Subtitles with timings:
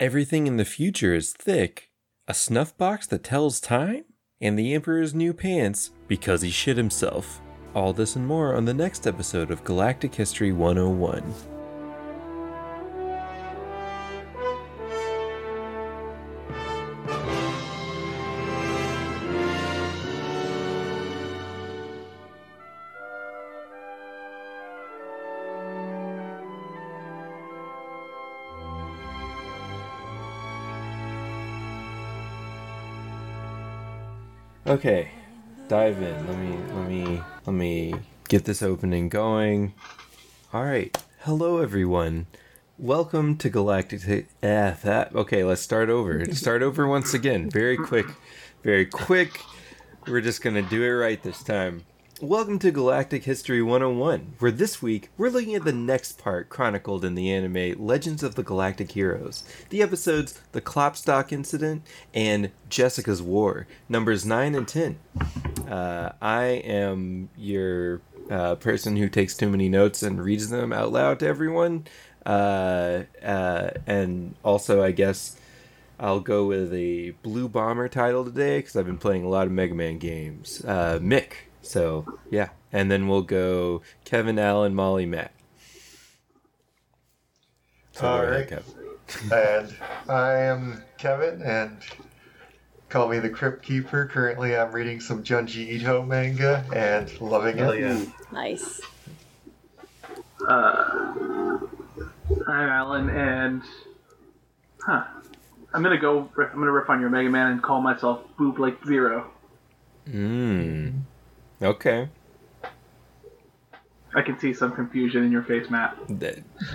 [0.00, 1.90] Everything in the future is thick.
[2.28, 4.04] A snuff box that tells time?
[4.40, 7.40] And the Emperor's new pants because he shit himself.
[7.74, 11.57] All this and more on the next episode of Galactic History 101.
[34.68, 35.08] Okay,
[35.68, 36.26] dive in.
[36.26, 37.94] Let me let me let me
[38.28, 39.72] get this opening going.
[40.52, 40.94] All right.
[41.20, 42.26] Hello everyone.
[42.76, 44.02] Welcome to Galactic
[44.42, 45.14] Ah, that.
[45.14, 46.22] Okay, let's start over.
[46.34, 47.48] Start over once again.
[47.48, 48.08] Very quick.
[48.62, 49.40] Very quick.
[50.06, 51.86] We're just to do it right this time.
[52.20, 57.04] Welcome to Galactic History 101, where this week we're looking at the next part chronicled
[57.04, 59.44] in the anime Legends of the Galactic Heroes.
[59.68, 64.98] The episodes The Klopstock Incident and Jessica's War, numbers 9 and 10.
[65.68, 70.90] Uh, I am your uh, person who takes too many notes and reads them out
[70.90, 71.86] loud to everyone.
[72.26, 75.36] Uh, uh and also, I guess.
[76.00, 79.52] I'll go with a Blue Bomber title today because I've been playing a lot of
[79.52, 80.64] Mega Man games.
[80.64, 81.32] Uh, Mick,
[81.68, 85.32] so yeah, and then we'll go Kevin, Allen, Molly, Matt.
[87.92, 88.50] So All right.
[89.32, 89.74] and
[90.08, 91.76] I am Kevin, and
[92.88, 94.06] call me the Crypt Keeper.
[94.06, 97.80] Currently, I'm reading some Junji Ito manga and loving it.
[97.80, 98.02] Yeah.
[98.32, 98.80] Nice.
[100.46, 101.58] Uh,
[102.46, 103.62] I'm Alan, and
[104.80, 105.04] huh,
[105.74, 106.30] I'm gonna go.
[106.38, 109.30] I'm gonna riff on your Mega Man and call myself Boob like Zero.
[110.08, 111.02] Mmm.
[111.60, 112.08] Okay.
[114.14, 115.96] I can see some confusion in your face, Matt.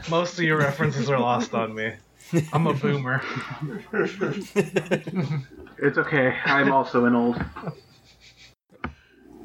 [0.09, 1.93] Most of your references are lost on me.
[2.51, 3.21] I'm a boomer.
[5.77, 6.37] it's okay.
[6.45, 7.43] I'm also an old.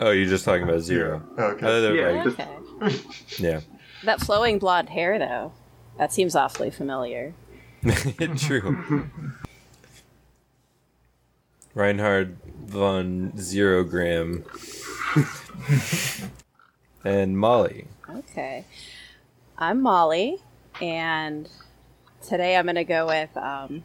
[0.01, 1.23] Oh, you're just talking about zero.
[1.39, 1.97] Okay.
[1.97, 2.25] Yeah.
[2.27, 2.49] Okay.
[2.81, 2.91] Oh,
[3.39, 3.61] yeah.
[4.05, 5.53] That flowing blonde hair, though,
[5.97, 7.35] that seems awfully familiar.
[8.37, 9.09] True.
[11.75, 14.45] Reinhard von Zero Gram
[17.05, 17.87] and Molly.
[18.09, 18.65] Okay.
[19.57, 20.39] I'm Molly,
[20.81, 21.49] and
[22.27, 23.37] today I'm going to go with.
[23.37, 23.85] Um,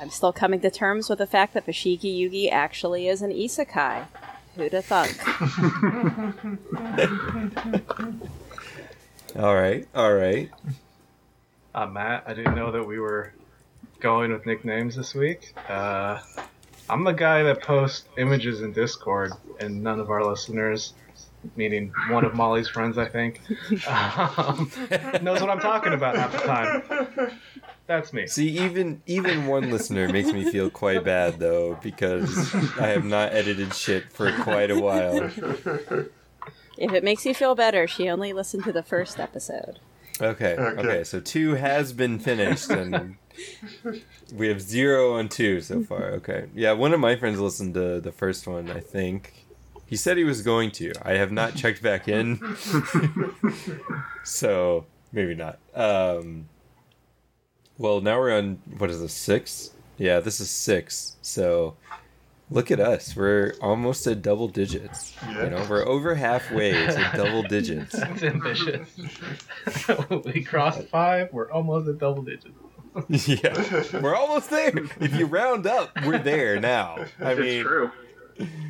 [0.00, 4.06] I'm still coming to terms with the fact that Fushigi Yugi actually is an isekai.
[4.54, 5.16] Who'd have thunk?
[9.36, 10.50] all right, all right.
[11.74, 13.32] Uh, Matt, I didn't know that we were
[14.00, 15.54] going with nicknames this week.
[15.68, 16.20] Uh,
[16.90, 20.94] I'm the guy that posts images in Discord, and none of our listeners,
[21.56, 23.40] meaning one of Molly's friends, I think,
[23.88, 24.70] um,
[25.22, 27.30] knows what I'm talking about half the time.
[27.86, 28.26] That's me.
[28.26, 33.32] See, even even one listener makes me feel quite bad though, because I have not
[33.32, 35.30] edited shit for quite a while.
[36.76, 39.80] If it makes you feel better, she only listened to the first episode.
[40.20, 40.80] Okay, okay.
[40.80, 43.16] okay so two has been finished, and
[44.34, 46.12] we have zero and two so far.
[46.12, 46.46] Okay.
[46.54, 49.46] Yeah, one of my friends listened to the first one, I think.
[49.86, 50.92] He said he was going to.
[51.02, 52.56] I have not checked back in.
[54.22, 55.58] so maybe not.
[55.74, 56.48] Um,
[57.78, 59.70] well, now we're on, what is this, six?
[59.96, 61.16] Yeah, this is six.
[61.22, 61.76] So
[62.50, 63.16] look at us.
[63.16, 65.14] We're almost at double digits.
[65.22, 65.44] Yeah.
[65.44, 67.92] You know, we're over halfway to double digits.
[67.92, 68.88] That's ambitious.
[70.24, 71.32] we crossed five.
[71.32, 72.48] We're almost at double digits.
[73.08, 74.72] yeah, we're almost there.
[75.00, 76.96] If you round up, we're there now.
[77.20, 77.90] I it's mean, true.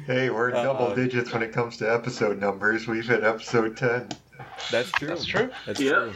[0.06, 2.86] Hey, we're uh, double digits when it comes to episode numbers.
[2.86, 4.08] We've hit episode ten.
[4.70, 5.08] That's true.
[5.08, 5.50] That's true.
[5.66, 5.90] That's yeah.
[5.92, 6.12] true.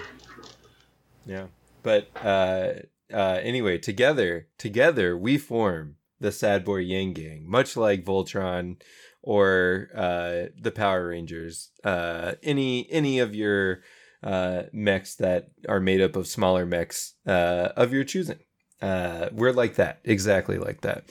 [1.27, 1.47] Yeah,
[1.83, 2.73] but uh,
[3.13, 8.81] uh, anyway, together, together we form the Sad Boy Yang Gang, much like Voltron
[9.23, 11.71] or uh, the Power Rangers.
[11.85, 13.83] Uh, any any of your
[14.23, 18.39] uh, mechs that are made up of smaller mechs uh, of your choosing.
[18.81, 21.05] Uh, we're like that, exactly like that.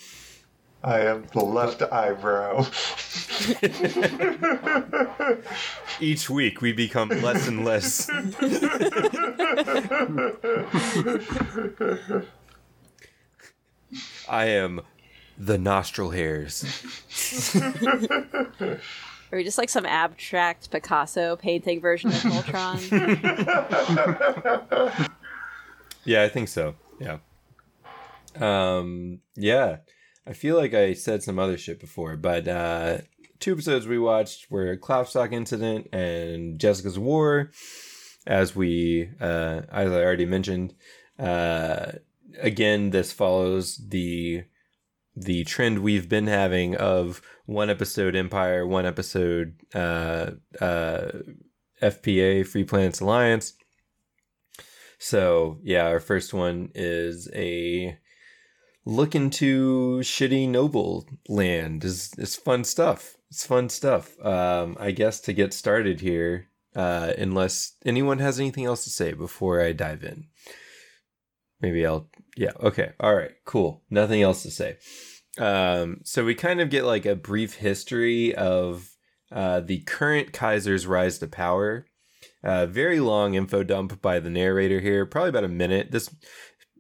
[0.84, 2.66] I am the left eyebrow.
[6.00, 8.10] Each week we become less and less.
[14.28, 14.82] I am
[15.38, 16.66] the nostril hairs.
[19.32, 22.80] Or just like some abstract Picasso painting version of Voltron.
[26.04, 26.76] yeah, I think so.
[27.00, 27.20] Yeah.
[28.40, 29.78] Um, yeah.
[30.28, 32.98] I feel like I said some other shit before, but uh,
[33.40, 37.52] two episodes we watched were Klopstock Incident and Jessica's War.
[38.28, 40.76] As we, uh, as I already mentioned,
[41.18, 41.94] uh,
[42.40, 44.44] again, this follows the
[45.16, 51.12] the trend we've been having of one episode Empire, one episode uh, uh,
[51.82, 53.54] FPA, Free Planets Alliance.
[55.00, 57.98] So yeah, our first one is a
[58.86, 61.84] look into shitty noble land.
[61.84, 63.16] is it's fun stuff.
[63.30, 64.20] It's fun stuff.
[64.24, 69.14] Um, I guess to get started here, uh, unless anyone has anything else to say
[69.14, 70.28] before I dive in.
[71.62, 72.92] Maybe I'll yeah, okay.
[73.00, 73.84] All right, cool.
[73.90, 74.78] Nothing else to say.
[75.38, 78.90] Um, so we kind of get like a brief history of
[79.32, 81.86] uh, the current Kaiser's rise to power.
[82.44, 85.92] Uh, very long info dump by the narrator here, probably about a minute.
[85.92, 86.14] This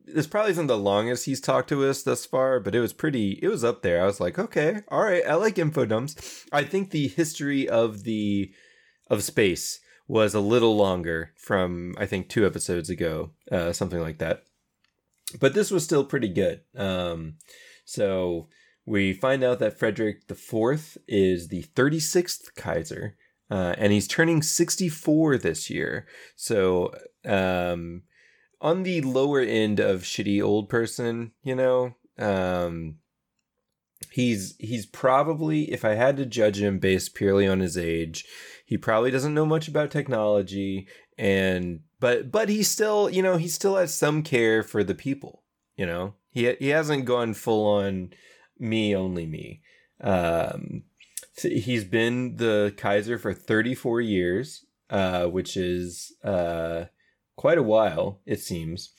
[0.06, 3.40] this probably isn't the longest he's talked to us thus far, but it was pretty.
[3.42, 4.02] It was up there.
[4.02, 6.46] I was like, okay, all right, I like info dumps.
[6.52, 8.52] I think the history of the
[9.10, 14.18] of space was a little longer from I think two episodes ago, uh, something like
[14.18, 14.44] that.
[15.40, 16.62] But this was still pretty good.
[16.76, 17.36] Um,
[17.86, 18.48] so
[18.86, 23.16] we find out that Frederick IV is the 36th Kaiser,
[23.50, 26.08] uh, and he's turning 64 this year.
[26.36, 26.94] So,
[27.26, 28.04] um,
[28.60, 32.98] on the lower end of shitty old person, you know, um,
[34.12, 38.26] he's he's probably, if I had to judge him based purely on his age,
[38.66, 40.88] he probably doesn't know much about technology,
[41.18, 45.44] and but but he still, you know, he still has some care for the people.
[45.78, 48.14] You know, he he hasn't gone full on
[48.60, 49.62] me only me.
[50.02, 50.84] Um,
[51.42, 56.86] he's been the Kaiser for 34 years, uh, which is uh,
[57.36, 58.94] quite a while, it seems.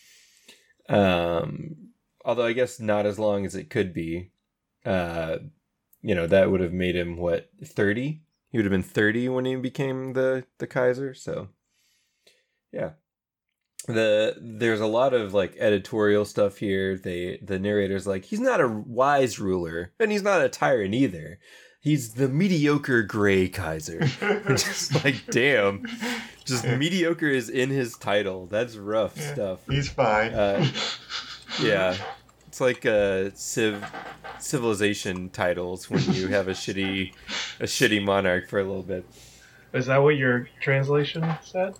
[0.88, 1.90] Um,
[2.24, 4.30] although I guess not as long as it could be.
[4.86, 5.38] Uh,
[6.04, 8.22] you know, that would have made him what 30?
[8.48, 11.48] He would have been 30 when he became the the Kaiser, so
[12.72, 12.90] yeah.
[13.88, 16.96] The there's a lot of like editorial stuff here.
[16.96, 21.40] They the narrator's like he's not a wise ruler and he's not a tyrant either.
[21.80, 24.06] He's the mediocre gray kaiser.
[24.46, 25.84] Just like damn.
[26.44, 28.46] Just mediocre is in his title.
[28.46, 29.58] That's rough yeah, stuff.
[29.68, 30.32] He's fine.
[30.32, 30.64] Uh,
[31.60, 31.96] yeah.
[32.46, 33.84] It's like uh civ
[34.38, 37.14] civilization titles when you have a shitty
[37.58, 39.04] a shitty monarch for a little bit.
[39.72, 41.74] Is that what your translation said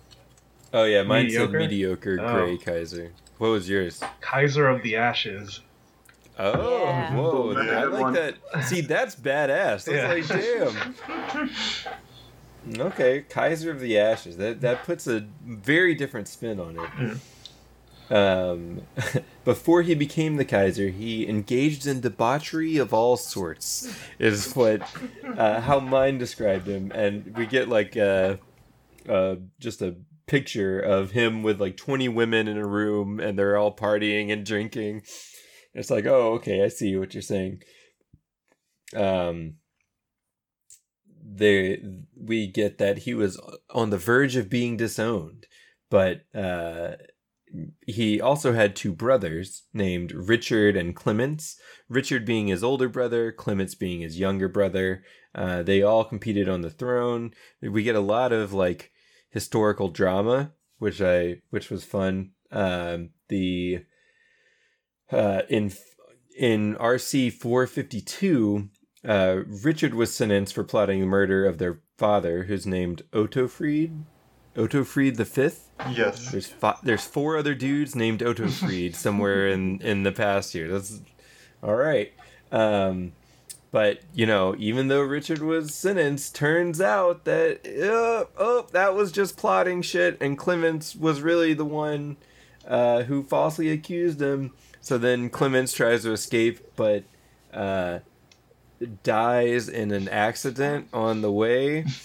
[0.73, 1.51] Oh yeah, mine mediocre?
[1.51, 2.33] said mediocre oh.
[2.33, 3.11] gray Kaiser.
[3.37, 4.01] What was yours?
[4.21, 5.61] Kaiser of the Ashes.
[6.39, 7.15] Oh, yeah.
[7.15, 7.53] whoa!
[7.55, 8.63] I like that.
[8.65, 9.85] See, that's badass.
[9.85, 10.69] That's yeah.
[11.35, 11.49] like,
[12.65, 12.81] damn.
[12.87, 14.37] okay, Kaiser of the Ashes.
[14.37, 17.17] That that puts a very different spin on it.
[18.09, 18.81] Um,
[19.45, 23.95] before he became the Kaiser, he engaged in debauchery of all sorts.
[24.17, 24.81] Is what
[25.37, 28.37] uh, how mine described him, and we get like uh,
[29.07, 29.95] uh, just a
[30.33, 34.43] picture of him with like 20 women in a room and they're all partying and
[34.43, 35.03] drinking.
[35.75, 37.61] It's like, oh, okay, I see what you're saying.
[38.95, 39.57] Um,
[41.23, 41.83] they
[42.19, 43.39] we get that he was
[43.69, 45.45] on the verge of being disowned,
[45.91, 46.93] but uh,
[47.85, 51.59] he also had two brothers named Richard and Clements.
[51.89, 55.03] Richard being his older brother, Clements being his younger brother.
[55.35, 57.33] Uh, they all competed on the throne.
[57.61, 58.92] We get a lot of like
[59.33, 62.31] historical drama, which I which was fun.
[62.51, 63.83] Um, the
[65.11, 65.73] uh, in
[66.37, 68.69] in RC four fifty two,
[69.05, 74.03] uh, Richard was sentenced for plotting the murder of their father, who's named Ottofried.
[74.55, 75.71] Ottofried the Fifth.
[75.91, 76.29] Yes.
[76.29, 80.67] There's fi- there's four other dudes named Ottofried somewhere in in the past year.
[80.71, 81.01] That's
[81.63, 82.13] all right.
[82.51, 83.13] Um,
[83.73, 89.11] but you know, even though Richard was sentenced, turns out that uh, oh, that was
[89.11, 92.17] just plotting shit, and Clements was really the one
[92.67, 94.51] uh, who falsely accused him.
[94.79, 97.03] So then Clements tries to escape, but
[97.51, 97.99] uh,
[99.01, 101.85] dies in an accident on the way.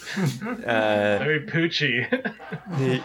[0.48, 2.06] Uh, Very poochy.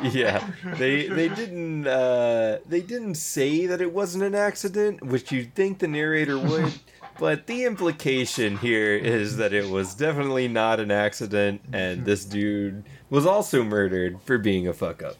[0.13, 5.53] yeah, they they didn't uh, they didn't say that it wasn't an accident, which you'd
[5.53, 6.73] think the narrator would.
[7.19, 12.83] but the implication here is that it was definitely not an accident, and this dude
[13.09, 15.17] was also murdered for being a fuck up.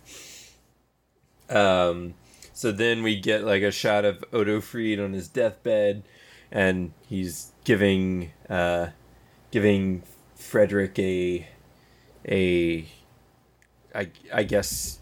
[1.50, 2.16] Um,
[2.54, 6.04] so then we get like a shot of Ottofried on his deathbed,
[6.52, 8.88] and he's giving uh,
[9.52, 10.04] giving
[10.36, 11.48] Frederick a
[12.28, 12.88] a
[13.94, 15.00] I I guess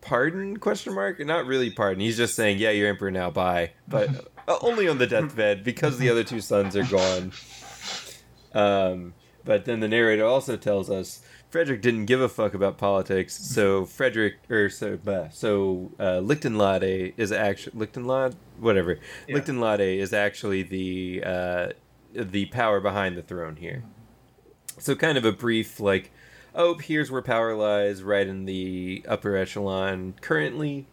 [0.00, 1.18] pardon question mark?
[1.20, 2.00] Not really pardon.
[2.00, 3.72] He's just saying yeah you're emperor now bye.
[3.86, 7.32] But uh, only on the deathbed because the other two sons are gone
[8.54, 9.14] um
[9.44, 13.86] but then the narrator also tells us Frederick didn't give a fuck about politics, so
[13.86, 18.98] Frederick or so bah, so uh, Lichtenlade is actually Lichtenlade, whatever.
[19.26, 19.36] Yeah.
[19.36, 21.68] Lichtenlade is actually the uh,
[22.12, 23.82] the power behind the throne here.
[24.78, 26.10] So kind of a brief like,
[26.54, 30.86] oh, here's where power lies, right in the upper echelon currently,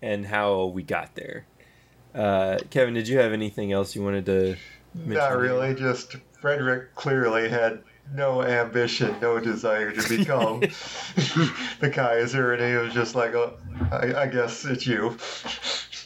[0.00, 1.46] and how we got there.
[2.14, 4.56] Uh, Kevin, did you have anything else you wanted to?
[4.94, 5.74] mention Not really.
[5.74, 10.60] Just Frederick clearly had no ambition, no desire to become
[11.80, 13.56] the Kaiser, and he was just like, oh,
[13.92, 15.16] I, I guess it's you.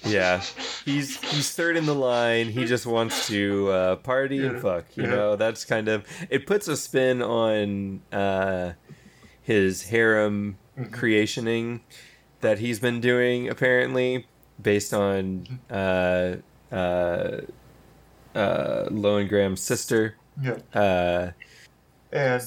[0.06, 0.42] Yeah,
[0.84, 2.48] he's he's third in the line.
[2.50, 4.84] He just wants to uh, party and fuck.
[4.98, 5.10] You Yeah.
[5.10, 6.46] know, that's kind of it.
[6.46, 8.72] Puts a spin on uh,
[9.40, 11.80] his harem creationing
[12.42, 14.26] that he's been doing apparently,
[14.62, 16.36] based on uh,
[16.72, 17.40] uh,
[18.34, 20.16] uh, Lohengramm's sister.
[20.42, 20.58] Yeah.
[20.74, 21.30] Uh,
[22.12, 22.42] And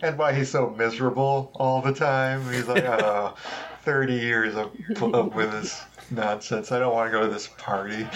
[0.00, 2.44] and why he's so miserable all the time.
[2.52, 3.34] He's like, oh,
[3.82, 4.70] 30 years of,
[5.02, 6.70] of with this nonsense.
[6.72, 8.06] I don't want to go to this party.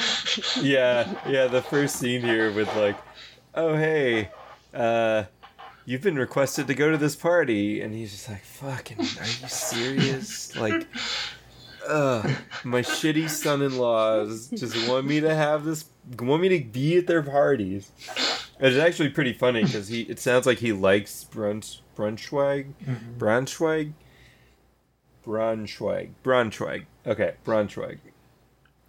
[0.60, 1.46] yeah, yeah.
[1.46, 2.96] The first scene here with like,
[3.54, 4.30] oh hey,
[4.74, 5.24] uh,
[5.84, 9.48] you've been requested to go to this party, and he's just like, fucking, are you
[9.48, 10.54] serious?
[10.56, 10.86] Like,
[11.88, 12.34] uh,
[12.64, 15.84] my shitty son-in-laws just want me to have this,
[16.18, 17.90] want me to be at their parties.
[18.60, 22.72] It's actually pretty funny because he, it sounds like he likes brunch, Brunschweig,
[23.18, 23.92] Braunschweig,
[25.24, 26.86] Braunschweig, Braunschweig.
[27.06, 27.98] Okay, Braunschweig.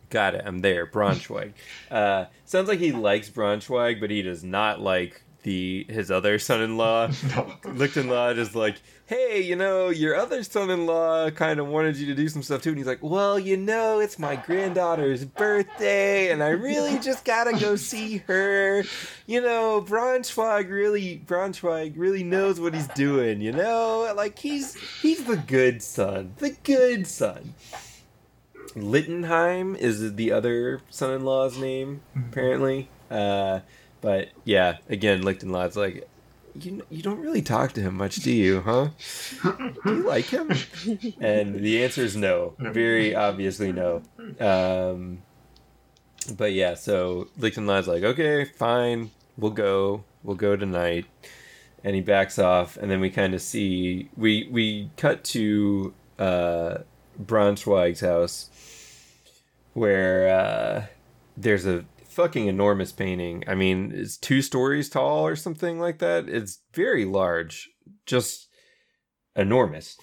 [0.10, 0.44] Got it.
[0.46, 0.86] I'm there.
[0.86, 1.54] Braunschweig.
[1.90, 7.08] Uh, sounds like he likes Braunschweig, but he does not like the his other son-in-law.
[7.64, 12.28] Lichtenlaw is like, hey, you know, your other son-in-law kind of wanted you to do
[12.28, 16.50] some stuff too, and he's like, well, you know, it's my granddaughter's birthday, and I
[16.50, 18.84] really just gotta go see her.
[19.28, 23.42] You know, Braunschweig really, Braunschweig really knows what he's doing.
[23.42, 27.54] You know, like he's he's the good son, the good son.
[28.76, 32.90] Littenheim is the other son-in-law's name, apparently.
[33.12, 33.60] Uh,
[34.04, 36.08] but yeah, again, Lichtenlaw's like,
[36.60, 38.60] you you don't really talk to him much, do you?
[38.60, 38.90] Huh?
[39.44, 40.52] Do you like him?
[41.22, 42.54] And the answer is no.
[42.60, 44.04] Very obviously no.
[44.40, 45.24] Um,
[46.38, 51.06] but yeah, so Lichtenlaw's like, okay, fine, we'll go, we'll go tonight.
[51.82, 56.80] And he backs off, and then we kind of see we we cut to uh,
[57.22, 58.50] Braunschweig's house,
[59.74, 60.86] where uh,
[61.38, 63.44] there's a fucking enormous painting.
[63.48, 66.30] I mean, it's two stories tall or something like that.
[66.30, 67.70] It's very large,
[68.06, 68.48] just
[69.36, 69.98] enormous.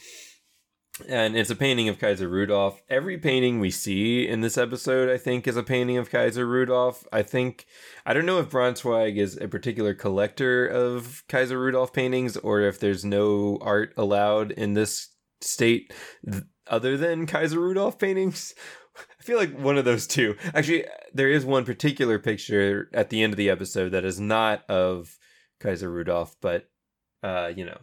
[1.08, 2.82] And it's a painting of Kaiser Rudolph.
[2.88, 7.06] Every painting we see in this episode, I think, is a painting of Kaiser Rudolph.
[7.12, 7.66] I think,
[8.04, 12.78] I don't know if Braunschweig is a particular collector of Kaiser Rudolph paintings or if
[12.78, 15.08] there's no art allowed in this
[15.40, 15.92] state
[16.66, 18.54] other than Kaiser Rudolph paintings.
[18.96, 20.36] I feel like one of those two.
[20.54, 24.68] Actually, there is one particular picture at the end of the episode that is not
[24.68, 25.18] of
[25.60, 26.68] Kaiser Rudolph, but
[27.22, 27.78] uh, you know,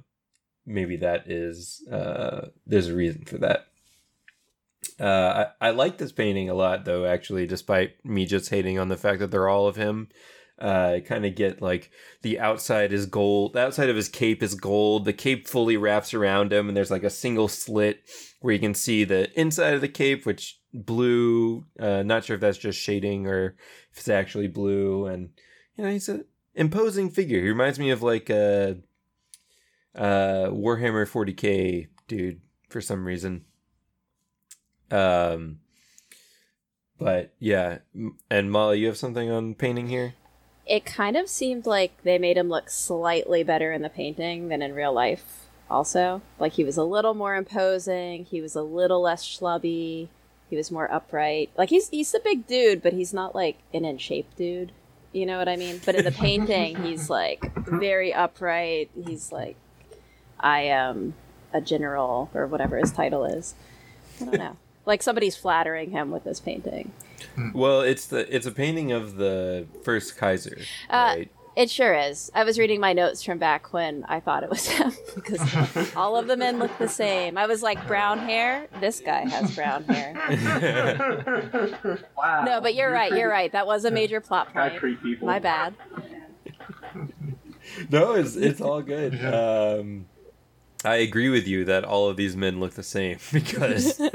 [0.66, 3.68] maybe that is uh, there's a reason for that.
[5.00, 7.06] Uh, I, I like this painting a lot, though.
[7.06, 10.10] Actually, despite me just hating on the fact that they're all of him,
[10.60, 11.92] uh, I kind of get like
[12.24, 13.54] the outside is gold.
[13.54, 15.06] The outside of his cape is gold.
[15.06, 18.02] The cape fully wraps around him, and there's like a single slit
[18.42, 21.66] where you can see the inside of the cape, which blue.
[21.80, 23.56] Uh, not sure if that's just shading or
[23.92, 25.06] if it's actually blue.
[25.06, 25.30] And
[25.76, 27.42] you know, he's an imposing figure.
[27.42, 28.78] He reminds me of like a
[29.96, 33.46] uh, Warhammer 40k dude for some reason.
[34.92, 35.60] Um,
[36.98, 37.80] but yeah,
[38.30, 40.14] and Molly, you have something on painting here.
[40.66, 44.62] It kind of seemed like they made him look slightly better in the painting than
[44.62, 45.48] in real life.
[45.70, 48.26] Also, like he was a little more imposing.
[48.26, 50.10] He was a little less schlubby.
[50.50, 51.50] He was more upright.
[51.58, 54.72] Like he's he's a big dude, but he's not like an in shape dude.
[55.14, 55.82] You know what I mean?
[55.86, 58.90] But in the painting, he's like very upright.
[59.06, 59.56] He's like,
[60.40, 61.16] I am
[61.54, 63.56] a general or whatever his title is.
[64.22, 64.58] I don't know.
[64.86, 66.94] Like somebody's flattering him with this painting.
[67.54, 71.32] Well, it's the it's a painting of the first Kaiser, Uh, right?
[71.58, 72.30] It sure is.
[72.36, 76.16] I was reading my notes from back when I thought it was him because all
[76.16, 77.36] of the men look the same.
[77.36, 78.68] I was like, brown hair.
[78.80, 80.14] This guy has brown hair.
[82.16, 82.44] Wow.
[82.44, 83.12] No, but you're right.
[83.12, 83.52] You're right.
[83.52, 84.80] That was a major plot I point.
[84.80, 85.26] treat people.
[85.28, 85.74] My bad.
[87.90, 89.14] no, it's it's all good.
[89.14, 89.30] Yeah.
[89.80, 90.06] Um,
[90.88, 94.00] I agree with you that all of these men look the same because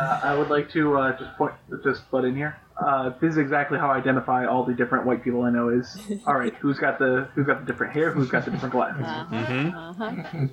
[0.00, 1.52] Uh, I would like to uh, just point,
[1.84, 2.56] just butt in here.
[2.80, 5.68] Uh, this is exactly how I identify all the different white people I know.
[5.68, 6.54] Is all right.
[6.56, 8.10] Who's got the who's got the different hair?
[8.12, 9.02] Who's got the different glasses?
[9.04, 9.74] Uh-huh, Mhm.
[9.74, 10.46] uh-huh.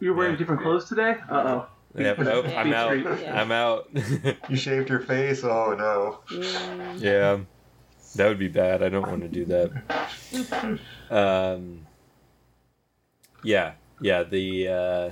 [0.00, 0.38] You're wearing Yeah.
[0.38, 1.16] different clothes today.
[1.28, 1.66] Uh oh.
[1.96, 2.98] Yep, nope, I'm out.
[3.20, 3.40] Yeah.
[3.40, 3.88] I'm out.
[4.48, 5.44] You shaved your face?
[5.44, 6.18] Oh no.
[6.36, 7.38] Mm, yeah,
[8.16, 8.82] that would be bad.
[8.82, 10.80] I don't want to do that.
[11.10, 11.86] Um,
[13.42, 14.22] yeah, yeah.
[14.22, 15.10] The, uh,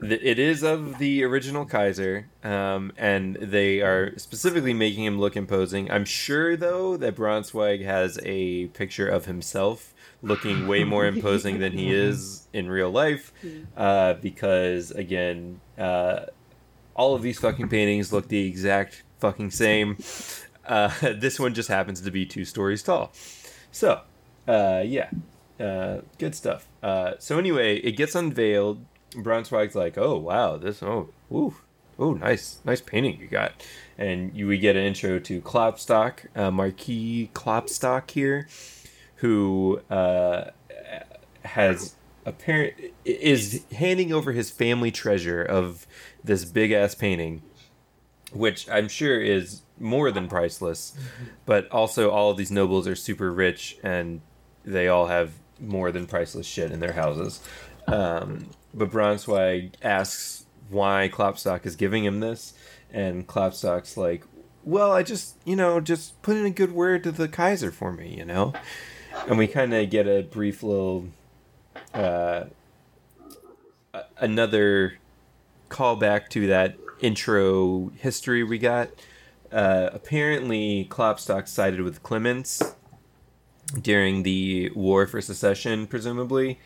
[0.00, 5.36] the it is of the original Kaiser, um, and they are specifically making him look
[5.36, 5.90] imposing.
[5.90, 11.72] I'm sure though that Braunschweig has a picture of himself looking way more imposing than
[11.72, 13.32] he is in real life,
[13.76, 16.26] uh, because again, uh,
[16.94, 19.96] all of these fucking paintings look the exact fucking same.
[20.66, 23.12] Uh, this one just happens to be two stories tall.
[23.70, 24.00] So,
[24.48, 25.10] uh, yeah,
[25.60, 26.68] uh, good stuff.
[26.82, 28.84] Uh, so anyway, it gets unveiled.
[29.12, 31.54] Braunschweig's like, "Oh wow, this oh ooh
[31.98, 33.52] oh nice nice painting you got,"
[33.96, 38.48] and you we get an intro to Klopstock, uh, Marquis Klopstock here,
[39.16, 40.50] who uh,
[41.44, 41.94] has
[42.26, 45.86] apparent is handing over his family treasure of
[46.22, 47.42] this big ass painting,
[48.32, 50.96] which I'm sure is more than priceless,
[51.46, 54.20] but also all of these nobles are super rich and
[54.64, 57.40] they all have more than priceless shit in their houses.
[57.86, 62.54] Um, but Braunschweig asks why Klopstock is giving him this,
[62.92, 64.24] and Klopstock's like,
[64.64, 67.92] "Well, I just, you know, just put in a good word to the Kaiser for
[67.92, 68.52] me, you know."
[69.28, 71.06] And we kind of get a brief little,
[71.92, 72.44] uh,
[74.18, 74.98] another
[75.68, 78.90] callback to that intro history we got.
[79.52, 82.74] Uh, apparently, Klopstock sided with Clemens
[83.80, 86.58] during the War for Secession, presumably.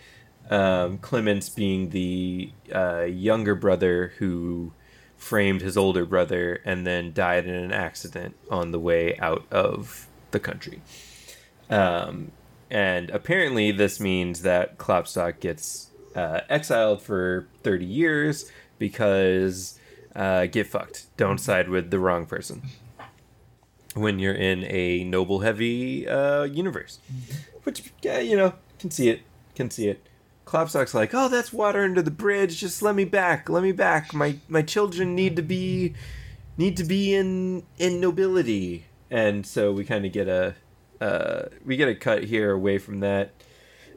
[0.50, 4.72] Um, Clemens being the uh, younger brother who
[5.16, 10.06] framed his older brother and then died in an accident on the way out of
[10.30, 10.80] the country.
[11.68, 12.32] Um,
[12.70, 19.78] and apparently, this means that Klopstock gets uh, exiled for 30 years because
[20.14, 21.06] uh, get fucked.
[21.16, 22.62] Don't side with the wrong person
[23.94, 26.98] when you're in a noble heavy uh, universe.
[27.64, 29.22] Which, yeah, you know, can see it.
[29.54, 30.06] Can see it.
[30.44, 32.58] Klopstock's like, oh, that's water under the bridge.
[32.58, 33.50] Just let me back.
[33.50, 34.14] Let me back.
[34.14, 35.94] My my children need to be
[36.56, 38.86] need to be in in nobility.
[39.10, 40.54] And so we kind of get a
[41.02, 43.32] uh, we get a cut here away from that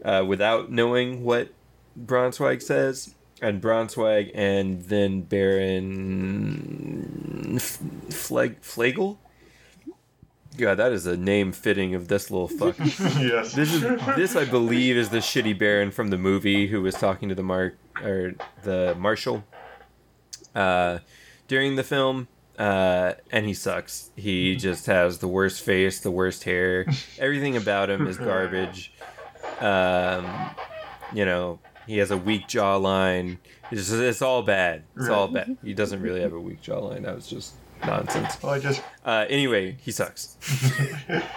[0.03, 1.53] uh, without knowing what
[1.97, 3.15] Braunschweig says.
[3.41, 5.95] And Braunschweig and then Baron
[7.55, 9.17] F- Fleg Flagel.
[10.57, 12.77] Yeah, that is a name fitting of this little fuck.
[12.79, 13.53] yes.
[13.53, 13.81] This is
[14.15, 17.43] this I believe is the shitty Baron from the movie who was talking to the
[17.43, 18.33] mark or
[18.63, 19.43] the marshal
[20.53, 20.99] uh,
[21.47, 22.27] during the film.
[22.59, 24.11] Uh, and he sucks.
[24.15, 26.85] He just has the worst face, the worst hair.
[27.17, 28.93] Everything about him is garbage.
[29.59, 30.27] Um,
[31.13, 33.37] you know, he has a weak jawline.
[33.71, 34.83] It's, just, it's all bad.
[34.95, 35.57] It's all bad.
[35.63, 37.03] He doesn't really have a weak jawline.
[37.03, 37.53] That was just
[37.85, 38.41] nonsense.
[38.41, 40.37] Well, I just Uh, anyway, he sucks.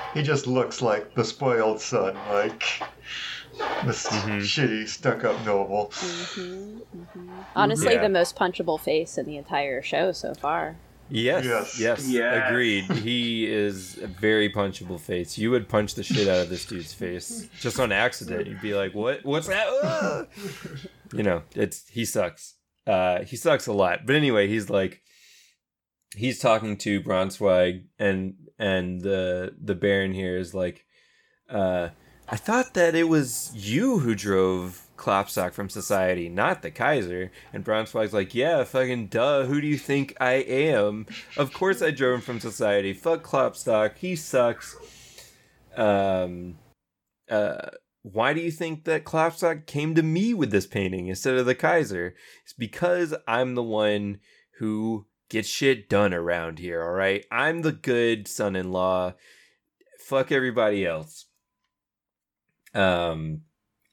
[0.14, 2.62] he just looks like the spoiled son, like
[3.85, 4.38] this Mm-hmm.
[4.40, 5.92] shitty stuck-up noble.
[7.57, 8.02] Honestly, Yeah.
[8.02, 10.76] the most punchable face in the entire show so far.
[11.11, 11.78] Yes, Yes.
[11.78, 12.48] yes, Yes.
[12.48, 12.85] agreed.
[12.90, 15.37] He is a very punchable face.
[15.37, 18.46] You would punch the shit out of this dude's face just on accident.
[18.46, 19.22] You'd be like, "What?
[19.24, 20.24] What's that?" Ah!"
[21.12, 22.54] You know, it's he sucks.
[22.87, 24.00] Uh, he sucks a lot.
[24.07, 25.02] But anyway, he's like,
[26.14, 30.85] he's talking to Braunschweig, and and the the Baron here is like,
[31.48, 31.90] uh,
[32.29, 37.31] I thought that it was you who drove Klopstock from society, not the Kaiser.
[37.53, 39.44] And Braunschweig's like, yeah, fucking duh.
[39.44, 41.07] Who do you think I am?
[41.37, 42.92] Of course I drove him from society.
[42.92, 43.98] Fuck Klopstock.
[43.98, 44.77] He sucks.
[45.77, 46.59] Um,
[47.31, 47.70] uh,
[48.03, 51.55] why do you think that Klopstock came to me with this painting instead of the
[51.55, 52.14] Kaiser?
[52.44, 54.20] It's because I'm the one
[54.59, 57.24] who gets shit done around here, all right?
[57.30, 59.14] I'm the good son in law.
[59.98, 61.26] Fuck everybody else.
[62.74, 63.42] Um,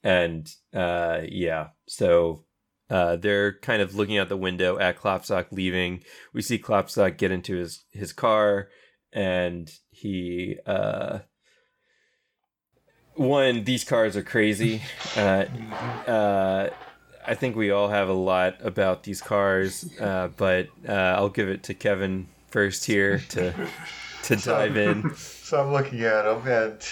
[0.02, 2.44] and uh, yeah, so
[2.90, 6.02] uh, they're kind of looking out the window at Klopstock leaving.
[6.32, 8.68] We see Klopstock get into his his car,
[9.12, 11.20] and he uh,
[13.14, 14.82] one these cars are crazy.
[15.16, 15.44] Uh,
[16.06, 16.70] uh,
[17.26, 21.48] I think we all have a lot about these cars, uh, but uh, I'll give
[21.48, 23.54] it to Kevin first here to
[24.24, 25.14] to dive in.
[25.52, 26.82] So I'm looking at them, and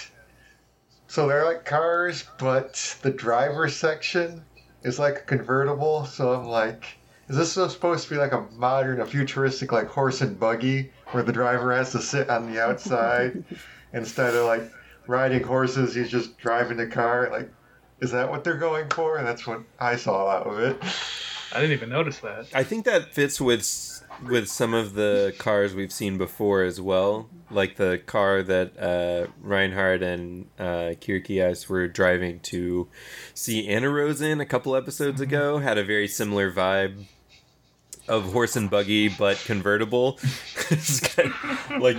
[1.07, 4.43] so they're like cars, but the driver section
[4.83, 6.05] is like a convertible.
[6.05, 6.85] So I'm like,
[7.27, 11.23] is this supposed to be like a modern, a futuristic like horse and buggy where
[11.23, 13.43] the driver has to sit on the outside
[13.93, 14.71] instead of like
[15.07, 15.95] riding horses?
[15.95, 17.29] He's just driving the car.
[17.31, 17.49] Like,
[18.01, 19.17] is that what they're going for?
[19.17, 20.77] And that's what I saw out of it.
[21.53, 22.47] I didn't even notice that.
[22.53, 23.63] I think that fits with
[24.23, 27.29] with some of the cars we've seen before as well.
[27.49, 32.87] Like the car that uh, Reinhard and uh, Kircheis were driving to
[33.33, 37.05] see Annerose in a couple episodes ago had a very similar vibe
[38.07, 40.19] of horse and buggy, but convertible.
[40.55, 41.97] kind of, like,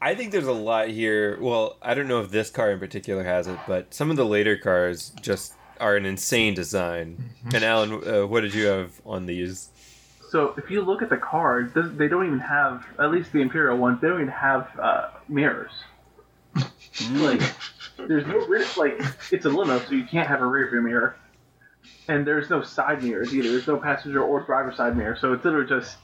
[0.00, 1.38] I think there's a lot here.
[1.40, 4.24] Well, I don't know if this car in particular has it, but some of the
[4.24, 7.30] later cars just are an insane design.
[7.52, 9.70] And Alan, uh, what did you have on these?
[10.30, 13.78] So if you look at the cars, they don't even have, at least the Imperial
[13.78, 15.72] ones, they don't even have uh, mirrors.
[17.12, 17.40] like,
[17.96, 19.00] there's no rear, like,
[19.32, 21.16] it's a limo, so you can't have a rear view mirror.
[22.08, 23.50] And there's no side mirrors either.
[23.50, 25.16] There's no passenger or driver side mirror.
[25.16, 25.96] So it's literally just,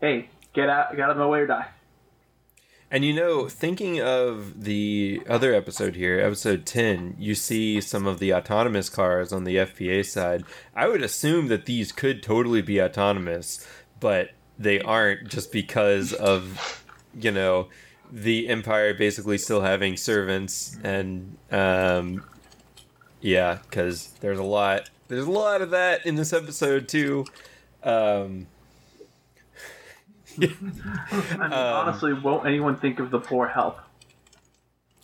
[0.00, 1.68] hey, get out, get out of my way or die.
[2.92, 8.18] And you know, thinking of the other episode here, episode 10, you see some of
[8.18, 10.42] the autonomous cars on the FPA side.
[10.74, 13.64] I would assume that these could totally be autonomous,
[14.00, 17.68] but they aren't just because of, you know,
[18.10, 22.24] the Empire basically still having servants and, um,
[23.20, 27.24] yeah, because there's a lot, there's a lot of that in this episode too.
[27.84, 28.48] Um,
[30.40, 33.78] I mean, Um, honestly, won't anyone think of the poor help?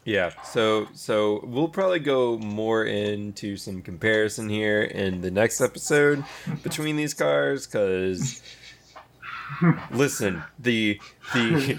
[0.05, 6.25] Yeah, so so we'll probably go more into some comparison here in the next episode
[6.63, 8.41] between these cars because
[9.91, 11.01] listen, the
[11.35, 11.79] the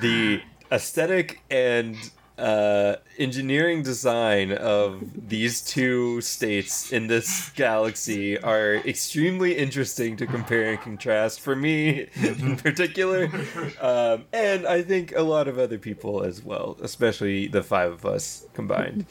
[0.00, 1.96] the aesthetic and
[2.36, 10.70] uh, engineering design of these two states in this galaxy are extremely interesting to compare
[10.70, 13.30] and contrast for me in particular,
[13.80, 18.04] um, and I think a lot of other people as well, especially the five of
[18.04, 19.06] us combined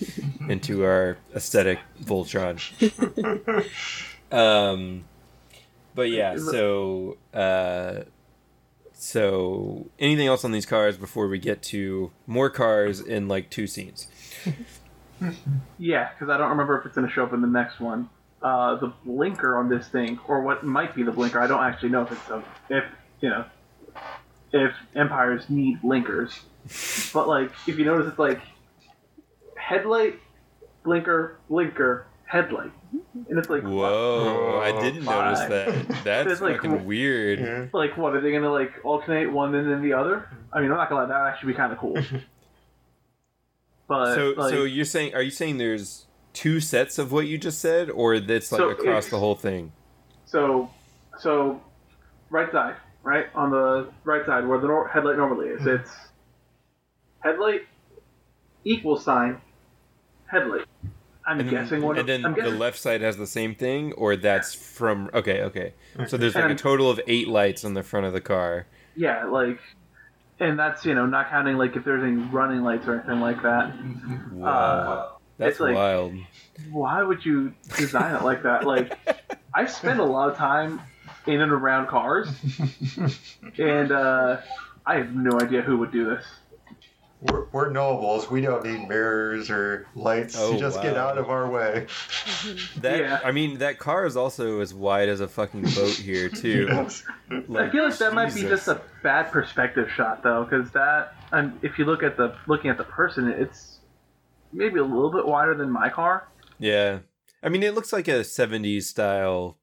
[0.49, 2.59] into our aesthetic Voltron.
[4.31, 5.05] um,
[5.95, 8.01] but yeah, so uh,
[9.03, 13.67] so anything else on these cars before we get to more cars in like two
[13.67, 14.07] scenes?
[15.77, 18.09] Yeah, because I don't remember if it's going to show up in the next one.
[18.41, 21.89] Uh, the blinker on this thing, or what might be the blinker, I don't actually
[21.89, 22.83] know if it's a, if
[23.21, 23.45] you know,
[24.51, 26.39] if empires need blinkers.
[27.13, 28.41] But like, if you notice, it's like
[29.55, 30.19] headlight,
[30.83, 32.71] blinker, blinker, headlight,
[33.29, 36.03] and it's like, Whoa, I didn't oh, notice that.
[36.03, 37.39] That's It's like- fucking weird.
[37.39, 37.65] Yeah.
[37.73, 40.27] like what are they going to like alternate one and then the other?
[40.51, 41.97] I mean, I'm not gonna lie, that would actually be kind of cool.
[43.85, 47.37] But So like, so you're saying are you saying there's two sets of what you
[47.37, 49.73] just said or that's like So across the whole thing?
[50.25, 50.69] So,
[51.19, 51.61] so
[52.29, 55.81] right side, right on the right side where the nor- headlight normally is, mm-hmm.
[55.81, 55.91] it's
[57.19, 57.63] headlight
[58.63, 59.41] equal sign
[60.25, 60.65] headlight.
[61.25, 61.97] I'm And, guessing one.
[61.97, 65.41] and then I'm the guessing, left side has the same thing or that's from okay,
[65.43, 65.73] okay.
[66.07, 68.65] So there's like a total of 8 lights on the front of the car.
[68.95, 69.59] yeah, like,
[70.39, 73.41] and that's you know not counting like if there's any running lights or anything like
[73.43, 73.73] that.
[74.33, 74.47] Wow.
[74.47, 76.13] Uh, that's like- wild.
[76.71, 78.65] why would you design it like that?
[78.65, 78.97] Like,
[79.53, 80.81] I spend a lot of time
[81.25, 82.27] in and around cars,
[83.57, 84.37] and uh,
[84.85, 86.25] I have no idea who would do this.
[87.23, 88.29] We're, we're nobles.
[88.29, 90.35] We don't need mirrors or lights.
[90.37, 91.87] Oh, you just get out of our way.
[91.87, 92.81] Mm-hmm.
[92.81, 93.19] That Yeah.
[93.23, 96.67] I mean that car is also as wide as a fucking boat here too.
[96.69, 97.03] Yes.
[97.31, 101.57] I feel like that might be just a bad perspective shot, though, because that, and
[101.61, 103.79] if you look at the looking at the person, it's
[104.51, 106.27] maybe a little bit wider than my car.
[106.59, 106.99] Yeah.
[107.41, 109.57] I mean, it looks like a 70s style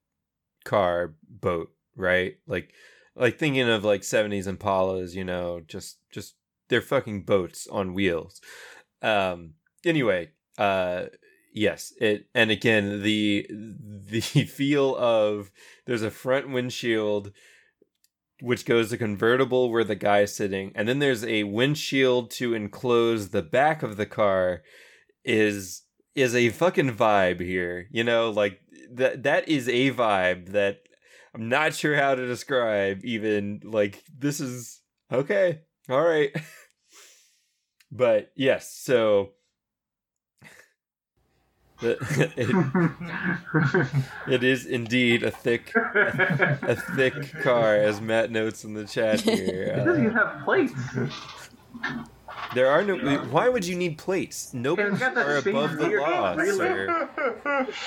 [0.65, 2.37] car boat, right?
[2.47, 2.73] Like
[3.17, 6.37] like thinking of like 70s Impalas, you know, just just
[6.71, 8.41] they're fucking boats on wheels.
[9.03, 9.55] Um
[9.85, 11.07] anyway, uh
[11.53, 15.51] yes, it and again the the feel of
[15.87, 17.33] there's a front windshield
[18.43, 23.29] which goes to convertible where the guy's sitting and then there's a windshield to enclose
[23.29, 24.63] the back of the car
[25.25, 25.83] is
[26.15, 27.87] is a fucking vibe here.
[27.91, 28.61] You know, like
[28.93, 30.81] that that is a vibe that
[31.35, 34.81] I'm not sure how to describe even like this is
[35.13, 35.61] okay.
[35.89, 36.31] All right.
[37.91, 39.31] but yes, so
[41.83, 41.97] it,
[44.29, 49.35] it is indeed a thick a thick car as Matt notes in the chat here.
[49.35, 49.77] it here.
[49.85, 50.73] doesn't even Uh, have plates.
[52.55, 52.97] There are no.
[53.31, 54.53] Why would you need plates?
[54.53, 57.09] Nobles got are above the weird law, sir.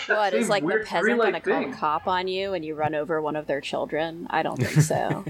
[0.08, 3.22] What is like the peasant gonna call a cop on you and you run over
[3.22, 4.26] one of their children?
[4.30, 5.26] I don't think so.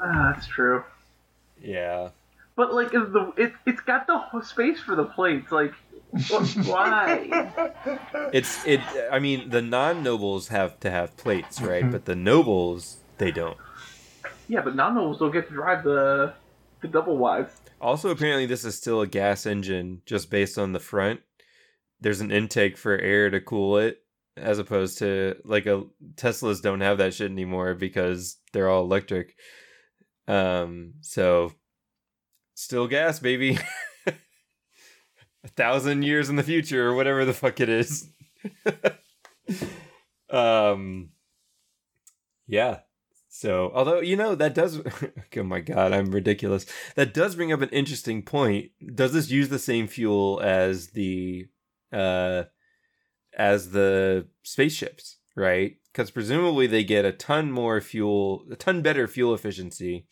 [0.00, 0.84] Ah, that's true.
[1.60, 2.10] Yeah.
[2.56, 5.50] But like, is the it it's got the space for the plates.
[5.50, 5.72] Like,
[6.66, 7.50] why?
[8.32, 8.80] It's it.
[9.10, 11.90] I mean, the non-nobles have to have plates, right?
[11.90, 13.56] But the nobles, they don't.
[14.48, 16.34] Yeah, but non-nobles don't get to drive the
[16.82, 17.52] the double wides.
[17.80, 21.20] Also, apparently, this is still a gas engine, just based on the front.
[22.00, 24.02] There's an intake for air to cool it,
[24.36, 25.84] as opposed to like a
[26.16, 29.36] Teslas don't have that shit anymore because they're all electric.
[30.28, 31.52] Um, so
[32.62, 33.58] still gas, baby.
[34.06, 38.08] a thousand years in the future, or whatever the fuck it is.
[40.30, 41.10] um,
[42.46, 42.80] yeah.
[43.28, 44.80] So, although you know that does,
[45.36, 46.66] oh my god, I'm ridiculous.
[46.96, 48.70] That does bring up an interesting point.
[48.94, 51.46] Does this use the same fuel as the,
[51.92, 52.44] uh,
[53.36, 55.76] as the spaceships, right?
[55.90, 60.06] Because presumably they get a ton more fuel, a ton better fuel efficiency.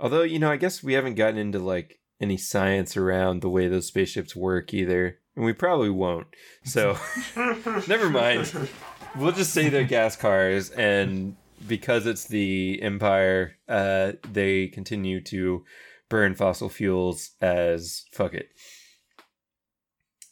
[0.00, 3.68] Although you know, I guess we haven't gotten into like any science around the way
[3.68, 6.26] those spaceships work either, and we probably won't.
[6.64, 6.96] So,
[7.88, 8.52] never mind.
[9.16, 11.36] We'll just say they're gas cars and
[11.68, 15.64] because it's the empire uh they continue to
[16.08, 18.48] burn fossil fuels as fuck it.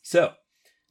[0.02, 0.32] So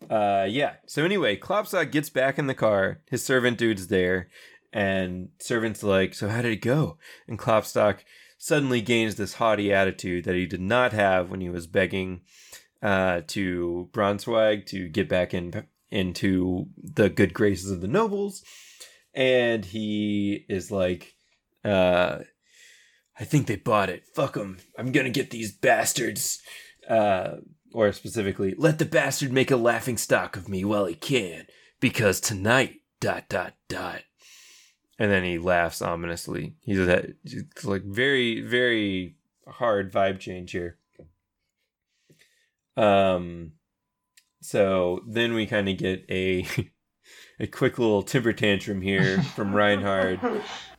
[0.10, 0.76] uh yeah.
[0.88, 3.02] So anyway klopstock gets back in the car.
[3.10, 4.30] His servant dude's there
[4.72, 6.98] and servant's like so how did it go?
[7.28, 8.00] And klopstock
[8.42, 12.22] suddenly gains this haughty attitude that he did not have when he was begging
[12.82, 18.44] uh to Braunschweig to get back in into the good graces of the nobles.
[19.14, 21.14] And he is like
[21.64, 22.20] uh
[23.20, 24.06] i think they bought it.
[24.16, 26.42] Fuck them i'm gonna get these bastards.
[26.90, 27.38] Uh
[27.74, 31.46] or specifically let the bastard make a laughing stock of me while he can
[31.80, 34.02] because tonight dot dot dot
[35.02, 39.16] and then he laughs ominously he's it's like very very
[39.48, 40.78] hard vibe change here
[42.78, 43.54] um
[44.42, 46.46] so then we kind of get a
[47.40, 50.20] a quick little temper tantrum here from Reinhard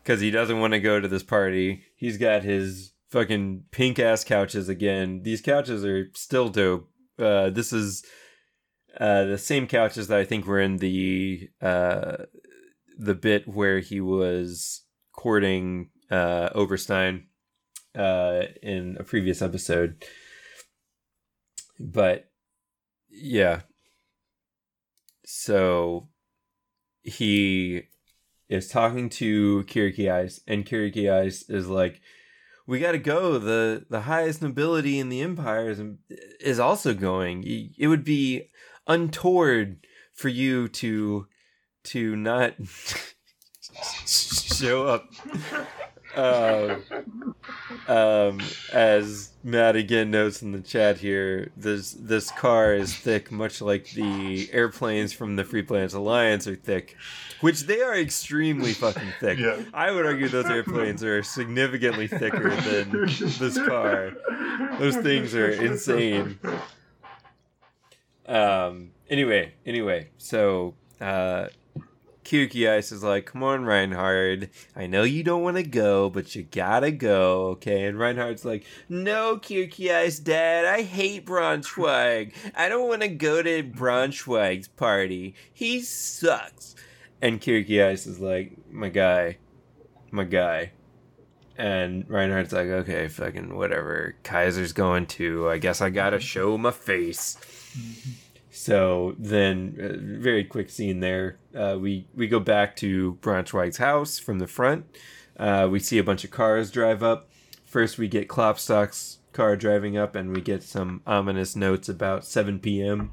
[0.03, 1.83] because he doesn't want to go to this party.
[1.97, 5.23] He's got his fucking pink ass couches again.
[5.23, 6.89] These couches are still dope.
[7.19, 8.05] Uh, this is
[8.99, 12.17] uh, the same couches that I think were in the uh,
[13.03, 17.27] the bit where he was courting uh, Oberstein
[17.97, 20.05] uh, in a previous episode.
[21.81, 22.31] But
[23.11, 23.63] yeah.
[25.25, 26.09] So
[27.03, 27.89] he
[28.49, 32.01] is talking to Kircheis, and Kircheis is like,
[32.67, 33.39] "We got to go.
[33.39, 35.83] the The highest nobility in the empire is,
[36.41, 37.45] is also going.
[37.79, 38.51] It would be
[38.87, 41.27] untoward for you to
[41.85, 42.55] to not
[44.07, 45.11] show up."
[46.15, 46.77] Uh,
[47.89, 48.39] um,
[48.73, 53.91] as Matt again notes in the chat here, this this car is thick, much like
[53.93, 56.97] the airplanes from the Free Planets Alliance are thick,
[57.41, 59.39] which they are extremely fucking thick.
[59.39, 59.63] Yeah.
[59.73, 64.13] I would argue those airplanes are significantly thicker than this car.
[64.79, 66.39] Those things are insane.
[68.27, 68.91] Um.
[69.09, 71.47] Anyway, anyway, so uh,
[72.67, 74.49] Ice is like, "Come on, Reinhard.
[74.75, 78.65] I know you don't want to go, but you gotta go, okay?" And Reinhard's like,
[78.89, 79.39] "No,
[79.93, 80.65] Ice, Dad.
[80.65, 82.33] I hate Braunschweig.
[82.55, 85.35] I don't want to go to Braunschweig's party.
[85.53, 86.75] He sucks."
[87.21, 87.39] And
[87.83, 89.37] Ice is like, "My guy,
[90.11, 90.73] my guy."
[91.59, 94.17] And Reinhard's like, "Okay, fucking whatever.
[94.23, 95.51] Kaiser's going too.
[95.51, 97.37] I guess I gotta show my face."
[97.77, 98.22] Mm-hmm.
[98.55, 101.39] So then, uh, very quick scene there.
[101.57, 104.85] Uh, we we go back to Braunschweig's house from the front.
[105.39, 107.31] Uh, we see a bunch of cars drive up.
[107.65, 112.59] First, we get Klopstock's car driving up, and we get some ominous notes about 7
[112.59, 113.13] p.m.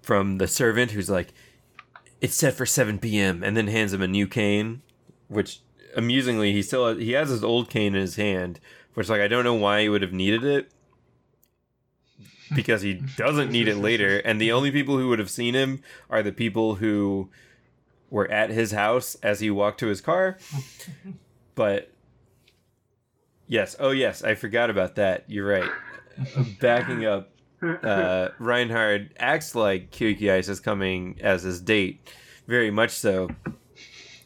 [0.00, 1.34] from the servant, who's like,
[2.22, 4.80] "It's set for 7 p.m." and then hands him a new cane,
[5.28, 5.60] which
[5.94, 8.58] amusingly he still he has his old cane in his hand,
[8.94, 10.72] which like I don't know why he would have needed it
[12.54, 14.18] because he doesn't need it later.
[14.18, 17.30] And the only people who would have seen him are the people who
[18.10, 20.38] were at his house as he walked to his car.
[21.54, 21.92] But
[23.46, 23.76] yes.
[23.78, 24.22] Oh yes.
[24.22, 25.24] I forgot about that.
[25.28, 25.70] You're right.
[26.60, 27.30] Backing up
[27.62, 32.08] uh reinhard acts like Kircheis is coming as his date.
[32.46, 33.28] Very much so.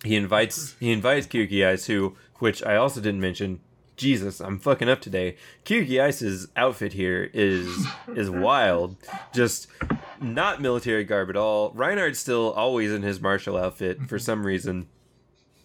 [0.05, 3.61] He invites he invites Kircheis who which i also didn't mention
[3.97, 5.37] Jesus, I'm fucking up today.
[5.65, 8.97] Kircheis's outfit here is is wild.
[9.33, 9.69] Just
[10.21, 11.71] not military garb at all.
[11.71, 14.89] Reinhard's still always in his martial outfit for some reason.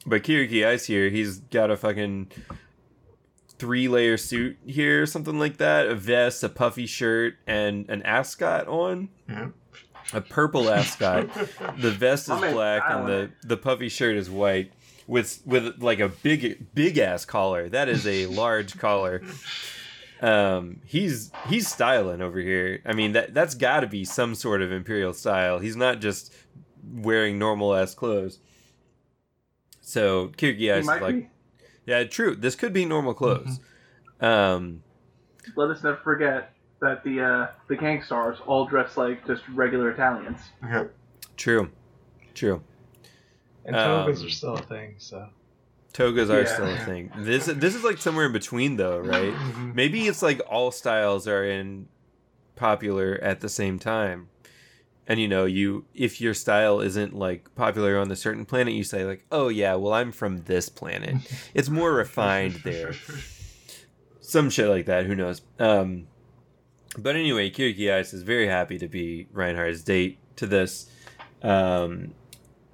[0.05, 2.31] But Kircheis here, he's got a fucking
[3.59, 5.87] three layer suit here, something like that.
[5.87, 9.09] A vest, a puffy shirt, and an ascot on.
[9.29, 9.49] Yeah.
[10.13, 11.29] A purple ascot.
[11.77, 14.71] the vest is black and the, the puffy shirt is white.
[15.11, 17.67] With with like a big big ass collar.
[17.67, 19.21] That is a large collar.
[20.21, 22.79] Um, he's he's styling over here.
[22.85, 25.59] I mean that that's got to be some sort of imperial style.
[25.59, 26.33] He's not just
[26.81, 28.39] wearing normal ass clothes.
[29.81, 31.29] So Kiriki He is like, be.
[31.85, 32.33] yeah, true.
[32.33, 33.59] This could be normal clothes.
[34.21, 34.81] Um,
[35.57, 39.91] Let us never forget that the uh, the gang stars all dress like just regular
[39.91, 40.39] Italians.
[40.63, 40.85] Yeah.
[41.35, 41.69] true,
[42.33, 42.61] true.
[43.65, 45.29] And togas Um, are still a thing, so.
[45.93, 46.45] Togas are Yeah.
[46.45, 47.11] still a thing.
[47.17, 49.33] This this is like somewhere in between though, right?
[49.33, 49.75] Mhm.
[49.75, 51.87] Maybe it's like all styles are in
[52.55, 54.29] popular at the same time.
[55.07, 58.83] And you know, you if your style isn't like popular on a certain planet, you
[58.85, 61.15] say like, "Oh yeah, well I'm from this planet."
[61.53, 62.93] It's more refined there.
[64.21, 65.41] Some shit like that, who knows.
[65.59, 66.07] Um
[66.97, 70.89] but anyway, Kircheis is very happy to be Reinhard's date to this.
[71.43, 72.13] Um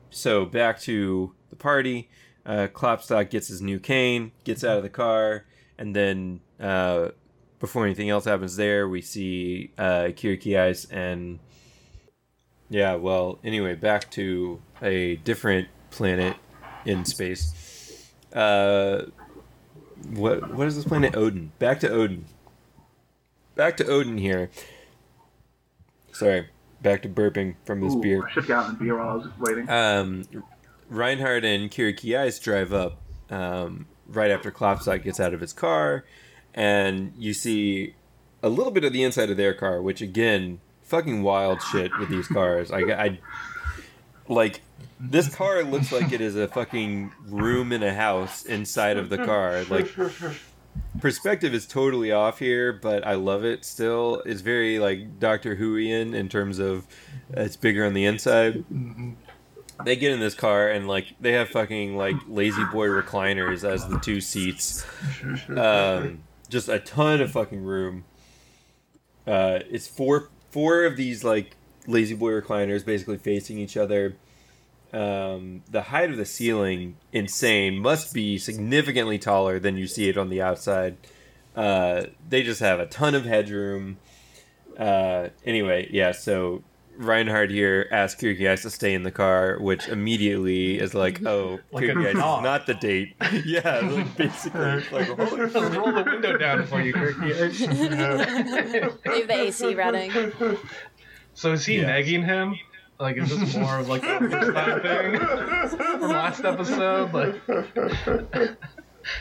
[0.10, 2.10] so back to the party.
[2.46, 5.46] Uh, Klopstock gets his new cane, gets out of the car,
[5.78, 7.10] and then uh,
[7.60, 11.40] before anything else happens there, we see uh, Kircheis and
[12.70, 16.36] yeah, well, anyway, back to a different planet
[16.86, 18.12] in space.
[18.34, 19.06] Uh,
[20.12, 21.16] what what is this planet?
[21.16, 21.52] Odin.
[21.60, 22.26] Back to Odin.
[23.56, 24.50] Back to Odin here.
[26.12, 26.48] Sorry,
[26.82, 28.26] back to burping from this Ooh, beer.
[28.26, 29.70] I should have gotten beer while I was waiting.
[29.70, 30.24] Um,
[30.90, 36.06] Reinhard and Kiriki drive up um, right after Klopstock gets out of his car,
[36.54, 37.96] and you see
[38.42, 42.10] a little bit of the inside of their car, which again, fucking wild shit with
[42.10, 42.72] these cars.
[42.72, 43.20] I, I
[44.28, 44.62] like
[45.00, 49.18] this car looks like it is a fucking room in a house inside of the
[49.18, 49.64] car.
[49.66, 49.94] Like
[51.00, 54.22] perspective is totally off here, but I love it still.
[54.26, 56.88] It's very like Doctor Whoian in terms of
[57.32, 58.64] it's bigger on the inside.
[59.86, 64.00] They get in this car and like they have fucking like La-Z-Boy recliners as the
[64.00, 64.86] two seats.
[65.50, 68.06] Um just a ton of fucking room.
[69.26, 71.56] Uh it's four four of these like
[71.88, 74.16] La-Z-Boy recliners basically facing each other
[74.94, 80.18] um the height of the ceiling insane must be significantly taller than you see it
[80.18, 80.96] on the outside
[81.56, 83.98] uh they just have a ton of headroom
[84.78, 86.64] uh anyway yeah so
[87.00, 91.84] Reinhard here asks Kircheis to stay in the car, which immediately is like, oh, Like
[91.84, 93.16] a Kiriki is not the date.
[93.46, 94.60] yeah, like basically,
[94.92, 97.38] like, holy Let's roll the window down for you, Kirky.
[99.06, 100.12] Leave the AC running.
[101.36, 101.90] So is he Yeah.
[102.00, 102.56] negging him?
[103.00, 104.82] Like, is this more of like a first time
[105.70, 107.14] thing from last episode?
[107.14, 107.36] Like,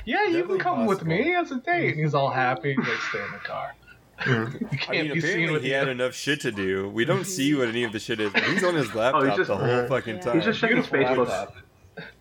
[0.05, 1.93] yeah, you Definitely can come with me as a date.
[1.93, 2.71] And he's all happy.
[2.75, 3.75] He's like, stay in the car.
[4.73, 5.75] You can't mean, be seen apparently with he you.
[5.75, 6.89] had enough shit to do.
[6.89, 8.33] We don't see what any of the shit is.
[8.33, 10.21] He's on his oh, laptop just- the whole fucking Yeah.
[10.23, 10.35] time.
[10.37, 11.53] He's just checking Beautiful Facebook.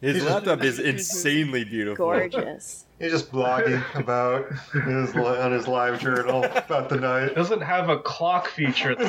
[0.01, 2.05] His laptop is insanely beautiful.
[2.05, 2.84] Gorgeous.
[2.99, 7.35] He's just blogging about his on his live journal about the night.
[7.35, 8.95] Doesn't have a clock feature.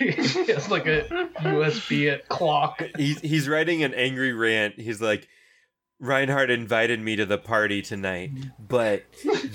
[0.00, 1.02] it's like a
[1.40, 2.82] USB at clock.
[2.96, 4.78] He's he's writing an angry rant.
[4.78, 5.28] He's like,
[5.98, 9.04] Reinhard invited me to the party tonight, but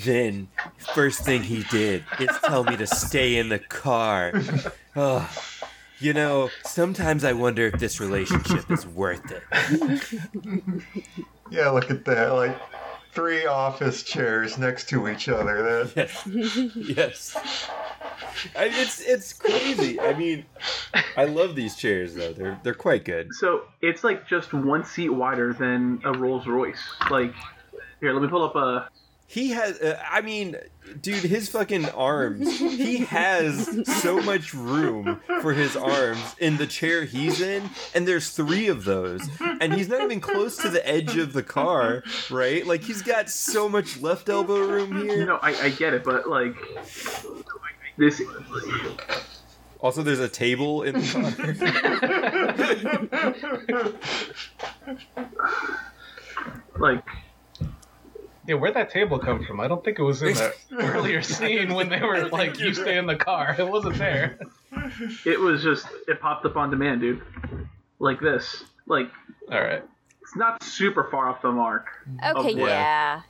[0.04, 0.48] then
[0.94, 4.32] first thing he did is tell me to stay in the car.
[4.96, 5.28] Ugh.
[5.98, 9.42] You know, sometimes I wonder if this relationship is worth it.
[11.50, 12.28] Yeah, look at that.
[12.32, 12.58] Like
[13.12, 15.84] three office chairs next to each other.
[15.84, 16.10] That
[16.76, 17.34] Yes.
[17.34, 17.70] yes.
[18.54, 19.98] I, it's it's crazy.
[19.98, 20.44] I mean,
[21.16, 22.32] I love these chairs though.
[22.32, 23.28] They're they're quite good.
[23.34, 26.82] So it's like just one seat wider than a Rolls Royce.
[27.10, 27.34] Like,
[28.00, 28.88] here, let me pull up a.
[29.28, 29.80] He has.
[29.80, 30.56] Uh, I mean,
[31.02, 32.58] dude, his fucking arms.
[32.60, 38.30] He has so much room for his arms in the chair he's in, and there's
[38.30, 39.28] three of those,
[39.60, 42.64] and he's not even close to the edge of the car, right?
[42.64, 45.26] Like he's got so much left elbow room You here.
[45.26, 46.54] know, I, I get it, but like
[47.98, 48.22] this.
[49.80, 51.02] Also, there's a table in the
[55.16, 55.26] car.
[56.78, 57.02] Like,
[58.46, 59.60] Yeah, where'd that table come from?
[59.60, 62.96] I don't think it was in the earlier scene when they were like, you stay
[62.96, 63.54] in the car.
[63.58, 64.38] It wasn't there.
[65.26, 67.22] it was just it popped up on demand, dude.
[67.98, 68.64] Like this.
[68.86, 69.10] Like
[69.50, 69.82] All right.
[70.22, 71.86] it's not super far off the mark.
[72.36, 73.22] Okay, yeah.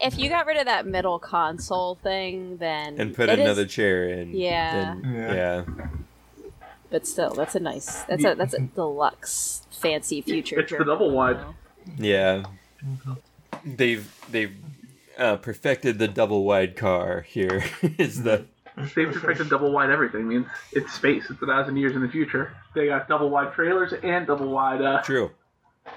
[0.00, 3.66] if you got rid of that middle console thing, then and put it is- another
[3.66, 4.34] chair in.
[4.34, 4.94] Yeah.
[5.00, 5.34] then- Yeah.
[5.34, 5.86] yeah.
[6.90, 8.02] but still, that's a nice.
[8.04, 10.58] That's a that's a deluxe, fancy future.
[10.60, 11.36] It's the double wide.
[11.38, 11.54] limo.
[11.98, 12.42] Yeah.
[13.64, 14.54] They've they've
[15.18, 17.64] uh, perfected the double wide car here.
[17.98, 18.46] is the
[18.76, 20.22] They've perfected double wide everything.
[20.22, 21.24] I mean, it's space.
[21.28, 22.56] It's a thousand years in the future.
[22.74, 25.30] They got double wide trailers and double wide uh, true?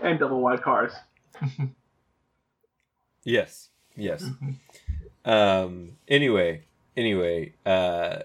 [0.04, 0.92] and double wide cars.
[3.28, 3.70] Yes.
[3.96, 4.24] Yes.
[5.26, 5.94] um.
[6.08, 6.62] Anyway.
[6.96, 7.54] Anyway.
[7.66, 8.20] Uh.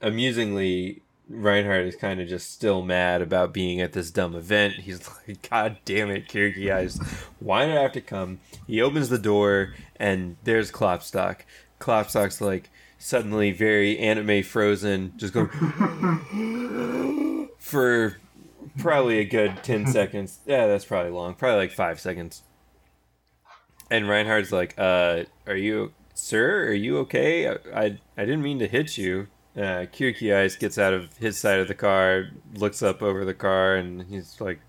[0.00, 4.74] Amusingly, Reinhard is kind of just still mad about being at this dumb event.
[4.74, 7.02] He's like, God damn it, Kircheis.
[7.38, 8.40] Why did I have to come?
[8.66, 11.40] He opens the door and there's Klopstock.
[11.80, 15.48] Klopstock's like suddenly very anime frozen, just going
[17.58, 18.16] for
[18.78, 20.40] probably a good 10 seconds.
[20.46, 21.34] Yeah, that's probably long.
[21.34, 22.42] Probably like five seconds.
[23.90, 27.48] And Reinhard's like, uh, are you, sir, are you okay?
[27.48, 29.28] I, I, I didn't mean to hit you.
[29.58, 33.74] Uh, Kircheis gets out of his side of the car, looks up over the car,
[33.74, 34.60] and he's like,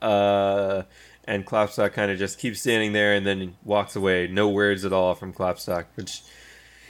[0.00, 0.84] uh,
[1.26, 4.26] and Klopstock kind of just keeps standing there and then walks away.
[4.26, 6.22] No words at all from Klopstock, which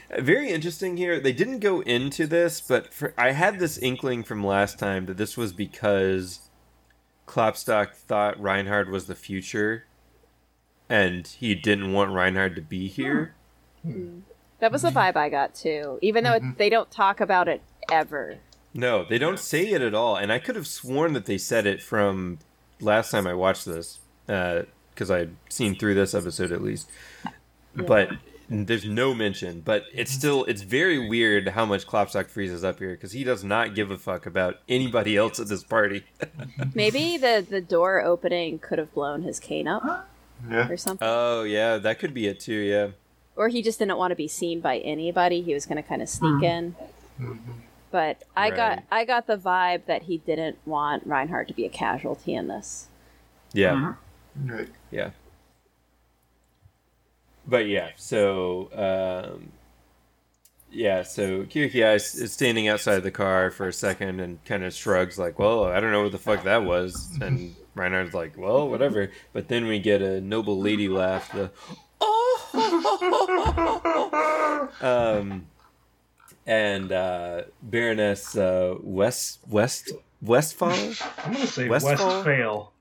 [0.08, 1.18] uh, very interesting here.
[1.18, 5.16] They didn't go into this, but for, I had this inkling from last time that
[5.16, 6.48] this was because
[7.26, 9.86] Klopstock thought Reinhard was the future,
[10.88, 13.34] and he didn't want Reinhard to be here.
[14.64, 14.96] That was the mm-hmm.
[14.96, 15.98] vibe I got too.
[16.00, 17.60] Even though it, they don't talk about it
[17.92, 18.38] ever.
[18.72, 21.66] No, they don't say it at all, and I could have sworn that they said
[21.66, 22.38] it from
[22.80, 24.62] last time I watched this, uh,
[24.94, 26.90] because I'd seen through this episode at least.
[27.76, 28.12] But
[28.48, 29.60] there's no mention.
[29.60, 30.18] But it's mm-hmm.
[30.18, 33.90] still it's very weird how much Klopstock freezes up here because he does not give
[33.90, 36.04] a fuck about anybody else at this party.
[36.74, 40.08] Maybe the the door opening could have blown his cane up
[40.50, 40.70] Yeah.
[40.70, 41.06] or something.
[41.06, 42.54] oh yeah, that could be it too.
[42.54, 42.88] Yeah.
[43.36, 45.42] Or he just didn't want to be seen by anybody.
[45.42, 46.76] He was going to kind of sneak in.
[47.90, 51.68] But I got I got the vibe that he didn't want Reinhard to be a
[51.68, 52.88] casualty in this.
[53.52, 53.94] Yeah.
[54.36, 54.68] Right.
[54.90, 55.10] Yeah.
[57.46, 59.52] But yeah, so um,
[60.70, 65.18] yeah, so Kircheis is standing outside the car for a second and kind of shrugs
[65.18, 69.10] like, "Well, I don't know what the fuck that was," and Reinhard's like, "Well, whatever."
[69.32, 71.30] But then we get a noble lady laugh.
[71.32, 71.50] The
[74.80, 75.46] um,
[76.46, 79.92] and uh, Baroness uh, West West
[80.22, 81.96] Westphal I'm gonna say Westfall?
[82.24, 82.72] Westphal.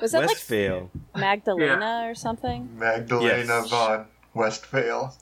[0.00, 0.90] Was that Westphal.
[1.14, 2.68] like Magdalena or something?
[2.78, 3.70] Magdalena Yes.
[3.70, 5.14] von Westphal.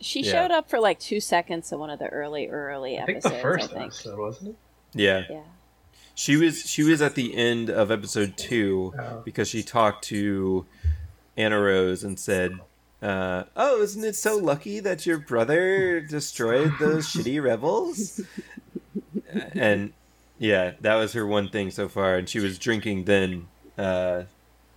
[0.00, 0.32] She Yeah.
[0.32, 3.34] showed up for like two seconds in one of the early early I think episodes.
[3.36, 3.84] the first I think.
[3.86, 4.56] episode, wasn't it?
[4.94, 5.22] Yeah.
[5.30, 5.40] Yeah.
[6.14, 9.22] She was she was at the end of episode two Oh.
[9.24, 10.66] because she talked to
[11.38, 12.58] Annerose and said,
[13.02, 18.20] uh, "Oh, isn't it so lucky that your brother destroyed those shitty rebels?"
[19.54, 19.92] And
[20.38, 23.48] yeah, that was her one thing so far, and she was drinking then
[23.78, 24.24] uh,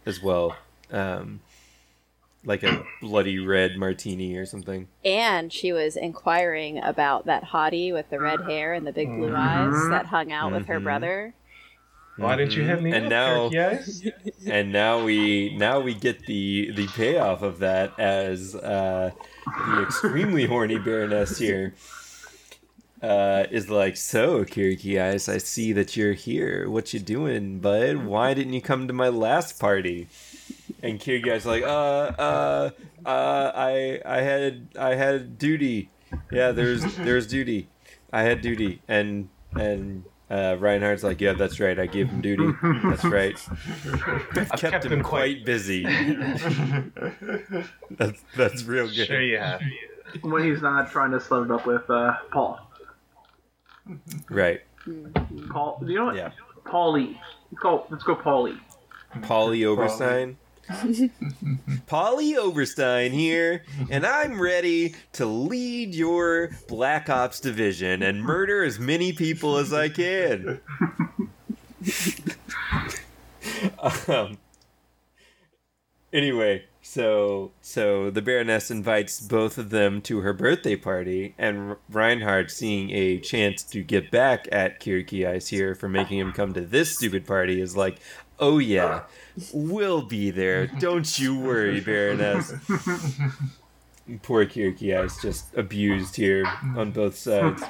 [0.06, 0.56] as well,
[0.92, 1.42] um,
[2.46, 4.88] like a bloody red martini or something.
[5.04, 9.36] And she was inquiring about that hottie with the red hair and the big blue
[9.36, 10.84] eyes that hung out with her Mhm.
[10.84, 11.34] brother.
[12.18, 13.50] Why didn't you hit me And up, now-
[14.48, 19.12] and now we now we get the the payoff of that as uh,
[19.46, 21.74] the extremely horny Baroness here
[23.02, 26.70] uh, is like, so Kircheis, I see that you're here.
[26.70, 27.98] What you doing, bud?
[28.06, 30.08] Why didn't you come to my last party?
[30.82, 32.70] And Kiriki is like, uh, uh,
[33.06, 35.90] uh, I I had I had duty.
[36.32, 37.68] Yeah, there's there's duty.
[38.12, 40.04] I had duty, and and.
[40.34, 41.78] Uh, Reinhard's like, yeah, that's right.
[41.78, 42.52] I gave him duty.
[42.86, 43.40] That's right.
[43.86, 45.84] I've kept, kept him him quite busy.
[47.92, 49.06] that's that's real good.
[49.06, 49.62] Sure you have.
[50.22, 52.60] when he's not trying to slut it up with uh, Paul.
[54.28, 54.62] Right.
[55.52, 56.16] Paul, you know what?
[56.16, 56.32] Yeah.
[56.66, 57.16] Paulie.
[57.52, 57.86] Let's go.
[57.92, 58.58] Let's go, Paulie.
[59.22, 60.38] Polly Oberstein.
[61.88, 68.80] Polly Oberstein here, and I'm ready to lead your Black Ops division and murder as
[68.80, 70.62] many people as I can.
[74.08, 74.38] um,
[76.14, 82.52] anyway, so so the Baroness invites both of them to her birthday party, and Reinhard,
[82.52, 86.96] seeing a chance to get back at Kircheis here for making him come to this
[86.96, 88.00] stupid party, is like,
[88.44, 89.04] "Oh yeah,
[89.54, 90.68] we'll be there.
[90.68, 92.54] Don't you worry, Baroness."
[94.22, 97.64] Poor Kircheis just abused here on both sides.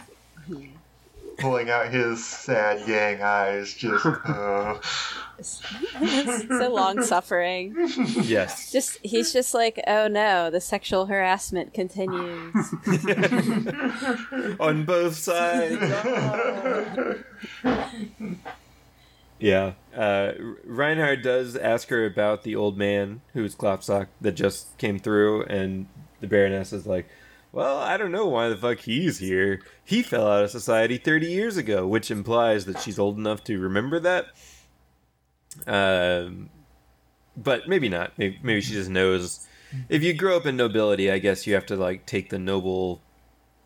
[1.38, 3.76] pulling out his sad yang eyes.
[3.76, 4.80] Just, uh,
[5.42, 7.76] so long suffering.
[8.24, 8.72] Yes.
[8.72, 12.56] Just he's just like, oh no, the sexual harassment continues.
[14.60, 15.78] On both sides.
[19.44, 19.74] Yeah.
[19.94, 20.32] Uh,
[20.64, 25.88] Reinhard does ask her about the old man who's Klopstock that just came through, and
[26.22, 27.10] the Baroness is like,
[27.52, 29.62] well, I don't know why the fuck he's here.
[29.84, 33.60] He fell out of society 30 years ago, which implies that she's old enough to
[33.60, 34.28] remember that.
[35.68, 36.50] Um,
[37.36, 38.18] but maybe not.
[38.18, 39.46] Maybe, maybe she just knows.
[39.90, 43.02] If you grow up in nobility, I guess you have to like take the noble,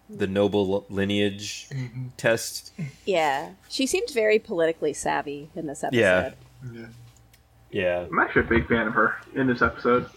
[0.10, 1.70] the noble lineage
[2.18, 2.72] test.
[3.06, 6.00] yeah, she seemed very politically savvy in this episode.
[6.00, 6.32] Yeah.
[6.74, 6.86] yeah.
[7.70, 10.10] Yeah, I'm actually a big fan of her in this episode.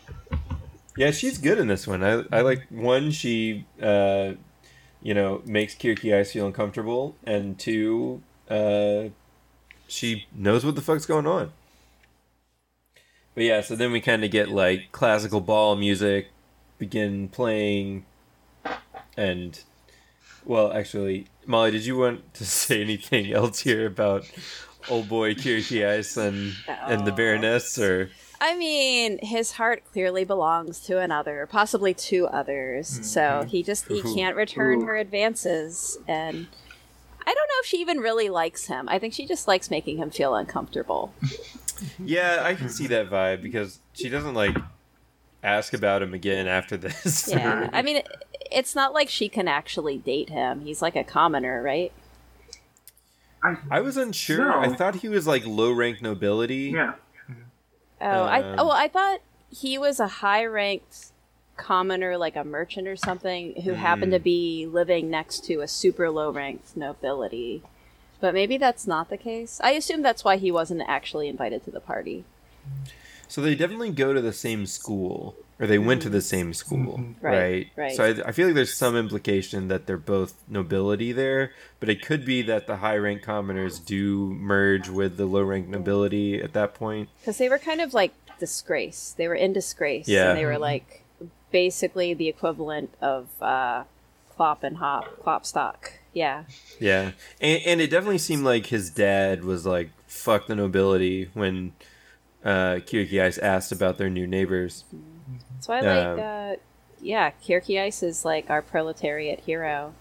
[0.97, 2.05] yeah, she's good in this one.
[2.05, 4.35] I I like one she, uh,
[5.03, 9.09] you know, makes Kircheis feel uncomfortable, and two, uh,
[9.89, 11.51] she knows what the fuck's going on.
[13.35, 16.29] But yeah, so then we kind of get like classical ball music
[16.79, 18.05] begin playing,
[19.17, 19.61] and
[20.45, 24.31] well, actually, Molly, did you want to say anything else here about
[24.89, 27.17] old boy Kircheis and and the Oh.
[27.17, 28.11] Baroness, uh, or
[28.41, 33.07] I mean, his heart clearly belongs to another, possibly two others.
[33.07, 33.49] So mm-hmm.
[33.49, 34.87] he just he can't return Ooh.
[34.87, 36.47] her advances, and
[37.21, 38.89] I don't know if she even really likes him.
[38.89, 41.13] I think she just likes making him feel uncomfortable.
[41.99, 44.55] Yeah, I can see that vibe because she doesn't like
[45.43, 47.29] ask about him again after this.
[47.29, 48.03] Yeah, I mean,
[48.51, 50.61] it's not like she can actually date him.
[50.63, 51.93] He's like a commoner, right?
[53.43, 54.47] I, I was unsure.
[54.47, 54.61] No.
[54.61, 56.73] I thought he was like low rank nobility.
[56.75, 56.95] yeah.
[58.03, 59.21] Oh, I Um, oh, well, I thought
[59.51, 61.13] he was a high ranked
[61.59, 66.09] commoner, like a merchant or something, who happened to be living next to a super
[66.11, 67.63] low ranked nobility.
[68.21, 69.61] But maybe that's not the case.
[69.63, 72.25] I assume that's why he wasn't actually invited to the party.
[73.31, 76.99] So they definitely go to the same school, or they went to the same school,
[76.99, 77.15] Mhm.
[77.23, 77.33] right?
[77.39, 77.97] Right, right.
[77.97, 82.03] So I, I feel like there's some implication that they're both nobility there, but it
[82.05, 86.53] could be that the high rank commoners do merge with the low rank nobility at
[86.55, 87.09] that point.
[87.21, 89.15] Because they were kind of like disgrace.
[89.17, 90.09] They were in disgrace.
[90.09, 90.31] Yeah.
[90.31, 91.05] And they were like
[91.53, 93.85] basically the equivalent of uh,
[94.35, 95.91] Clop and Hop, Klopstock.
[96.13, 96.45] Yeah.
[96.81, 101.73] Yeah, and, and it definitely seemed like his dad was like "fuck the nobility" when
[102.45, 104.85] uh, Kircheis asked about their new neighbors.
[105.61, 106.57] So I Um, like, uh,
[107.01, 109.95] yeah, Kircheis is like our proletariat hero.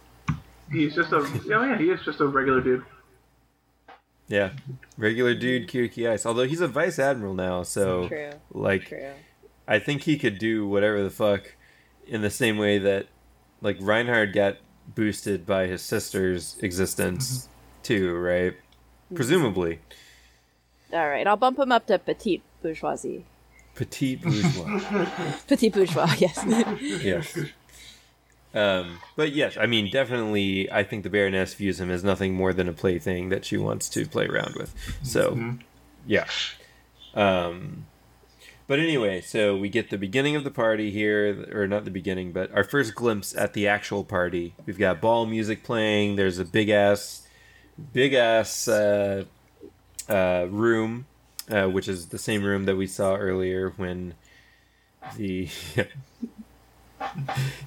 [0.72, 2.84] He's just a oh yeah, he is just a regular dude.
[4.28, 4.52] Yeah,
[4.98, 6.26] regular dude Kircheis.
[6.26, 8.30] Although he's a vice admiral now, so True.
[8.52, 9.12] like True.
[9.68, 11.56] I think he could do whatever the fuck
[12.06, 13.08] in the same way that
[13.62, 17.50] like Reinhard got boosted by his sister's existence
[17.84, 18.56] too, right?
[19.14, 19.80] Presumably,
[20.92, 23.26] All right, I'll bump him up to petite bourgeoisie.
[23.76, 24.80] petite bourgeois.
[25.48, 26.44] petite bourgeois, yes.
[27.04, 27.38] yes.
[28.54, 32.54] Um, but yes, I mean, definitely, I think the Baroness views him as nothing more
[32.54, 34.74] than a plaything that she wants to play around with.
[35.04, 35.56] So,
[36.08, 36.26] yeah.
[37.14, 37.86] Um,
[38.66, 42.32] but anyway, so we get the beginning of the party here, or not the beginning,
[42.32, 44.54] but our first glimpse at the actual party.
[44.66, 46.16] We've got ball music playing.
[46.16, 47.28] There's a big ass,
[47.94, 49.26] big ass uh,
[50.10, 51.06] uh, room,
[51.50, 54.16] uh, which is the same room that we saw earlier when
[55.16, 55.48] the.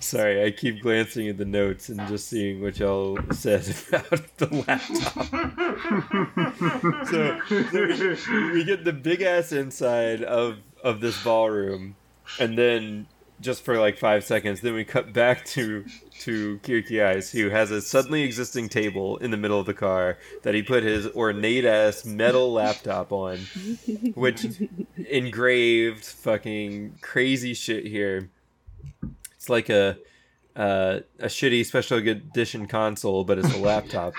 [0.00, 4.64] Sorry, I keep glancing at the notes and just seeing what y'all said about the
[4.66, 5.26] laptop.
[7.08, 11.96] so, we get the big ass inside of of this ballroom,
[12.38, 13.06] and then
[13.42, 15.84] just for like five seconds, then we cut back to
[16.20, 20.54] to Kircheis, who has a suddenly existing table in the middle of the car that
[20.54, 23.38] he put his ornate ass metal laptop on,
[24.14, 24.46] which
[25.08, 28.30] engraved fucking crazy shit here.
[29.34, 29.98] It's like a
[30.54, 34.14] uh, a shitty special edition console, but it's a laptop.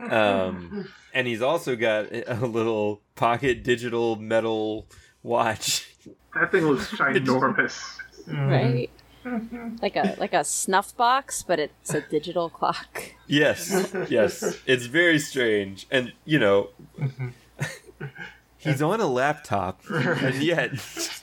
[0.00, 4.86] um, and he's also got a little pocket digital metal
[5.22, 5.96] watch.
[6.34, 7.98] That thing looks ginormous.
[8.30, 8.50] Mm-hmm.
[8.50, 8.90] right?
[9.82, 13.02] Like a like a snuff box, but it's a digital clock.
[13.26, 17.28] Yes, yes, it's very strange, and you know, mm-hmm.
[18.56, 20.72] he's on a laptop, and yet,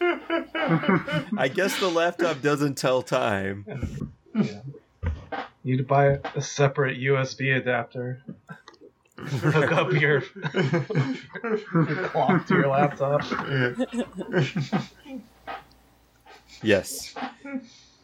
[1.37, 3.65] I guess the laptop doesn't tell time.
[5.67, 8.21] You need to buy a separate USB adapter.
[9.17, 10.21] Hook up your,
[10.53, 13.21] your clock to your laptop.
[16.63, 17.13] Yes.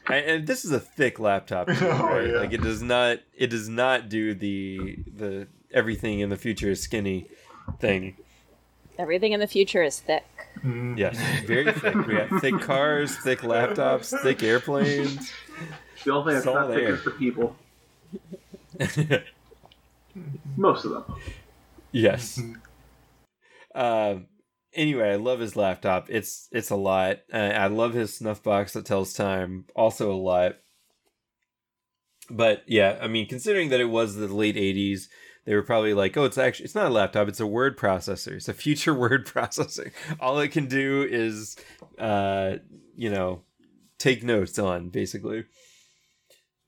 [0.06, 2.40] And, and this is a thick laptop, too, Oh, yeah.
[2.42, 6.82] Like it does not it does not do the the everything in the future is
[6.82, 7.28] skinny
[7.80, 8.18] thing.
[9.00, 10.26] Everything in the future is thick.
[10.62, 10.98] Mm.
[10.98, 11.96] Yes, very thick.
[12.06, 15.32] We got thick cars, thick laptops, thick airplanes.
[16.04, 16.96] The only thing that's It's not thick there.
[16.96, 17.56] is the people.
[20.58, 21.04] Most of them.
[21.94, 22.42] yes.
[23.74, 24.26] Um.
[24.76, 26.08] Anyway, I love his laptop.
[26.10, 27.20] It's it's a lot.
[27.32, 29.66] Uh, I love his snuff box that tells time.
[29.76, 30.58] Also a lot.
[32.30, 35.08] But yeah, I mean, considering that it was the late '80s,
[35.46, 38.34] they were probably like, "Oh, it's actually it's not a laptop; it's a word processor.
[38.34, 39.92] It's a future word processor.
[40.20, 41.56] All it can do is,
[42.00, 42.58] uh,
[42.96, 43.44] you know,
[43.98, 45.46] take notes on basically."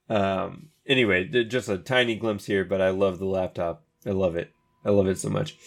[0.09, 0.69] Um.
[0.87, 3.83] Anyway, just a tiny glimpse here, but I love the laptop.
[4.05, 4.51] I love it.
[4.85, 5.57] I love it so much.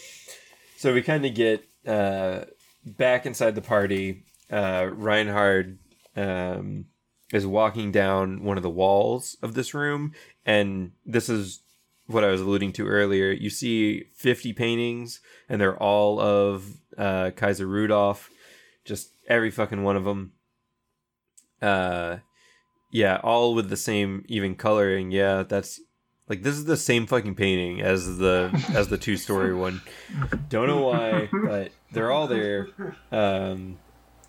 [0.76, 2.45] So we kind of get uh,
[2.85, 4.24] back inside the party.
[4.51, 5.79] Uh, Reinhard
[6.16, 6.87] um,
[7.33, 10.12] is walking down one of the walls of this room,
[10.47, 11.62] and this is
[12.07, 13.31] what I was alluding to earlier.
[13.31, 18.31] You see 50 paintings, and they're all of uh, Kaiser Rudolph,
[18.85, 20.33] just every fucking one of them.
[21.61, 22.18] Uh,
[22.91, 25.11] yeah, all with the same even coloring.
[25.11, 25.81] Yeah, that's
[26.29, 29.81] like this is the same fucking painting as the as the two story one.
[30.49, 32.68] Don't know why, but they're all there.
[33.11, 33.79] Um,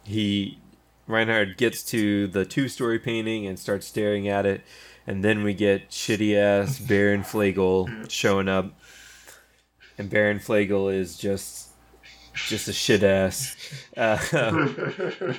[0.03, 0.59] he
[1.07, 4.61] Reinhard gets to the two story painting and starts staring at it,
[5.07, 8.73] and then we get shitty ass Baron Flegel showing up,
[9.97, 11.68] and Baron Flegel is just
[12.35, 13.55] just a shit ass.
[13.97, 14.17] Uh,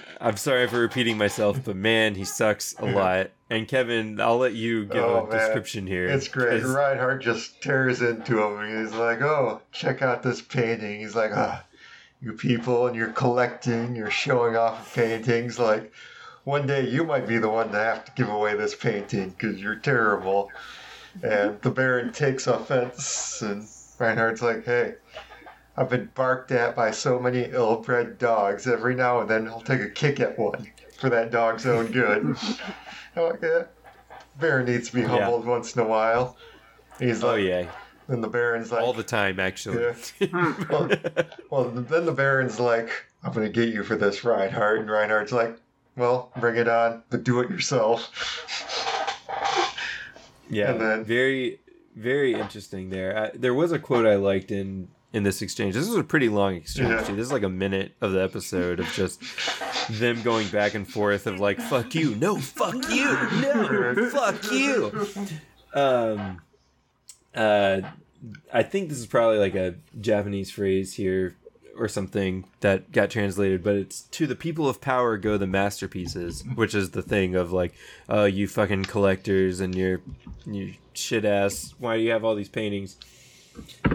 [0.20, 3.30] I'm sorry for repeating myself, but man, he sucks a lot.
[3.49, 5.38] And Kevin, I'll let you give Oh, a man.
[5.38, 6.07] description here.
[6.09, 6.62] It's great.
[6.62, 11.01] Reinhard just tears into him he's like, Oh, check out this painting.
[11.01, 11.64] He's like, Ah,
[12.22, 15.59] you people and you're collecting, you're showing off paintings.
[15.59, 15.93] Like,
[16.45, 19.61] one day you might be the one to have to give away this painting because
[19.61, 20.51] you're terrible.
[21.22, 23.66] And the Baron takes offense, and
[23.99, 24.95] Reinhard's like, Hey,
[25.76, 28.66] I've been barked at by so many ill bred dogs.
[28.66, 30.66] Every now and then he'll take a kick at one
[30.98, 32.18] for that dog's own good.
[32.18, 32.32] I'm
[33.16, 33.62] like, oh, yeah.
[34.38, 35.08] Baron needs to be Yeah.
[35.08, 36.36] humbled once in a while.
[36.98, 37.70] He's oh, like, oh yeah,
[38.08, 39.94] and the Baron's like, all the time actually.
[40.68, 40.90] well,
[41.50, 42.90] well, then the Baron's like,
[43.22, 44.80] I'm gonna get you for this, Reinhard.
[44.80, 45.56] And Reinhard's like,
[45.96, 48.10] well, bring it on, but do it yourself.
[50.48, 51.60] Yeah, And then- very,
[51.96, 53.16] very interesting there.
[53.16, 55.74] I, there was a quote I liked in in this exchange.
[55.74, 56.88] This was a pretty long exchange.
[56.90, 57.02] Yeah.
[57.02, 57.16] too.
[57.16, 59.20] This is like a minute of the episode of just
[59.90, 63.04] them going back and forth of like "fuck you," no, "fuck you,"
[63.40, 65.06] no, "fuck you."
[65.74, 66.40] Um,
[67.34, 67.80] uh,
[68.52, 71.36] I think this is probably like a Japanese phrase here
[71.76, 76.44] or something that got translated, but it's to the people of power go the masterpieces,
[76.54, 77.72] which is the thing of like,
[78.08, 80.00] oh, you fucking collectors and your
[80.46, 81.74] you shit ass.
[81.78, 82.96] Why do you have all these paintings?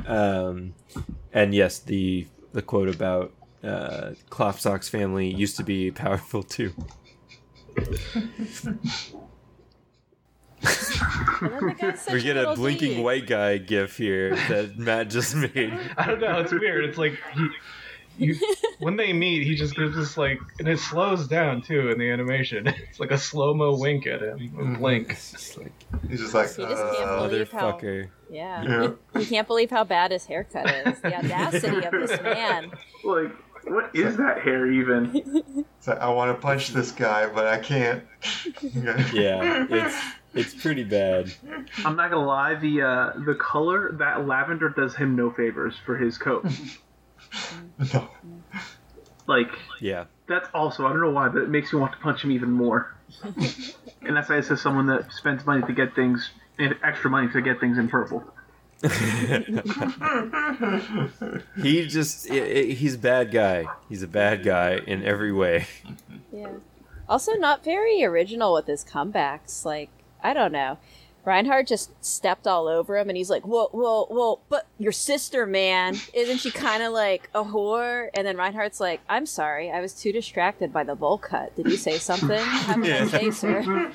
[0.05, 0.73] Um,
[1.33, 3.33] and yes, the the quote about
[3.63, 6.73] uh, Klopstock's family used to be powerful too.
[11.41, 13.01] And then the guy's such We get a blinking D.
[13.01, 15.77] white guy gif here that Matt just made.
[15.97, 16.39] I don't know.
[16.39, 16.85] It's weird.
[16.85, 17.47] It's like he,
[18.17, 18.35] you,
[18.79, 22.09] when they meet, he just gives this like, and it slows down too in the
[22.09, 22.67] animation.
[22.89, 25.11] It's like a slow mo wink at him, a blink.
[25.11, 25.71] It's just like
[26.09, 28.09] He's just like, He just can't uh, believe how- motherfucker.
[28.29, 28.63] Yeah.
[28.63, 28.91] Yeah.
[29.13, 30.99] He, he can't believe how bad his haircut is.
[31.01, 32.71] The audacity of this man.
[33.03, 33.31] Like,
[33.65, 35.11] what is that hair even?
[35.77, 38.03] it's like, I want to punch this guy, but I can't.
[39.13, 39.95] Yeah, it's
[40.33, 41.31] it's pretty bad.
[41.85, 45.97] I'm not gonna lie, the uh, the color that lavender does him no favors for
[45.97, 46.45] his coat.
[47.93, 48.07] No.
[49.27, 49.49] Like
[49.81, 50.05] Yeah.
[50.27, 52.51] that's also I don't know why, but it makes me want to punch him even
[52.51, 52.93] more.
[53.23, 56.29] and that's why it says someone that spends money to get things
[56.59, 58.23] and extra money to get things in purple.
[61.61, 63.65] He just i i he's a bad guy.
[63.89, 65.65] He's a bad guy in every way.
[66.31, 66.49] Yeah.
[67.07, 69.63] Also, not very original with his comebacks.
[69.63, 69.89] Like,
[70.23, 70.77] I don't know.
[71.25, 75.45] Reinhard just stepped all over him, and he's like, "Well, well, well, but your sister,
[75.47, 79.81] man, isn't she kind of like a whore?" And then Reinhard's like, "I'm sorry, I
[79.81, 81.55] was too distracted by the bowl cut.
[81.55, 82.39] Did you say something?
[82.39, 83.91] Have a nice day, sir."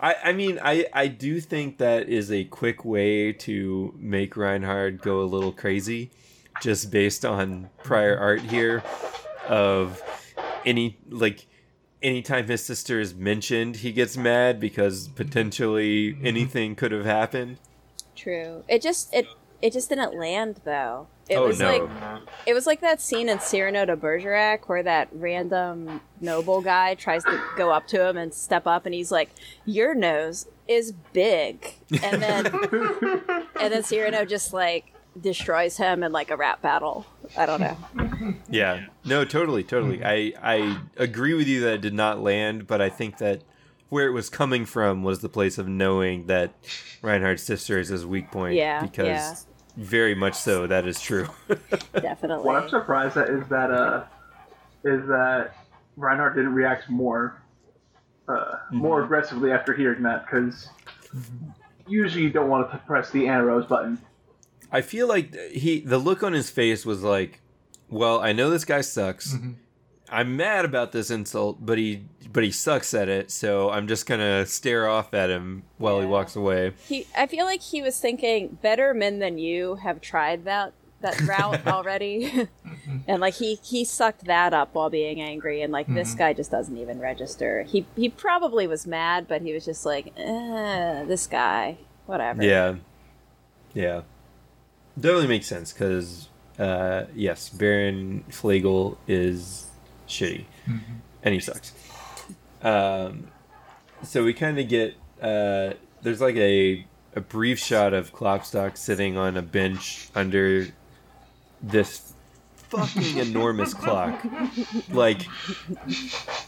[0.00, 5.00] I, I mean I, I do think that is a quick way to make Reinhard
[5.00, 6.10] go a little crazy,
[6.60, 8.82] just based on prior art here,
[9.48, 10.02] of
[10.66, 11.46] any like
[12.04, 16.26] anytime his sister is mentioned, he gets mad because potentially mm-hmm.
[16.26, 17.58] anything could have happened.
[18.14, 18.62] True.
[18.68, 19.26] It just it
[19.60, 21.08] it just didn't land though.
[21.28, 21.72] It oh was no.
[21.72, 26.94] like it was like that scene in Cyrano de Bergerac where that random noble guy
[26.94, 29.30] tries to go up to him and step up, and he's like,
[29.64, 32.46] "Your nose is big," and then
[33.60, 37.06] and then Cyrano just like destroys him in like a rap battle.
[37.36, 37.76] I don't know.
[38.48, 38.86] Yeah.
[39.04, 40.02] No, totally, totally.
[40.04, 43.42] I I agree with you that it did not land, but I think that
[43.90, 46.54] where it was coming from was the place of knowing that
[47.02, 48.54] Reinhard's sister is his weak point.
[48.54, 49.34] Yeah, Because yeah.
[49.76, 51.28] very much so, that is true.
[51.92, 52.46] Definitely.
[52.46, 54.04] What I'm surprised at is that uh,
[54.84, 55.54] is that
[55.96, 57.42] Reinhard didn't react more,
[58.28, 60.68] uh, more aggressively after hearing that because
[61.86, 63.98] usually you don't want to press the Annerose button.
[64.74, 67.40] I feel like he the look on his face was like,
[67.88, 69.32] well, I know this guy sucks.
[69.32, 69.52] Mm-hmm.
[70.10, 74.04] I'm mad about this insult, but he but he sucks at it, so I'm just
[74.04, 76.72] gonna stare off at him while he walks away.
[76.88, 80.72] He, I feel like he was thinking, better men than you have tried that
[81.02, 82.96] that route already, mm-hmm.
[83.06, 86.18] and like he he sucked that up while being angry, and like this mm-hmm.
[86.18, 87.62] guy just doesn't even register.
[87.62, 92.42] He he probably was mad, but he was just like, eh, this guy, whatever.
[92.42, 92.74] Yeah,
[93.72, 94.02] yeah,
[94.98, 96.28] definitely makes sense because
[96.58, 99.66] uh, yes, Baron Flegel is
[100.08, 100.44] shitty,
[101.22, 101.72] and he sucks.
[102.62, 103.28] Um,
[104.02, 106.86] so we kind of get uh, there's like a
[107.16, 110.68] a brief shot of Klopstock sitting on a bench under
[111.62, 112.14] this
[112.56, 114.24] fucking enormous clock.
[114.90, 115.22] Like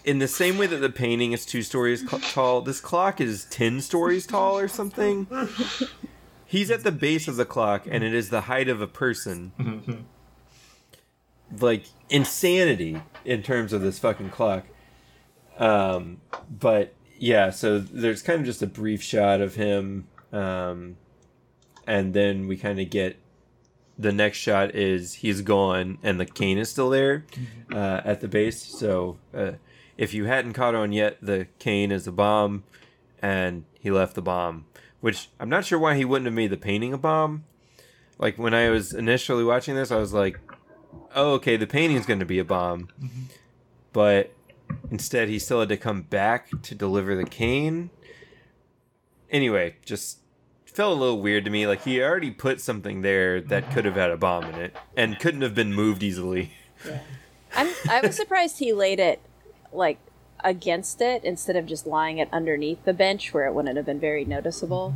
[0.04, 3.44] in the same way that the painting is two stories cl- tall, this clock is
[3.46, 5.26] 10 stories tall or something.
[6.46, 10.06] He's at the base of the clock and it is the height of a person.
[11.60, 14.64] like insanity in terms of this fucking clock.
[15.58, 16.20] Um
[16.50, 20.96] but yeah, so there's kind of just a brief shot of him um
[21.86, 23.16] and then we kind of get
[23.98, 27.24] the next shot is he's gone and the cane is still there
[27.72, 28.62] uh, at the base.
[28.62, 29.52] So uh,
[29.96, 32.64] if you hadn't caught on yet, the cane is a bomb,
[33.22, 34.66] and he left the bomb.
[35.00, 37.44] Which I'm not sure why he wouldn't have made the painting a bomb.
[38.18, 40.40] Like when I was initially watching this, I was like,
[41.14, 43.24] "Oh, okay, the painting's going to be a bomb," mm-hmm.
[43.92, 44.32] but
[44.90, 47.90] instead he still had to come back to deliver the cane.
[49.30, 50.20] Anyway, just
[50.64, 51.66] felt a little weird to me.
[51.66, 53.72] Like he already put something there that mm-hmm.
[53.72, 56.52] could have had a bomb in it and couldn't have been moved easily.
[57.54, 59.20] I'm I was surprised he laid it
[59.72, 59.98] like
[60.46, 64.00] against it instead of just lying it underneath the bench where it wouldn't have been
[64.00, 64.94] very noticeable.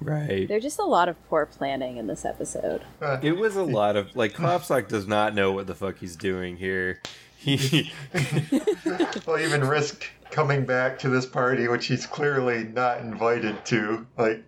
[0.00, 0.48] Right.
[0.48, 2.82] There's just a lot of poor planning in this episode.
[3.00, 6.16] Uh, It was a lot of like Klopstock does not know what the fuck he's
[6.16, 7.00] doing here.
[7.36, 7.90] He
[9.26, 14.06] well, even risk coming back to this party, which he's clearly not invited to.
[14.18, 14.42] Like,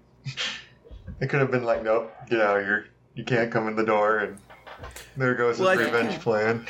[1.20, 2.86] it could have been like, nope, get out of here.
[3.14, 4.38] You can't come in the door, and
[5.16, 6.66] there goes his Well, revenge plan.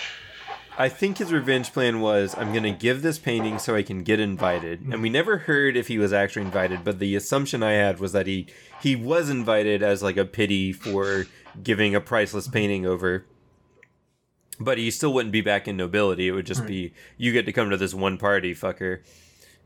[0.78, 4.02] I think his revenge plan was I'm going to give this painting so I can
[4.02, 4.80] get invited.
[4.80, 8.12] And we never heard if he was actually invited, but the assumption I had was
[8.12, 8.46] that he
[8.80, 11.26] he was invited as like a pity for
[11.62, 13.26] giving a priceless painting over.
[14.58, 16.28] But he still wouldn't be back in nobility.
[16.28, 19.02] It would just be you get to come to this one party, fucker,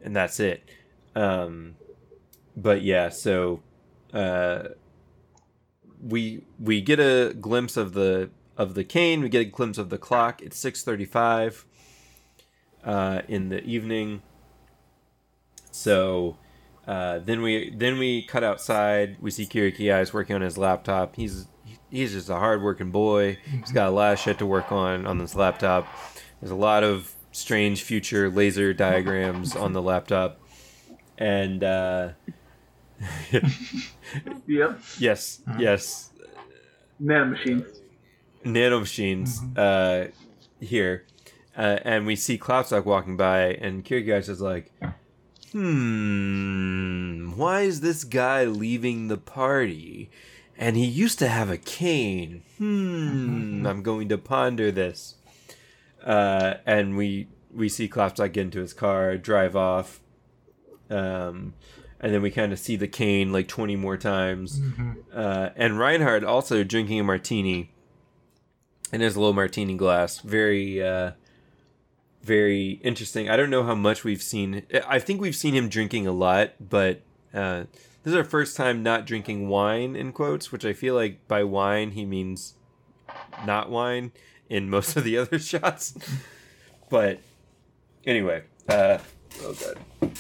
[0.03, 0.69] and that's it.
[1.15, 1.77] Um
[2.57, 3.63] but yeah, so
[4.13, 4.69] uh
[6.03, 9.23] we we get a glimpse of the of the cane.
[9.23, 10.43] We get a glimpse of the clock.
[10.43, 11.65] It's six thirty-five
[12.85, 14.23] uh, in the evening.
[15.71, 16.37] So
[16.87, 19.17] uh, then we then we cut outside.
[19.21, 21.17] We see Kircheis working on his laptop.
[21.17, 21.49] He's
[21.91, 23.39] he's just a hardworking boy.
[23.45, 25.87] He's got a lot of shit to work on on this laptop.
[26.41, 30.41] There's a lot of strange future laser diagrams on the laptop,
[31.19, 32.11] and uh,
[34.47, 36.11] Yep, yes, yes,
[37.03, 37.81] nanomachines.
[38.47, 40.11] Nanomachines uh,
[40.61, 41.05] here,
[41.57, 44.73] uh, and we see Klopstock walking by, and Kircheis is like,
[45.53, 50.11] "Hmm, why is this guy leaving the party?
[50.59, 52.43] And he used to have a cane.
[52.59, 55.17] Hmm, I'm going to ponder this."
[56.05, 60.01] Uh, and we we see Klopstock get into his car, drive off,
[60.89, 61.55] um,
[62.01, 64.61] and then we kind of see the cane like 20 more times.
[65.13, 67.73] Uh, and Reinhard also drinking a martini
[68.93, 70.21] in his little martini glass.
[70.21, 71.13] Very, uh,
[72.23, 73.31] very interesting.
[73.31, 74.63] I don't know how much we've seen.
[74.87, 77.65] I think we've seen him drinking a lot, but uh,
[78.03, 81.45] this is our first time not drinking wine in quotes, which I feel like by
[81.45, 82.55] wine he means
[83.45, 84.13] not wine
[84.49, 85.95] in most of the other shots.
[86.91, 87.21] but
[88.05, 88.99] anyway, uh,
[89.43, 90.17] oh god.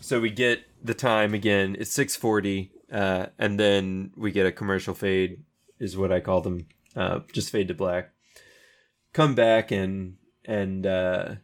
[0.00, 1.76] So we get the time again.
[1.78, 5.42] It's six forty, uh, and then we get a commercial fade,
[5.78, 6.66] is what I call them.
[6.96, 8.10] Uh, just fade to black.
[9.12, 11.34] Come back and and uh,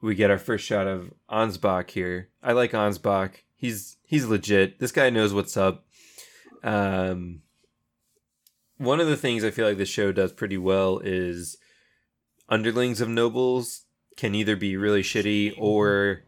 [0.00, 2.28] we get our first shot of Ansbach here.
[2.42, 3.36] I like Ansbach.
[3.56, 4.78] He's he's legit.
[4.78, 5.86] This guy knows what's up.
[6.62, 7.42] Um,
[8.78, 11.56] one of the things I feel like the show does pretty well is
[12.48, 13.84] underlings of nobles
[14.16, 16.22] can either be really shitty or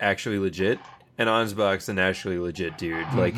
[0.00, 0.78] actually legit.
[1.16, 3.06] And Ansbach's an actually legit dude.
[3.14, 3.34] Like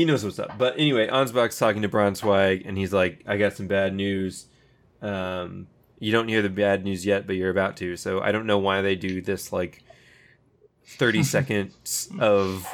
[0.00, 0.56] he knows what's up.
[0.56, 4.46] But anyway, Ansbach's talking to Braunschweig and he's like, I got some bad news.
[5.02, 5.66] Um,
[5.98, 7.98] you don't hear the bad news yet, but you're about to.
[7.98, 9.84] So I don't know why they do this like
[10.86, 12.66] 30 seconds of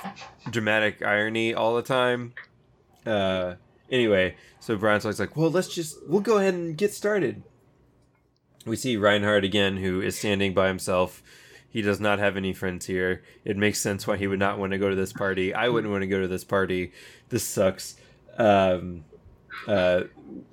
[0.51, 2.33] dramatic irony all the time.
[3.05, 3.55] Uh,
[3.91, 7.43] anyway, so Braunschweig's like, well, let's just, we'll go ahead and get started.
[8.65, 11.25] We see Reinhard again, who is standing by himself.
[11.71, 13.23] He does not have any friends here.
[13.45, 15.53] It makes sense why he would not want to go to this party.
[15.53, 16.93] I wouldn't want to go to this party.
[17.29, 17.97] This sucks.
[18.39, 19.05] Um,
[19.67, 20.05] uh,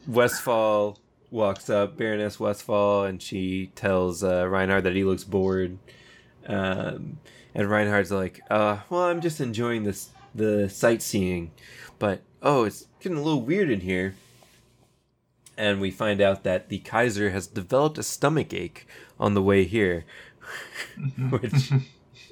[0.07, 0.99] Westphal
[1.31, 5.77] walks up, Baroness Westphal, and she tells uh, Reinhard that he looks bored.
[6.47, 7.19] Um,
[7.55, 11.51] and Reinhard's like, uh, "Well, I'm just enjoying this the sightseeing,
[11.99, 14.15] but oh, it's getting a little weird in here."
[15.55, 18.87] And we find out that the Kaiser has developed a stomach ache
[19.19, 20.05] on the way here.
[21.29, 21.71] Which,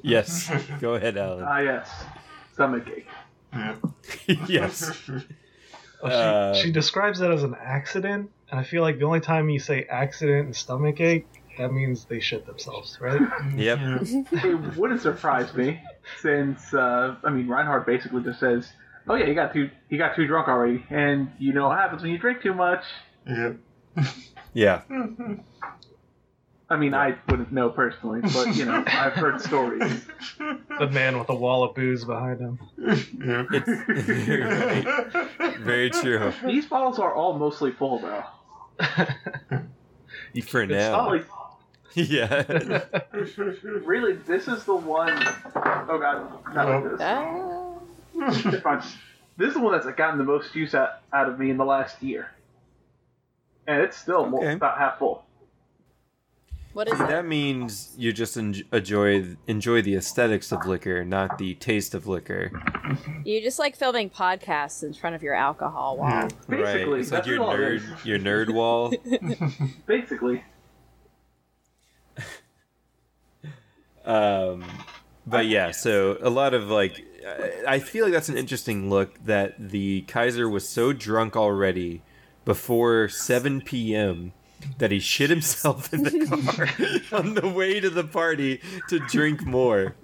[0.04, 1.44] yes, go ahead, Alan.
[1.48, 1.90] Ah, yes.
[2.54, 3.08] Stomach ache.
[3.54, 3.76] Yeah.
[4.48, 4.92] yes.
[6.04, 9.20] Well, she, Uh, she describes it as an accident, and I feel like the only
[9.20, 11.28] time you say accident and stomach ache,
[11.60, 13.22] that means they shit themselves, right?
[13.56, 13.80] Yep.
[14.32, 15.80] It wouldn't surprise me,
[16.20, 18.68] since uh, I mean Reinhard basically just says,
[19.08, 22.02] "Oh yeah, he got too he got too drunk already," and you know what happens
[22.02, 22.84] when you drink too much.
[23.28, 23.54] Yeah.
[24.56, 24.82] Yeah.
[26.72, 30.06] I mean, I wouldn't know personally, but you know, I've heard stories.
[30.38, 32.60] the man with a wall of booze behind him.
[32.78, 33.44] Yeah.
[33.52, 33.68] It's
[35.60, 36.32] very true.
[36.46, 38.24] These bottles are all mostly full though.
[40.34, 41.10] You For keep now.
[41.10, 41.26] Like,
[41.94, 42.84] Yeah.
[43.84, 47.02] really, this is the one oh god, not like this.
[49.38, 51.66] This is the one that's gotten the most use out, out of me in the
[51.66, 52.32] last year,
[53.68, 55.26] and it's still more, about half full.
[56.74, 57.08] What is it?
[57.08, 62.50] That means you just enjoy enjoy the aesthetics of liquor, not the taste of liquor.
[63.26, 66.10] You just like filming podcasts in front of your alcohol wall.
[66.10, 66.22] Yeah.
[66.22, 66.50] right.
[66.50, 68.06] Basically, It's like that's your nerd is.
[68.06, 68.94] your nerd wall.
[69.86, 70.44] Basically,
[74.06, 74.64] Um,
[75.28, 79.24] but yeah, so a lot of like, I- I feel like that's an interesting look
[79.26, 82.02] that the Kaiser was so drunk already
[82.44, 84.34] before 7 p.m.
[84.78, 86.68] that he shit himself in the car
[87.20, 89.96] on the way to the party to drink more.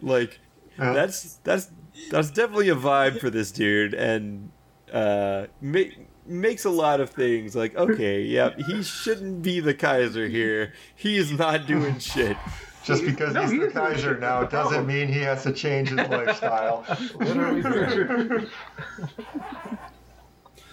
[0.00, 0.38] Like,
[0.78, 0.92] Yeah.
[0.92, 1.70] that's that's
[2.10, 4.50] that's definitely a vibe for this dude, and
[4.92, 5.80] uh, ma-
[6.26, 10.72] makes a lot of things like okay, yeah, he shouldn't be the Kaiser here.
[10.96, 12.36] He is not doing shit.
[12.84, 14.20] Just because No, he's he the is the Kaiser shit.
[14.20, 16.82] now doesn't mean he has to change his lifestyle.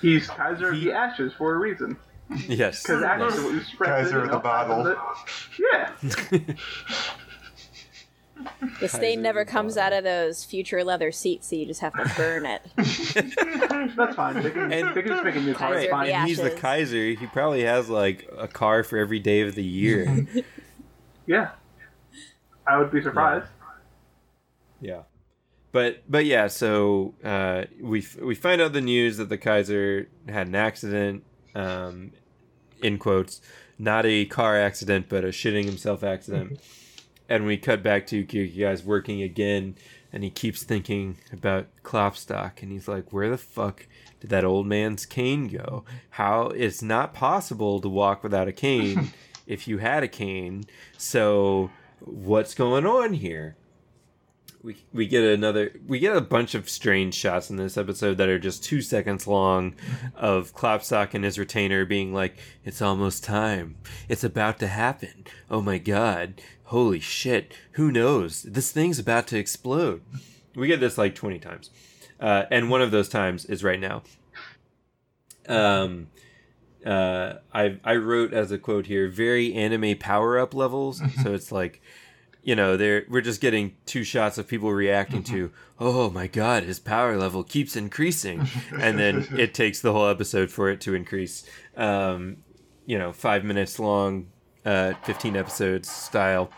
[0.01, 1.97] he's Kaiser of the Ashes for a reason.
[2.47, 2.83] Yes.
[2.83, 4.95] Because actually, what you spread Kaiser it, of the you know, bottle.
[5.59, 5.91] Yeah,
[8.79, 12.11] The stain never comes out of those future leather seats, so you just have to
[12.17, 12.61] burn it.
[13.95, 14.41] that's fine.
[14.41, 15.73] They can, And- they can just make a new car.
[15.73, 16.09] Right, fine.
[16.09, 16.49] and he's the.
[16.49, 17.09] Kaiser.
[17.11, 20.27] He probably has like a car for every day of the year.
[21.27, 21.51] Yeah,
[22.67, 23.45] I would be surprised.
[24.81, 25.03] yeah,
[25.71, 26.47] but but yeah.
[26.47, 31.23] So uh, we f- we find out the news that the Kaiser had an accident,
[31.53, 32.11] um,
[32.81, 33.41] in quotes,
[33.77, 36.53] not a car accident, but a shitting himself accident.
[36.53, 36.63] Mm-hmm.
[37.29, 39.75] and we cut back to Kircheis's working again,
[40.11, 43.87] and he keeps thinking about Klopstock, and he's like, "Where the fuck
[44.19, 45.83] did that old man's cane go?
[46.11, 49.13] How it's not possible to walk without a cane
[49.47, 50.65] if you had a cane.
[50.97, 51.71] So
[52.01, 53.55] what's going on here?"
[54.63, 58.29] We, we get another we get a bunch of strange shots in this episode that
[58.29, 59.73] are just two seconds long
[60.15, 63.77] of Klopstock and his retainer being like it's almost time.
[64.07, 65.25] It's about to happen.
[65.49, 66.41] Oh my god.
[66.65, 67.53] Holy shit.
[67.71, 68.43] Who knows?
[68.43, 70.03] This thing's about to explode.
[70.55, 71.71] We get this like 20 times.
[72.19, 74.03] Uh, and one of those times is right now.
[75.47, 76.07] Um
[76.83, 81.01] uh i i wrote as a quote here very anime power up levels.
[81.23, 81.81] So it's like
[82.43, 86.63] you know they're we're just getting two shots of people reacting to oh my god
[86.63, 88.47] his power level keeps increasing
[88.79, 91.45] and then it takes the whole episode for it to increase
[91.77, 92.37] um
[92.85, 94.27] you know five minutes long
[94.65, 96.49] uh 15 episodes style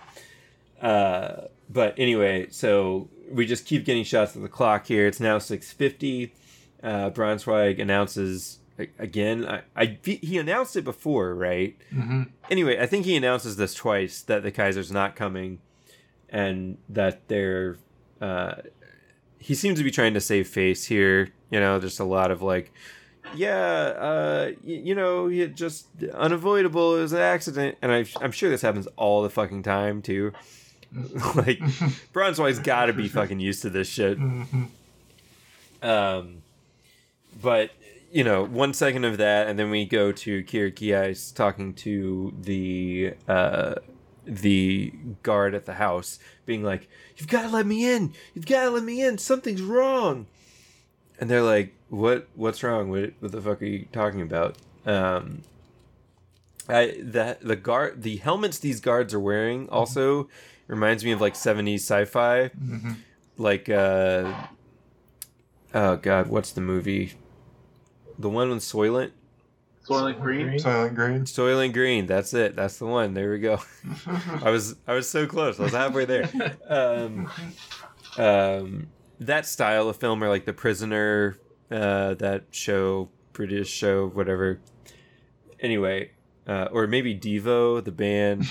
[0.82, 5.38] uh but anyway so we just keep getting shots of the clock here it's now
[5.38, 6.34] 650
[6.82, 8.60] uh Braunschweig announces
[9.00, 9.46] again.
[9.46, 11.78] I, I he announced it before, right?
[11.94, 12.24] Mm-hmm.
[12.50, 15.60] Anyway, I think he announces this twice that the Kaiser's not coming,
[16.34, 17.78] and that they're.
[18.20, 18.56] Uh,
[19.38, 21.30] he seems to be trying to save face here.
[21.52, 22.74] You know, just a lot of like,
[23.36, 26.98] yeah, uh, y- you know, it just unavoidable.
[26.98, 30.34] It was an accident, and I, I'm sure this happens all the fucking time too.
[31.36, 31.60] like,
[32.12, 34.18] Bronze has got to be fucking used to this shit.
[35.82, 36.44] Um,
[37.42, 37.72] but
[38.12, 42.34] you know, one second of that, and then we go to Kira Kircheis talking to
[42.40, 43.76] the uh,
[44.26, 44.94] the
[45.24, 48.14] guard at the house, being like, "You've got to let me in.
[48.34, 49.18] You've got to let me in.
[49.18, 50.28] Something's wrong."
[51.20, 52.28] And they're like, "What?
[52.36, 52.90] What's wrong?
[52.90, 53.14] What?
[53.20, 55.42] What the fuck are you talking about?" Um,
[56.70, 60.30] I the the guard the helmets these guards are wearing also
[60.68, 62.92] reminds me of like 70s sci-fi Mm-hmm.
[63.38, 64.34] like uh
[65.74, 67.14] oh god what's the movie
[68.18, 69.12] the one with soylent
[69.88, 70.58] Soylent Green.
[70.60, 71.26] Silent Green.
[71.26, 73.60] soylent green that's it that's the one there we go
[74.42, 76.30] i was i was so close i was halfway there
[76.70, 77.30] um
[78.18, 78.88] um
[79.20, 81.38] that style of film or like the prisoner
[81.70, 84.60] uh that show british show whatever
[85.60, 86.10] anyway
[86.46, 88.44] uh, or maybe Devo, the band.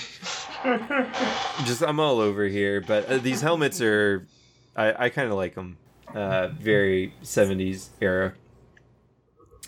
[1.67, 4.27] Just I'm all over here, but uh, these helmets are,
[4.75, 5.77] I, I kind of like them.
[6.15, 8.33] Uh, very 70s era.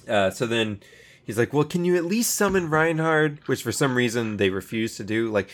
[0.08, 0.80] Uh, so then
[1.24, 4.96] he's like, "Well, can you at least summon Reinhard?" Which for some reason they refuse
[4.96, 5.30] to do.
[5.30, 5.50] Like,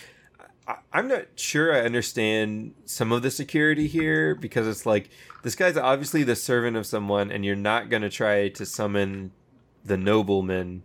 [0.66, 5.11] I, I'm not sure I understand some of the security here because it's like
[5.43, 9.33] this guy's obviously the servant of someone, and you're not gonna try to summon
[9.85, 10.83] the nobleman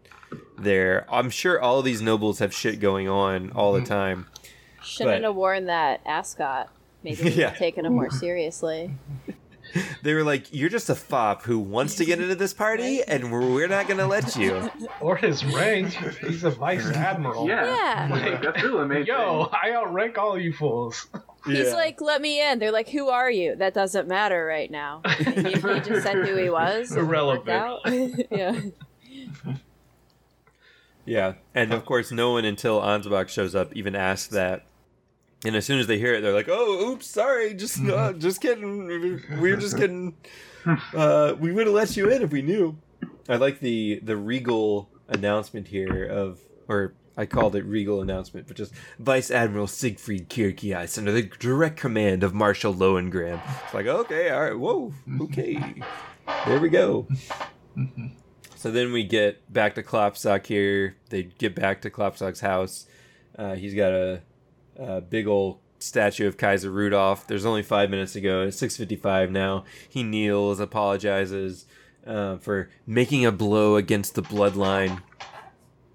[0.58, 1.06] there.
[1.12, 3.86] I'm sure all these nobles have shit going on all the hmm.
[3.86, 4.28] time.
[4.84, 6.70] Shouldn't But- have worn that ascot.
[7.04, 7.50] Maybe we Yeah.
[7.50, 8.92] have taken him more seriously.
[10.04, 13.32] They were like, "You're just a fop who wants to get into this party, and
[13.32, 14.70] we're, we're not gonna let you."
[15.02, 15.92] Or his rank.
[16.26, 17.48] He's a vice admiral.
[17.48, 17.66] Yeah.
[18.08, 18.16] Yeah.
[18.16, 19.06] Like, that's really amazing.
[19.16, 21.08] Yo, I outrank all you fools.
[21.46, 21.74] He's Yeah.
[21.74, 25.02] like, "Let me in." They're like, "Who are you?" That doesn't matter right now.
[25.18, 26.92] He, he just said who he was.
[26.92, 28.28] and it worked Irrelevant.
[28.32, 28.60] yeah.
[31.06, 34.66] Yeah, and of course, no one until Ansbach shows up even asks that.
[35.46, 38.42] And as soon as they hear it, they're like, "Oh, oops, sorry, just uh, just
[38.42, 38.88] kidding.
[39.40, 40.16] We were just kidding.
[40.94, 42.78] Uh, we would have let you in if we knew."
[43.30, 48.58] I like the the regal announcement here of, or I called it regal announcement, but
[48.58, 53.40] just Vice Admiral Siegfried Kircheis under the direct command of Marshal Lohengramm.
[53.64, 55.82] It's like, okay, all right, whoa, okay,
[56.46, 57.08] there we go.
[58.56, 60.96] So then we get back to Klopstock here.
[61.10, 62.88] They get back to Klopstock's house.
[63.38, 64.22] Uh, he's got a,
[64.78, 67.28] a big old statue of Kaiser Rudolph.
[67.28, 68.44] There's only five minutes to go.
[68.44, 69.64] It's 6:55 now.
[69.88, 71.66] He kneels, apologizes
[72.06, 75.02] uh, for making a blow against the bloodline.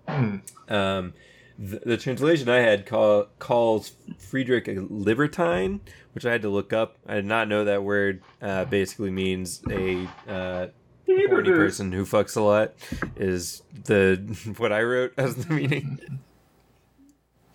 [0.08, 0.36] Hmm.
[0.68, 1.14] Um,
[1.58, 5.80] the, the translation I had call, calls Friedrich a libertine,
[6.14, 6.96] which I had to look up.
[7.06, 8.22] I did not know that word.
[8.40, 10.68] Uh, basically means a uh,
[11.06, 12.74] horny person who fucks a lot.
[13.16, 14.16] Is the
[14.56, 16.20] what I wrote as the meaning?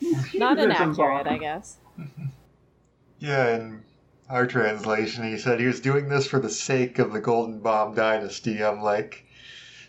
[0.34, 1.78] Not This is inaccurate, I guess.
[3.18, 3.82] Yeah, in
[4.30, 8.64] our translation, he said he was doing this for the sake of the Goldenbaum dynasty.
[8.64, 9.26] I'm like,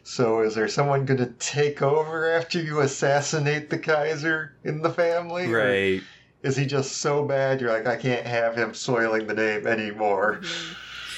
[0.05, 4.93] so is there someone going to take over after you assassinate the Kaiser in the
[4.93, 5.53] family?
[5.53, 6.03] Or Right.
[6.43, 10.41] Is he just so bad you're like, I can't have him soiling the name anymore?
[10.43, 10.73] Mm-hmm.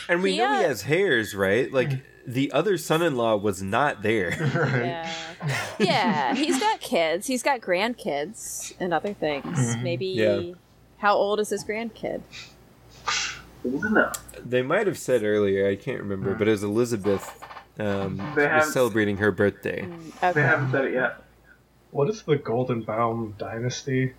[0.08, 1.70] And we know he uh, has heirs, right?
[1.70, 1.98] Like hmm.
[2.28, 4.28] The other son-in-law was not there.
[4.54, 4.84] right?
[4.84, 5.12] Yeah.
[5.78, 6.34] Yeah.
[6.34, 7.26] He's got kids.
[7.26, 9.46] He's got grandkids and other things.
[9.76, 9.82] Mhm.
[9.82, 10.06] Maybe.
[10.08, 10.40] Yeah.
[10.98, 12.20] How old is his grandkid?
[13.64, 14.22] Old enough.
[14.44, 17.42] They might have said earlier, I can't remember, but it was Elizabeth
[17.78, 19.82] um, They was have- celebrating her birthday.
[19.82, 21.22] Mm, They haven't said it yet.
[21.92, 24.12] What is the Goldenbaum dynasty?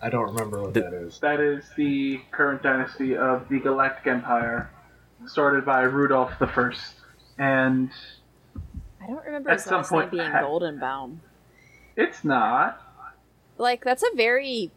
[0.00, 1.18] I don't remember what The- that is.
[1.20, 4.70] That is the current dynasty of the Galactic Empire,
[5.26, 6.95] started by Rudolph the First.
[7.38, 7.90] And
[9.02, 11.18] I don't remember At his some last name point- being Goldenbaum.
[11.96, 12.82] it's not.
[13.58, 14.70] Like that's a very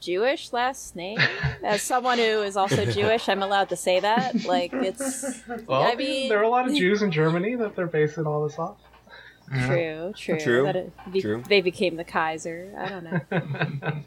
[0.00, 1.18] Jewish last name.
[1.64, 4.44] As someone who is also Jewish, I'm allowed to say that.
[4.44, 7.86] Like it's Well, I mean- there are a lot of Jews in Germany that they're
[7.86, 8.76] basing all this off.
[9.52, 9.66] Mm-hmm.
[9.68, 10.38] True, true.
[10.40, 11.42] True, it be- true.
[11.48, 12.72] They became the Kaiser.
[12.76, 13.20] I don't know.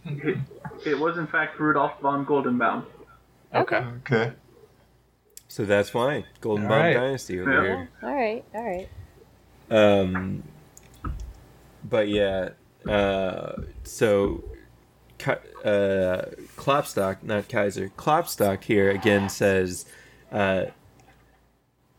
[0.06, 0.38] It,
[0.86, 2.84] it was in fact Rudolf von Goldenbaum.
[3.56, 3.84] okay.
[4.06, 4.34] Okay.
[5.50, 6.93] So that's why Golden All Bomb right.
[6.93, 7.62] Dynasty over Yeah.
[7.62, 7.89] here.
[8.04, 8.89] All right, all right.
[9.72, 10.43] Um,
[11.84, 12.50] but yeah,
[12.88, 14.43] uh, so
[15.26, 16.22] uh,
[16.56, 19.86] Klopstock, not Kaiser, Klopstock here again says
[20.32, 20.66] uh,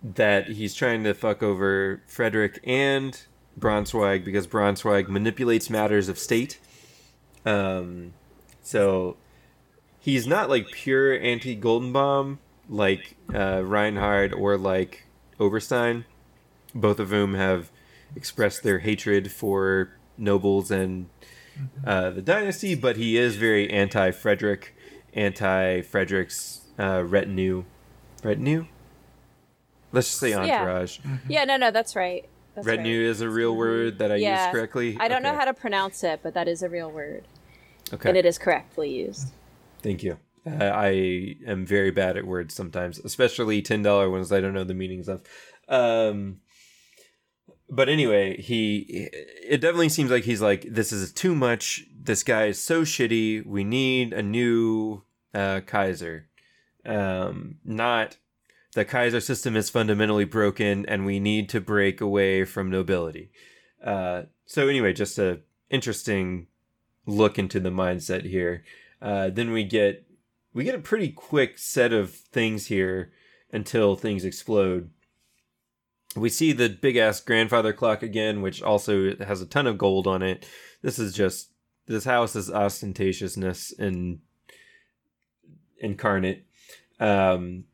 [0.02, 3.20] that he's trying to fuck over Frederick and
[3.58, 6.58] Braunschweig because Braunschweig manipulates matters of state.
[7.44, 8.14] Um,
[8.62, 9.16] so
[9.98, 12.38] he's not like pure anti Goldenbaum
[12.70, 15.04] like uh, Reinhard or like
[15.38, 16.04] Oberstein,
[16.74, 17.70] both of whom have
[18.16, 21.08] expressed their hatred for nobles and
[21.84, 24.74] uh, the dynasty, but he is very anti Frederick,
[25.12, 27.64] anti Frederick's uh, retinue.
[28.22, 28.66] Retinue?
[29.92, 31.00] Let's just say entourage.
[31.04, 32.28] Yeah, yeah no, no, that's right.
[32.54, 33.10] That's Retinue right.
[33.10, 34.46] is a real word that I Yeah.
[34.46, 34.96] use correctly.
[35.00, 37.24] I don't know how to pronounce it, but that is a real word,
[37.92, 38.08] Okay.
[38.08, 39.28] and it is correctly used.
[39.82, 40.18] Thank you.
[40.46, 44.64] Uh, I am very bad at words sometimes, especially ten dollar ones I don't know
[44.64, 45.22] the meanings of.
[45.68, 46.40] Um,
[47.68, 49.08] but anyway, he
[49.42, 51.84] it definitely seems like he's like this is too much.
[51.94, 53.46] This guy is so shitty.
[53.46, 55.02] We need a new
[55.34, 56.28] uh, Kaiser.
[56.84, 58.16] Um, not
[58.74, 63.30] the Kaiser system is fundamentally broken, and we need to break away from nobility.
[63.84, 66.46] Uh, so anyway, just a interesting
[67.06, 68.64] look into the mindset here.
[69.00, 70.06] Uh, then we get
[70.52, 73.12] we get a pretty quick set of things here
[73.52, 74.90] until things explode.
[76.16, 80.06] We see the big ass grandfather clock again, which also has a ton of gold
[80.06, 80.46] on it.
[80.82, 81.50] This is just
[81.86, 84.20] this house is ostentatiousness and
[85.78, 86.46] incarnate.
[86.98, 87.64] Um,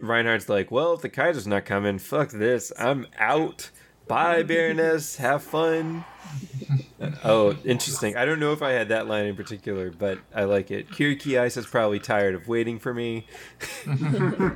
[0.00, 3.70] Reinhard's like, well, if the Kaiser's not coming, fuck this, I'm out.
[4.08, 5.16] Bye, Baroness.
[5.16, 6.04] Have fun.
[7.24, 8.16] oh, interesting.
[8.16, 10.88] I don't know if I had that line in particular, but I like it.
[10.90, 13.26] Kircheis is probably tired of waiting for me.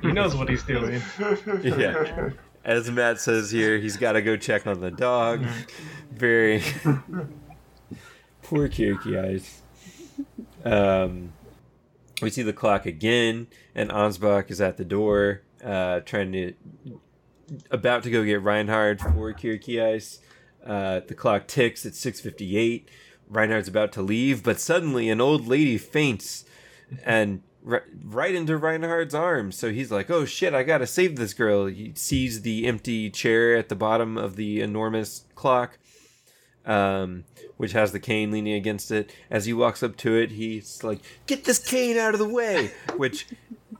[0.03, 1.03] He knows what he's doing.
[1.63, 2.31] Yeah.
[2.65, 5.45] As Matt says here, he's got to go check on the dog.
[6.11, 6.59] Very
[8.43, 9.63] poor Kiriki Ice.
[10.65, 11.33] Um,
[12.21, 16.55] we see the clock again, and Ansbach is at the door, uh, trying to
[17.71, 20.19] about to go get Reinhard for Kircheis.
[20.65, 22.89] Uh, the clock ticks at 6:58.
[23.29, 26.45] Reinhard's about to leave, but suddenly an old lady faints,
[27.05, 29.57] and ri- right into Reinhard's arms.
[29.57, 33.57] So he's like, "Oh shit, I gotta save this girl." He sees the empty chair
[33.57, 35.79] at the bottom of the enormous clock,
[36.65, 37.25] um,
[37.57, 39.13] which has the cane leaning against it.
[39.31, 42.73] As he walks up to it, he's like, "Get this cane out of the way!"
[42.97, 43.27] Which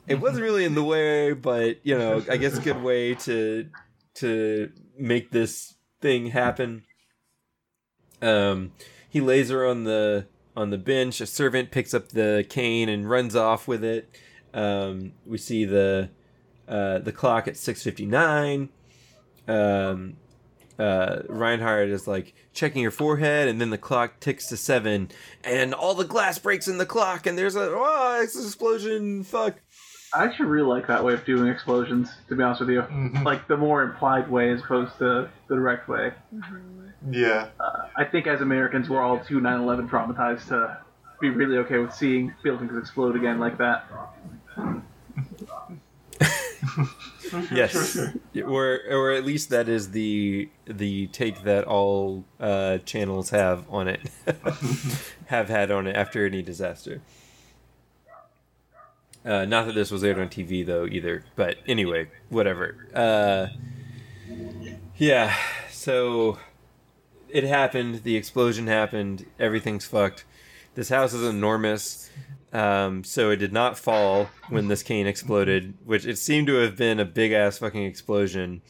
[0.07, 3.69] it wasn't really in the way, but you know, I guess a good way to
[4.17, 6.85] to make this thing happen.
[8.23, 8.73] Um,
[9.09, 10.27] he lays her on the
[10.57, 11.21] on the bench.
[11.21, 14.17] A servant picks up the cane and runs off with it.
[14.55, 16.11] Um, we see the
[16.69, 18.71] uh, the clock at six fifty nine.
[19.47, 20.17] Um,
[20.79, 25.11] uh, Reinhard is like checking her forehead, and then the clock ticks to seven,
[25.45, 29.25] and all the glass breaks in the clock, and there's a oh, explosion.
[29.25, 29.57] Fuck.
[30.17, 32.11] I actually really like that way of doing explosions.
[32.29, 33.25] To be honest with you, Mhm.
[33.25, 36.13] like the more implied way as opposed to the direct way.
[37.11, 37.49] Yeah.
[37.61, 40.79] Uh, I think as Americans, we're all too 9/11 traumatized to
[41.21, 43.85] be really okay with seeing buildings explode again like that.
[47.51, 47.99] yes
[48.45, 53.89] or or at least that is the the take that all uh channels have on
[53.89, 54.01] it
[55.27, 57.01] have had on it after any disaster
[59.27, 63.47] uh not that this was aired on tv though either but anyway whatever uh
[64.97, 65.35] yeah
[65.71, 66.39] so
[67.29, 70.25] it happened the explosion happened everything's fucked
[70.75, 72.11] this house is enormous
[72.57, 76.75] um, so it did not fall when this cane exploded, which it seemed to have
[76.75, 78.63] been a big ass fucking explosion.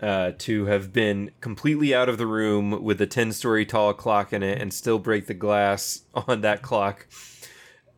[0.00, 4.32] Uh, to have been completely out of the room with a 10 story tall clock
[4.32, 7.06] in it and still break the glass on that clock.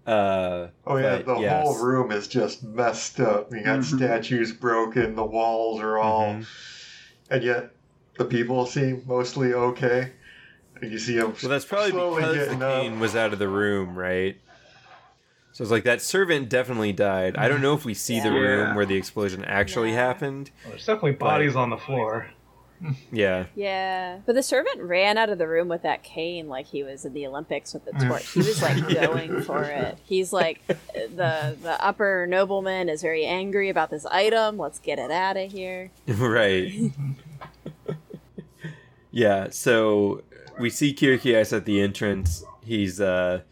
[0.06, 1.64] Uh, Oh yeah, but the yes.
[1.64, 3.50] whole room is just messed up.
[3.52, 3.96] You got Mhm.
[3.96, 6.46] statues broken, the walls are all, Mhm.
[7.30, 7.70] and yet
[8.18, 10.12] the people seem mostly okay.
[10.82, 13.00] And you see them Well, that's probably because the getting cane up.
[13.00, 14.36] was out of the room, right?
[15.52, 17.36] So it's like that servant definitely died.
[17.36, 19.96] I don't know if we see the room where the explosion actually Yeah.
[20.06, 20.50] happened.
[20.64, 22.26] Well, there's definitely bodies on the floor.
[23.12, 23.46] Yeah.
[23.54, 27.04] Yeah, but the servant ran out of the room with that cane like he was
[27.04, 28.08] in the Olympics with the Mm.
[28.08, 28.30] torch.
[28.32, 29.98] He was like going for it.
[30.04, 34.58] He's like, the the upper nobleman is very angry about this item.
[34.58, 35.90] Let's get it out of here.
[36.08, 36.72] right.
[39.10, 40.22] yeah, so
[40.58, 42.44] we see Kiriki at the entrance.
[42.64, 43.42] He's uh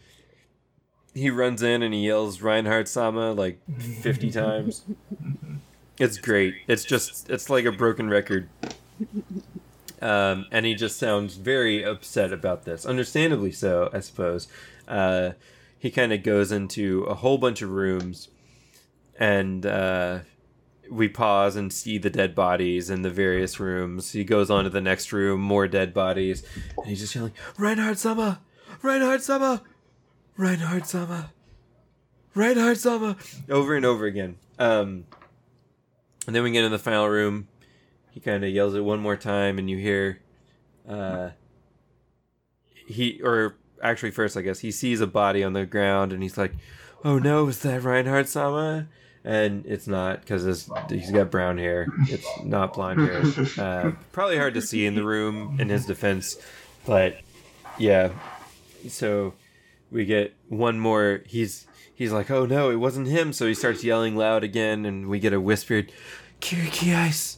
[1.13, 3.59] he runs in and he yells Reinhard Sama like
[4.01, 4.83] 50 times.
[5.99, 6.55] It's great.
[6.67, 8.49] It's just it's like a broken record.
[10.01, 12.85] Um, and he just sounds very upset about this.
[12.85, 14.47] Understandably so, I suppose.
[14.87, 15.31] Uh,
[15.79, 18.29] he kind of goes into a whole bunch of rooms
[19.19, 20.19] and uh,
[20.89, 24.11] we pause and see the dead bodies in the various rooms.
[24.11, 26.43] He goes on to the next room, more dead bodies,
[26.77, 28.41] and he's just yelling, "Reinhard Sama,
[28.81, 29.63] Reinhard Sama,
[30.37, 31.31] Reinhard Sama,
[32.35, 33.17] Reinhard Sama,"
[33.49, 34.37] over and over again.
[34.59, 35.05] Um,
[36.27, 37.47] and then we get in the final room.
[38.13, 40.19] He kind of yells it one more time, and you hear,
[40.87, 41.29] uh,
[42.85, 46.37] he or actually first, I guess he sees a body on the ground, and he's
[46.37, 46.51] like,
[47.03, 48.87] "Oh no, is that Reinhard Sama?"
[49.23, 51.87] And it's not because he's got brown hair.
[52.07, 53.23] It's not blonde hair.
[53.57, 55.57] Uh, probably hard to see in the room.
[55.59, 56.37] In his defense,
[56.85, 57.17] but
[57.79, 58.11] yeah.
[58.89, 59.33] So
[59.89, 61.23] we get one more.
[61.25, 61.65] He's
[61.95, 65.19] he's like, "Oh no, it wasn't him." So he starts yelling loud again, and we
[65.19, 65.91] get a whispered,
[66.41, 67.37] "Kircheis,"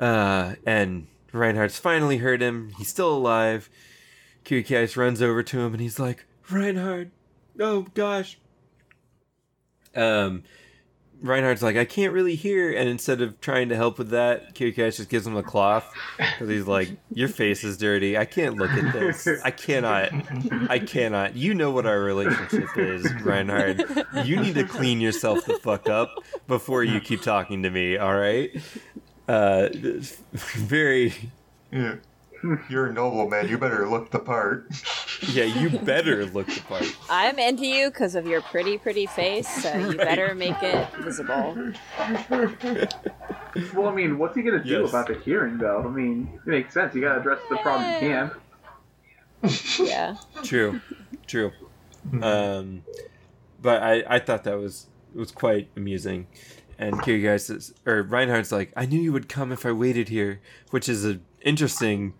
[0.00, 2.72] uh, and Reinhard's finally heard him.
[2.78, 3.68] He's still alive.
[4.44, 7.10] Kiriki runs over to him, and he's like, "Reinhard,
[7.58, 8.38] oh gosh."
[9.96, 10.42] Um,
[11.22, 14.94] Reinhard's like, I can't really hear, and instead of trying to help with that, Kiriki
[14.94, 18.18] just gives him a cloth because he's like, "Your face is dirty.
[18.18, 19.26] I can't look at this.
[19.42, 20.10] I cannot.
[20.68, 21.34] I cannot.
[21.34, 23.82] You know what our relationship is, Reinhard.
[24.24, 26.10] You need to clean yourself the fuck up
[26.46, 27.96] before you keep talking to me.
[27.96, 28.50] All right."
[29.28, 29.68] Uh,
[30.32, 31.14] very.
[31.70, 31.96] Yeah.
[32.68, 33.48] You're a nobleman.
[33.48, 34.66] You better look the part.
[35.32, 36.84] Yeah, you better look the part.
[37.08, 39.96] I'm into you because of your pretty, pretty face, so you Right.
[39.96, 41.56] better make it visible.
[43.72, 44.90] Well, I mean, what's he gonna do Yes.
[44.90, 45.82] about the hearing, though?
[45.84, 46.94] I mean, it makes sense.
[46.94, 48.30] You gotta address the problem you can.
[49.86, 50.16] Yeah.
[50.42, 50.80] True,
[51.26, 51.52] true.
[52.20, 52.82] Um,
[53.62, 56.26] but I, I thought that was was quite amusing.
[56.78, 60.40] And Ice says, or Reinhard's like, I knew you would come if I waited here,
[60.70, 62.14] which is an interesting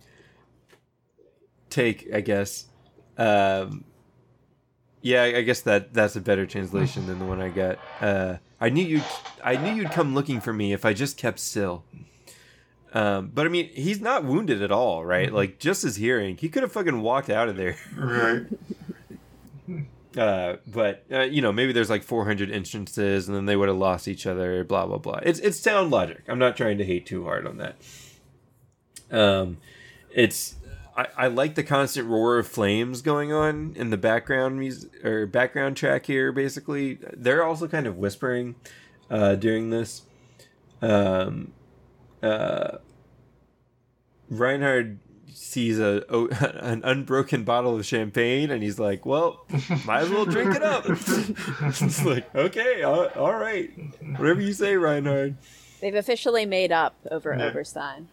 [1.70, 2.66] take, I guess.
[3.18, 3.84] Um,
[5.02, 7.78] yeah, I guess that that's a better translation than the one I got.
[8.00, 9.02] Uh, I knew you,
[9.42, 11.84] I knew you'd come looking for me if I just kept still.
[12.94, 15.32] Um, but I mean, he's not wounded at all, right?
[15.32, 17.76] Like just his hearing, he could have fucking walked out of there.
[17.96, 18.46] Right.
[20.16, 23.76] Uh, but uh, you know, maybe there's like 400 instances, and then they would have
[23.76, 24.62] lost each other.
[24.64, 25.20] Blah blah blah.
[25.22, 26.22] It's it's sound logic.
[26.28, 27.76] I'm not trying to hate too hard on that.
[29.10, 29.58] Um,
[30.10, 30.56] it's
[30.96, 35.26] I, I like the constant roar of flames going on in the background music or
[35.26, 36.30] background track here.
[36.32, 38.54] Basically, they're also kind of whispering
[39.10, 40.02] uh, during this.
[40.80, 41.52] Um,
[42.22, 42.78] uh,
[44.30, 44.98] Reinhard
[45.34, 46.28] sees a oh,
[46.60, 49.44] an unbroken bottle of champagne and he's like, "Well,
[49.84, 53.70] might as well drink it up." it's like, "Okay, all, all right,
[54.16, 55.36] whatever you say, Reinhard."
[55.80, 57.46] They've officially made up over Yeah.
[57.46, 58.08] Oberstein.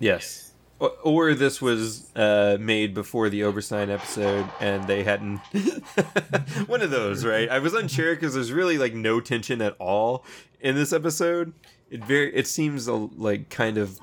[0.00, 0.52] Yes.
[0.80, 5.38] Or, or this was uh, made before the Oberstein episode, and they hadn't.
[6.66, 7.48] One of those, right?
[7.48, 10.24] I was unsure because there's really like no tension at all
[10.60, 11.52] in this episode.
[11.90, 14.00] It very it seems a, like kind of,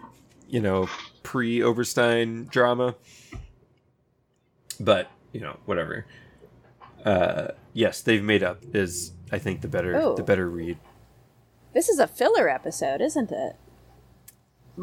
[0.48, 0.88] you know,
[1.24, 2.96] pre Oberstein drama.
[4.80, 6.06] But you know, whatever.
[7.06, 10.16] Uh, yes, they've made up is I think the better Oh.
[10.16, 10.78] the better read.
[11.74, 13.56] This is a filler episode, isn't it?
[14.78, 14.82] It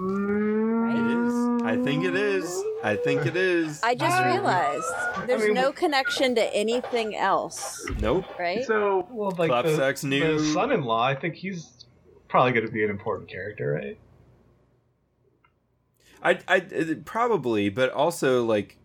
[1.27, 1.63] is.
[1.63, 2.63] I think it is.
[2.85, 3.83] I think it is.
[3.83, 4.87] I just realized
[5.27, 8.25] there's mean, no connection to anything else, Nope.
[8.39, 8.65] right?
[8.65, 10.39] So, Well, like Clap the, sacks new.
[10.39, 11.85] the son-in-law, I think he's
[12.29, 13.99] probably going to be an important character, right?
[16.23, 18.77] I, I uh, probably, but also like,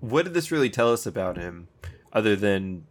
[0.00, 1.68] what did this really tell us about him,
[2.12, 2.86] other than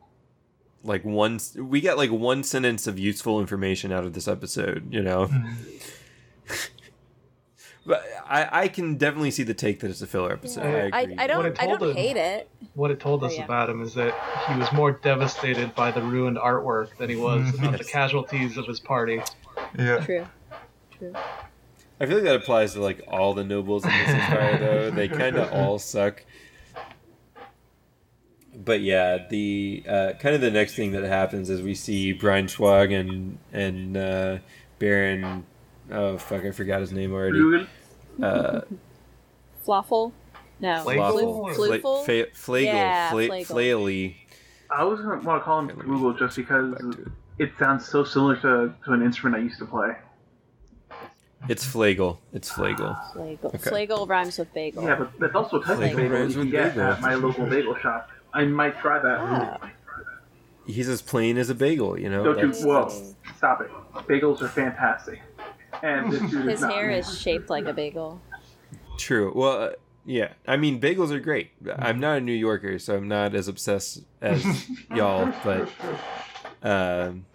[0.84, 1.40] like one?
[1.56, 5.30] We got like one sentence of useful information out of this episode, you know.
[7.86, 10.64] but I, I can definitely see the take that it's a filler episode.
[10.94, 11.15] I, I, agree.
[11.18, 12.49] I What don't it I don't him- hate it.
[12.76, 13.44] What it told Oh, us yeah.
[13.45, 14.14] about him is that
[14.48, 18.65] he was more devastated by the ruined artwork than he was about the casualties of
[18.68, 19.22] his party.
[19.78, 19.99] Yeah.
[20.06, 20.28] True.
[20.98, 21.14] True.
[22.02, 24.91] I feel like that applies to like all the nobles in this empire, though.
[24.95, 26.23] They kind of all suck.
[28.56, 32.91] But yeah, the uh, kind of the next thing that happens is we see Braunschweig
[32.99, 34.38] and and uh,
[34.80, 35.45] Baron.
[35.91, 37.68] Oh fuck, I forgot his name already.
[38.22, 38.61] Uh,
[39.65, 40.11] Fluffle?
[40.60, 40.84] No.
[40.84, 41.53] Flagel?
[41.56, 43.45] Flu- Fla- Flagel, Yeah, Fla- Flagel.
[43.45, 44.15] Flaily.
[44.72, 47.07] I was gonna want to call him Okay, Google just because it.
[47.38, 49.91] it sounds so similar to, to an instrument I used to play.
[51.50, 52.20] It's Flagel.
[52.34, 52.96] It's Flagel.
[53.14, 53.46] Flagel.
[53.46, 53.58] Okay.
[53.70, 54.84] Flagel rhymes with bagel.
[54.84, 56.84] Yeah, but that's also a type of Bagel bagel you can get bagel.
[56.92, 58.10] at my local bagel shop.
[58.34, 59.18] I might try that.
[59.20, 59.72] Ah.
[60.68, 62.24] He's as plain as a bagel, you know.
[62.24, 62.48] Don't you?
[62.54, 63.16] That's- Whoa!
[63.38, 63.70] Stop it.
[64.08, 65.20] Bagels are fantastic.
[65.82, 66.74] And His is not.
[66.74, 68.22] hair is shaped like a bagel.
[68.98, 69.32] True.
[69.34, 69.70] Well, uh,
[70.06, 70.34] yeah.
[70.48, 71.50] I mean, bagels are great.
[71.76, 74.46] I'm not a New Yorker, so I'm not as obsessed as
[74.96, 75.34] y'all.
[75.44, 75.70] But
[76.62, 77.26] um,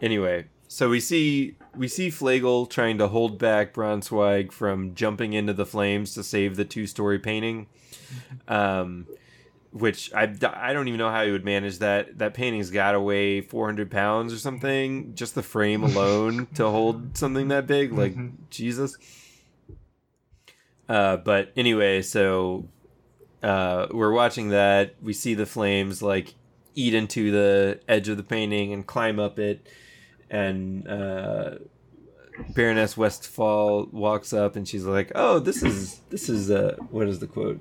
[0.00, 5.52] anyway, so we see we see Flagel trying to hold back Braunschweig from jumping into
[5.52, 7.66] the flames to save the two story painting.
[8.48, 9.06] Um,
[9.70, 10.24] which I,
[10.54, 12.18] I don't even know how he would manage that.
[12.18, 15.14] That painting's got to weigh 400 pounds or something.
[15.14, 17.90] Just the frame alone to hold something that big.
[17.92, 18.32] Like, Mhm.
[18.50, 18.98] Jesus.
[20.88, 22.68] Uh, but anyway, so
[23.42, 24.94] uh, we're watching that.
[25.00, 26.34] We see the flames like
[26.74, 29.66] eat into the edge of the painting and climb up it.
[30.32, 31.56] And uh,
[32.54, 37.18] Baroness Westphal walks up and she's like, "Oh, this is this is uh, what is
[37.18, 37.60] the quote?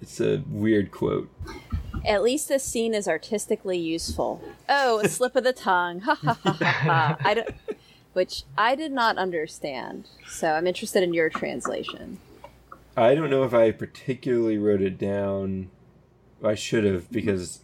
[0.00, 1.30] It's a weird quote.
[2.04, 4.42] At least this scene is artistically useful.
[4.68, 6.00] Oh, a slip of the tongue.
[6.00, 7.16] Ha ha ha ha ha.
[7.20, 7.50] I don't,
[8.14, 10.08] which I did not understand.
[10.26, 12.18] So I'm interested in your translation.
[12.96, 15.70] I don't know if I particularly wrote it down.
[16.42, 17.60] I should have because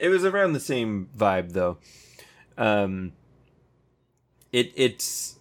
[0.00, 1.78] it was around the same vibe though.
[2.58, 3.12] Um
[4.54, 5.36] it it's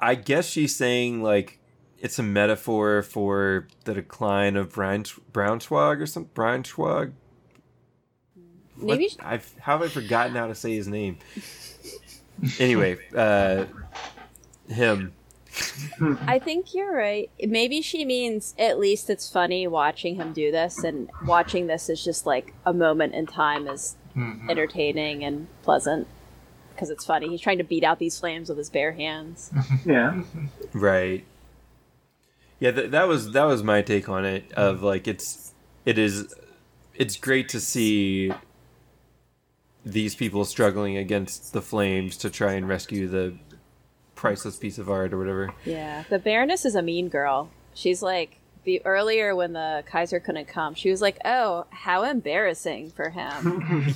[0.00, 1.58] I guess she's saying like
[1.98, 7.12] it's a metaphor for the decline of Braun, Braunschweig or some Braunschweig.
[8.76, 11.18] What- Maybe sh- I've how have I forgotten how to say his name?
[12.60, 13.64] anyway, uh
[14.68, 15.12] him.
[16.26, 17.30] I think you're right.
[17.40, 22.02] Maybe she means at least it's funny watching him do this, and watching this is
[22.04, 24.50] just like a moment in time is Mhm.
[24.50, 26.06] entertaining and pleasant
[26.74, 27.28] because it's funny.
[27.28, 29.50] He's trying to beat out these flames with his bare hands.
[29.84, 30.22] Yeah.
[30.72, 31.24] Right.
[32.58, 34.50] Yeah, th- that was that was my take on it.
[34.52, 35.52] Of like, it's
[35.84, 36.34] it is
[36.94, 38.32] it's great to see
[39.84, 43.34] these people struggling against the flames to try and rescue the
[44.14, 45.52] priceless piece of art or whatever.
[45.64, 47.50] Yeah, the Baroness is a mean girl.
[47.74, 52.90] She's like the earlier when the Kaiser couldn't come, she was like, "Oh, how embarrassing
[52.90, 53.94] for him."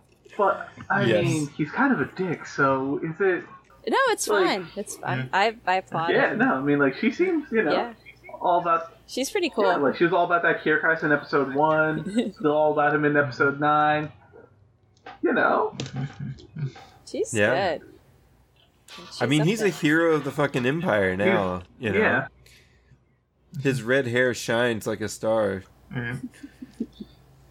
[0.38, 1.24] But I Yes.
[1.24, 2.46] mean, he's kind of a dick.
[2.46, 3.44] So is it?
[3.88, 4.66] no, it's Like- fine.
[4.76, 5.28] It's fine.
[5.32, 6.32] I I applaud Yeah.
[6.32, 6.38] it.
[6.38, 6.54] No.
[6.54, 7.92] I mean, like she seems, you know, Yeah,
[8.40, 8.92] all about.
[9.06, 9.64] she's pretty cool.
[9.64, 12.32] Yeah, like she was all about that Kircheis in episode one.
[12.38, 14.12] still all about him in episode nine.
[15.22, 15.74] You know.
[17.06, 17.78] she's Yeah.
[17.78, 17.88] good.
[19.20, 21.62] I mean, up he's a hero of the fucking empire now.
[21.80, 22.28] You know, Yeah.
[23.62, 25.64] his red hair shines like a star.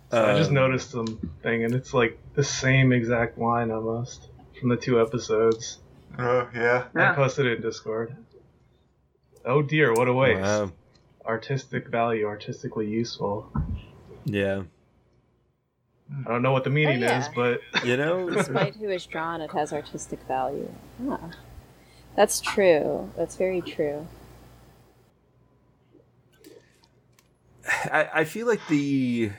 [0.10, 4.70] So uh, I just noticed something, and it's like the same exact line almost from
[4.70, 5.80] the two episodes.
[6.20, 6.86] Oh yeah.
[6.96, 8.16] I posted it in Discord.
[9.44, 10.42] Oh dear, what a waste.
[10.42, 10.72] Wow.
[11.26, 13.52] Artistic value, artistically useful.
[14.24, 14.64] Yeah.
[16.26, 17.20] I don't know what the meaning oh, yeah.
[17.20, 20.72] is, but You know, Despite who is drawn, it has artistic value.
[21.06, 21.18] Huh.
[22.16, 23.12] That's true.
[23.18, 24.08] That's very true.
[27.92, 29.32] I, I feel like the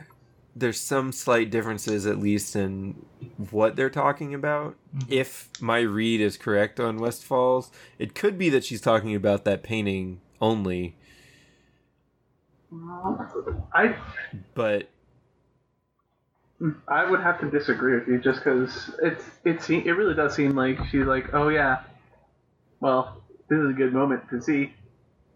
[0.59, 3.05] there's some slight differences at least in
[3.51, 4.77] what they're talking about.
[4.97, 5.13] Mm-hmm.
[5.13, 9.63] If my read is correct on Westphals, it could be that she's talking about that
[9.63, 10.97] painting only,
[13.73, 13.97] I
[14.55, 14.89] but
[16.87, 20.55] I would have to disagree with you just because it's it it really does seem
[20.55, 21.83] like she's like, oh yeah,
[22.81, 24.75] well, this is a good moment to see.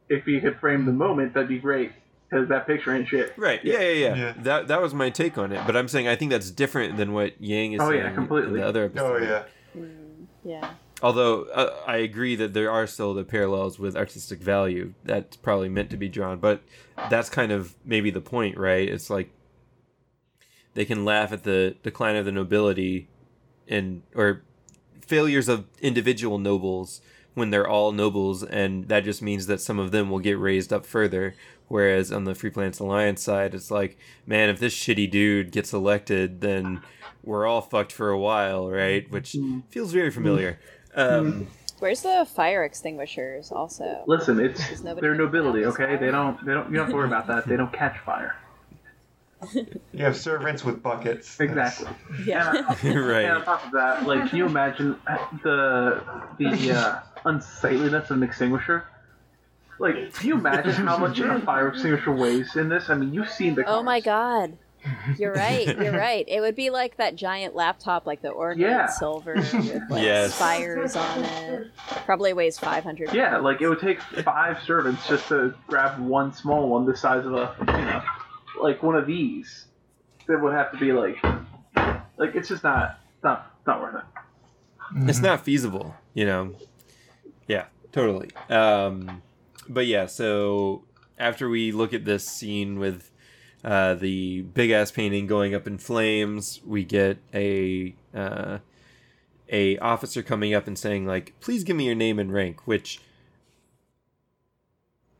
[0.08, 1.92] If you could frame the moment, that'd be great
[2.32, 3.34] because that picture ain't shit.
[3.36, 4.34] right, yeah, yeah, yeah, Yeah.
[4.38, 5.66] That that was my take on it.
[5.66, 8.52] But I'm saying I think that's different than what Yang is Oh, saying yeah, in
[8.54, 9.22] the other episode.
[9.22, 9.44] Oh
[9.74, 9.82] yeah.
[10.44, 10.70] Yeah.
[11.02, 15.68] Although uh, I agree that there are still the parallels with artistic value that's probably
[15.68, 16.62] meant to be drawn, but
[17.10, 18.88] that's kind of maybe the point, right?
[18.88, 19.30] It's like
[20.74, 23.08] they can laugh at the decline of the nobility
[23.68, 24.42] and or
[25.04, 27.02] failures of individual nobles
[27.34, 30.72] when they're all nobles, and that just means that some of them will get raised
[30.72, 31.34] up further.
[31.68, 33.96] Whereas on the Free Planets Alliance side, it's like,
[34.26, 36.82] man, if this shitty dude gets elected, then
[37.24, 39.10] we're all fucked for a while, right?
[39.10, 39.36] Which
[39.70, 40.58] feels very familiar.
[40.94, 41.46] Um,
[41.78, 43.50] Where's the fire extinguishers?
[43.50, 44.04] Also.
[44.06, 45.92] Listen, it's Does nobody their nobility, okay?
[45.92, 47.48] this They don't they don't you don't have to worry about that.
[47.48, 48.36] They don't catch fire.
[49.92, 51.40] You have servants with buckets.
[51.40, 51.88] Exactly.
[52.24, 52.52] Yeah.
[52.84, 53.24] Right.
[53.24, 54.96] And on top of that, like, can you imagine
[55.42, 56.02] the
[56.38, 58.84] the uh, unsightliness of an extinguisher?
[59.78, 62.88] Like, can you imagine how much a fire extinguisher weighs in this?
[62.90, 63.64] I mean, you've seen the.
[63.66, 64.58] Oh my god.
[65.16, 65.66] You're right.
[65.78, 66.24] You're right.
[66.28, 68.86] It would be like that giant laptop, like the organ Yeah.
[68.86, 70.34] silver with like Yes.
[70.34, 71.66] spires on it.
[72.04, 73.14] Probably weighs 500.
[73.14, 77.24] Yeah, like it would take five servants just to grab one small one the size
[77.26, 78.02] of a, you know,
[78.60, 79.66] like one of these.
[80.28, 81.16] That would have to be like,
[82.16, 85.08] like it's just not, not, not worth it.
[85.08, 86.54] It's not feasible, you know.
[87.92, 88.30] Totally.
[88.48, 89.22] Um,
[89.68, 90.84] but yeah, so
[91.18, 93.10] after we look at this scene with
[93.62, 98.58] uh, the big ass painting going up in flames, we get a uh,
[99.50, 103.00] a officer coming up and saying like, "Please give me your name and rank," which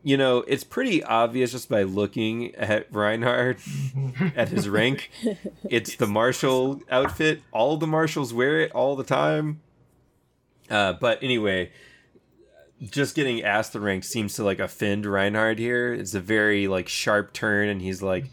[0.03, 3.59] you know, it's pretty obvious just by looking at Reinhard
[4.37, 5.11] at his rank.
[5.69, 7.43] It's the marshal outfit.
[7.53, 9.61] All the marshals wear it all the time.
[10.69, 11.71] Uh, but anyway,
[12.91, 15.93] just getting asked the rank seems to like offend Reinhard here.
[15.93, 18.27] It's a very like sharp turn, and he's like,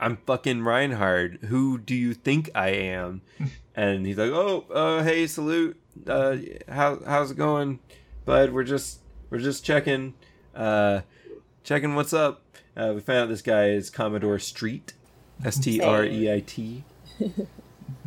[0.00, 1.38] "I'm fucking Reinhard.
[1.48, 3.22] Who do you think I am?"
[3.76, 5.76] And he's like, "Oh, uh, hey, salute.
[6.06, 6.36] Uh,
[6.68, 7.80] how how's it going,
[8.24, 8.52] bud?
[8.52, 9.00] We're just
[9.30, 10.14] we're just checking,
[10.54, 11.00] uh,
[11.64, 12.44] checking what's up.
[12.76, 14.92] Uh, we found out this guy is Commodore Street,
[15.44, 16.84] S T R E I T,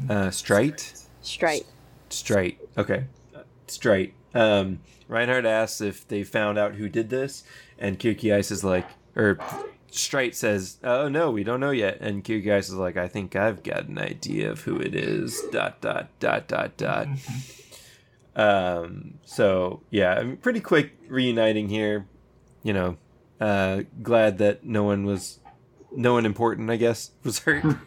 [0.09, 1.65] uh, Strite, Straight.
[2.09, 2.59] Strite.
[2.77, 3.03] Okay,
[3.35, 4.13] Uh, Strite.
[4.33, 7.43] Um, Reinhard asks if they found out who did this,
[7.79, 9.39] and Kircheis is like, or
[9.89, 13.63] Strite says, "Oh no, we don't know yet." And Kircheis is like, "I think I've
[13.63, 17.07] got an idea of who it is." Dot dot dot dot dot.
[18.35, 19.15] um.
[19.25, 22.05] So yeah, I mean, pretty quick reuniting here.
[22.63, 22.97] You know,
[23.39, 25.39] uh, glad that no one was,
[25.95, 27.63] no one important, I guess, was hurt.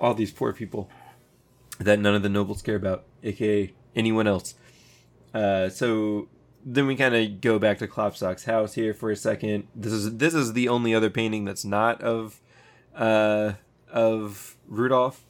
[0.00, 0.90] All these poor people
[1.78, 4.54] that none of the nobles care about, aka anyone else.
[5.34, 6.28] Uh, so
[6.64, 9.66] then we kind of go back to Klopstock's house here for a second.
[9.74, 12.40] This is this is the only other painting that's not of
[12.94, 13.52] uh,
[13.90, 15.24] of Rudolph,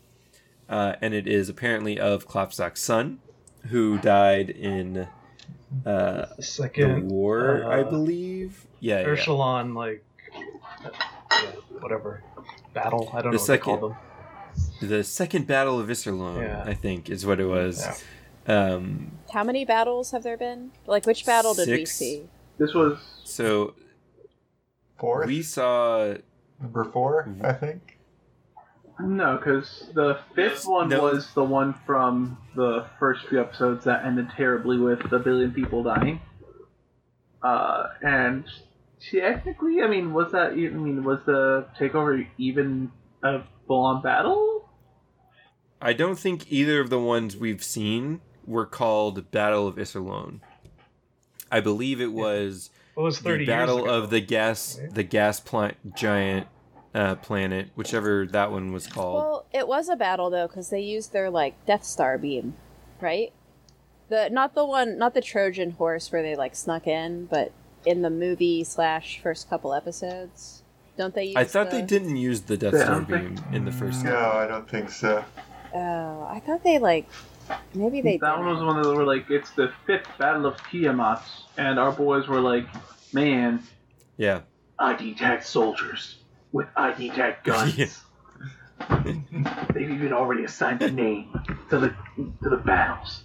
[0.68, 3.20] uh, and it is apparently of Klopstock's son,
[3.68, 5.06] who died in uh,
[5.84, 8.66] The the second war, I uh, believe.
[8.80, 9.62] Yeah, yeah, yeah.
[9.74, 10.04] Like,
[10.34, 11.50] yeah,
[11.80, 12.22] whatever
[12.74, 13.10] battle.
[13.12, 13.96] I don't The know what second- call them.
[14.88, 16.64] the second battle of Iserlohn, Yeah.
[16.66, 18.02] I think, is what it was.
[18.50, 18.74] Yeah.
[18.74, 20.72] Um, How many battles have there been?
[20.86, 21.92] Like, which battle did we Six.
[21.92, 22.28] see?
[22.58, 23.74] This was so
[24.98, 25.26] Fourth?
[25.28, 26.14] we saw
[26.60, 27.98] Number four, I think.
[28.98, 31.02] no, because the fifth one No.
[31.02, 35.82] was the one from the first few episodes that ended terribly with a billion people
[35.84, 36.20] dying.
[37.42, 38.44] Uh, and
[39.10, 40.58] technically, I mean, was that?
[40.58, 44.68] e- I mean, was the takeover even a full-on battle?
[45.80, 50.40] I don't think either of the ones we've seen were called Battle of Iserlohn.
[51.50, 53.94] I believe it was It was the thirty Battle years ago.
[54.04, 54.94] of the gas right?
[54.94, 56.46] the gas plant giant
[56.94, 59.14] uh, planet, whichever that one was called.
[59.22, 62.54] Well, it was a battle though, because they used their like Death Star beam,
[63.00, 63.32] right?
[64.08, 67.52] The not the one, not the Trojan horse where they like snuck in, but
[67.86, 70.62] in the movie slash first couple episodes,
[70.98, 71.26] don't they?
[71.26, 74.04] Use I thought they didn't use the Death Star don't think- beam in the first.
[74.04, 75.24] No, I don't think so.
[75.72, 77.08] Oh, I thought they like
[77.74, 78.18] maybe they.
[78.18, 78.44] that did.
[78.44, 81.22] one was one that were like, it's the fifth battle of Tiamat,
[81.56, 82.66] and our boys were like,
[83.12, 83.62] man,
[84.16, 84.40] Yeah,
[84.78, 86.16] ID tag soldiers
[86.52, 87.76] with ID tag guns.
[87.76, 87.86] Yeah.
[89.74, 91.88] They've even already assigned a name to the
[92.42, 93.24] to the battles.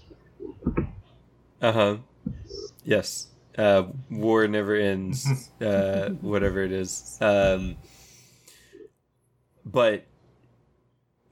[1.62, 1.98] uh huh.
[2.84, 3.28] Yes,
[3.58, 5.50] uh, war never ends.
[5.62, 7.18] uh, whatever it is.
[7.22, 7.78] Um,
[9.66, 10.06] but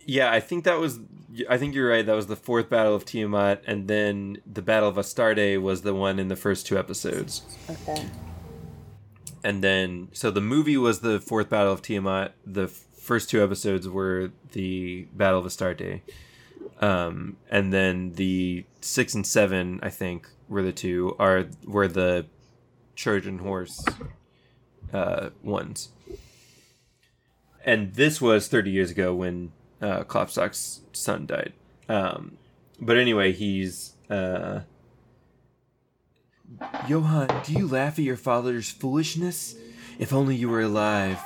[0.06, 1.00] yeah, I think that was.
[1.50, 2.06] I think you're right.
[2.06, 5.96] That was the fourth battle of Tiamat, and then the battle of Astarte was the
[5.96, 7.42] one in the first two episodes.
[7.70, 8.06] Okay.
[9.44, 12.34] and then so the movie was the fourth battle of Tiamat.
[12.46, 16.02] The first two episodes were the Battle of Astarte,
[16.82, 22.28] um, and then the six and seven, I think, were the two are were the
[22.96, 23.84] Trojan horse
[24.94, 25.90] uh, ones.
[27.66, 29.52] And this was thirty years ago when
[29.84, 31.54] uh, Klopstock's son died.
[31.90, 32.38] Um,
[32.80, 33.94] but anyway, he's.
[34.10, 34.62] Uh,
[36.88, 39.56] Johann, do you laugh at your father's foolishness?
[40.00, 41.20] If only you were alive.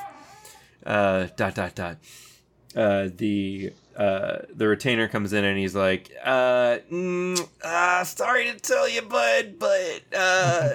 [0.84, 1.98] Uh, dot dot dot.
[2.76, 8.58] Uh, the uh, the retainer comes in and he's like, uh, mm, uh, sorry to
[8.58, 10.70] tell you, bud, but uh,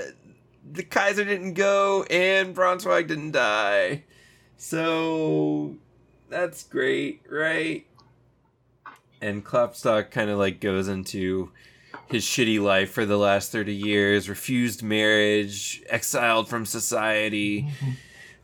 [0.72, 4.04] the Kaiser didn't go and Braunschweig didn't die.
[4.58, 5.78] So
[6.34, 7.86] that's great, right?
[9.22, 11.52] And Klopstock kind of like goes into
[12.08, 17.70] his shitty life for the last 30 years, refused marriage, exiled from society.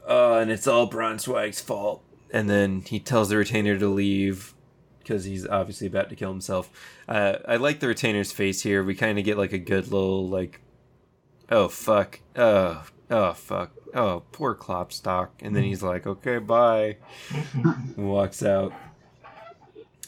[0.07, 2.03] Uh, and it's all Braunschweig's fault.
[2.31, 4.55] And then he tells the retainer to leave
[4.97, 6.71] because he's obviously about to kill himself.
[7.07, 8.83] Uh, I like the retainer's face here.
[8.83, 10.61] We kind of get like a good little, like,
[11.51, 12.21] oh, fuck.
[12.35, 13.71] Oh, oh, fuck.
[13.93, 15.29] Oh, poor Klopstock.
[15.41, 16.97] And then he's like, okay, bye.
[17.97, 18.73] Walks out.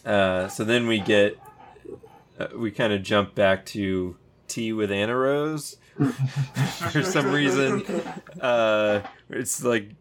[0.05, 1.37] Uh, so then we get
[2.39, 4.17] uh, we kind of jump back to
[4.47, 5.77] tea with Annerose
[6.91, 7.85] for some reason.
[8.39, 9.91] Uh, it's like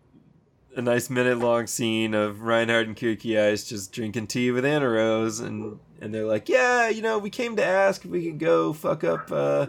[0.77, 5.79] a nice minute long scene of Reinhard and Kircheis just drinking tea with Annerose, and
[6.01, 9.05] and they're like, yeah, you know, we came to ask if we could go fuck
[9.05, 9.67] up uh,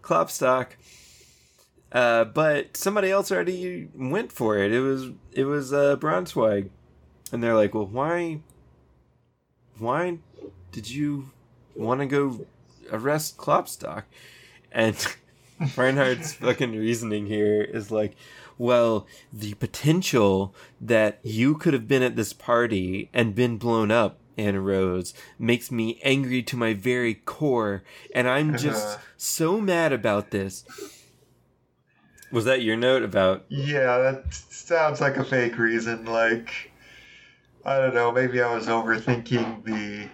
[0.00, 0.68] Klopstock.
[1.94, 4.72] Uh, but somebody else already went for it.
[4.72, 6.68] It was it was uh, Braunschweig,
[7.30, 8.40] and they're like, well, why,
[9.78, 10.18] why
[10.72, 11.30] did you
[11.76, 12.46] want to go
[12.90, 14.02] arrest Klopstock?
[14.72, 14.96] And
[15.76, 18.16] Reinhard's fucking reasoning here is like,
[18.58, 24.18] well, the potential that you could have been at this party and been blown up,
[24.36, 30.64] Annerose, makes me angry to my very core, and I'm just so mad about this.
[32.34, 33.44] Was that your note about?
[33.48, 36.04] Yeah, that sounds like a fake reason.
[36.04, 36.72] Like,
[37.64, 40.08] I don't know, maybe I was overthinking the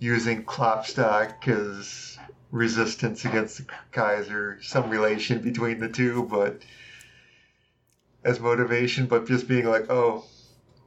[0.00, 2.18] using Klopstock as
[2.50, 6.62] resistance against the Kaiser, some relation between the two, but
[8.24, 10.24] as motivation, but just being like, oh,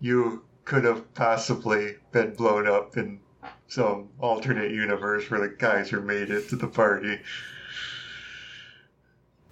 [0.02, 3.22] you could have possibly been blown up in
[3.70, 7.20] some alternate universe where the Kaiser made it to the party.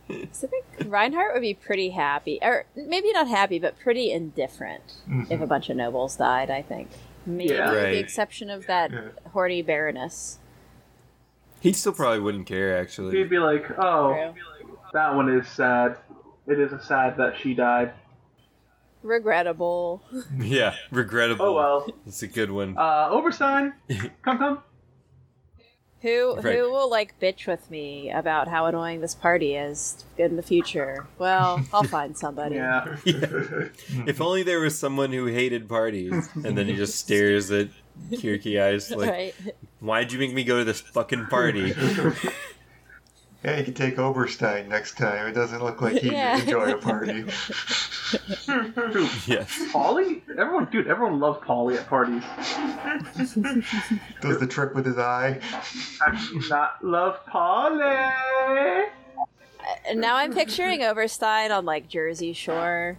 [0.08, 4.95] So I think Reinhard would be pretty happy, or maybe not happy, but pretty indifferent
[5.30, 6.49] if a bunch of nobles died.
[6.49, 6.89] I think
[7.26, 7.69] maybe Yeah.
[7.72, 7.91] with Right.
[7.91, 9.02] the exception of that Yeah.
[9.31, 10.39] horny baroness.
[11.61, 13.18] He still probably wouldn't care, actually.
[13.18, 14.77] He'd be like, "Oh, True.
[14.93, 15.97] that one is sad.
[16.47, 17.93] It is a sad that she died."
[19.02, 20.02] Regrettable.
[20.38, 21.45] Yeah, regrettable.
[21.45, 21.88] Oh well.
[22.06, 22.76] It's a good one.
[22.77, 23.73] Uh, Oberstein,
[24.23, 24.64] come come.
[26.06, 26.60] Who Right.
[26.60, 31.07] who will like bitch with me about how annoying this party is in the future?
[31.18, 32.56] Well, I'll find somebody.
[32.65, 32.98] Yeah.
[34.06, 37.69] If only there was someone who hated parties, and then he just stares at
[38.11, 39.36] Kircheis like, right.
[39.80, 41.73] "Why'd you make me go to this fucking party?"
[43.45, 45.27] Yeah, you can take Oberstein next time.
[45.27, 46.39] It doesn't look like he'd Yeah.
[46.41, 47.26] enjoy a party.
[48.91, 49.61] Dude, yes.
[49.72, 50.23] Polly?
[50.35, 52.23] Everyone, dude, everyone loves Polly at parties.
[54.22, 55.39] Does the trick with his eye.
[56.01, 58.88] I do not love Polly.
[59.88, 62.97] And now I'm picturing Oberstein on like Jersey Shore.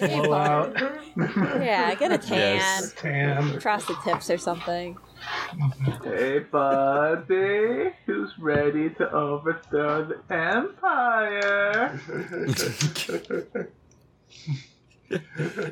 [0.00, 0.74] Blowout.
[1.16, 2.94] Yeah, get a tan, Yes.
[2.96, 3.60] Tan.
[3.60, 4.96] frosted tips or something.
[6.02, 12.00] Hey, buddy, who's ready to overthrow the empire?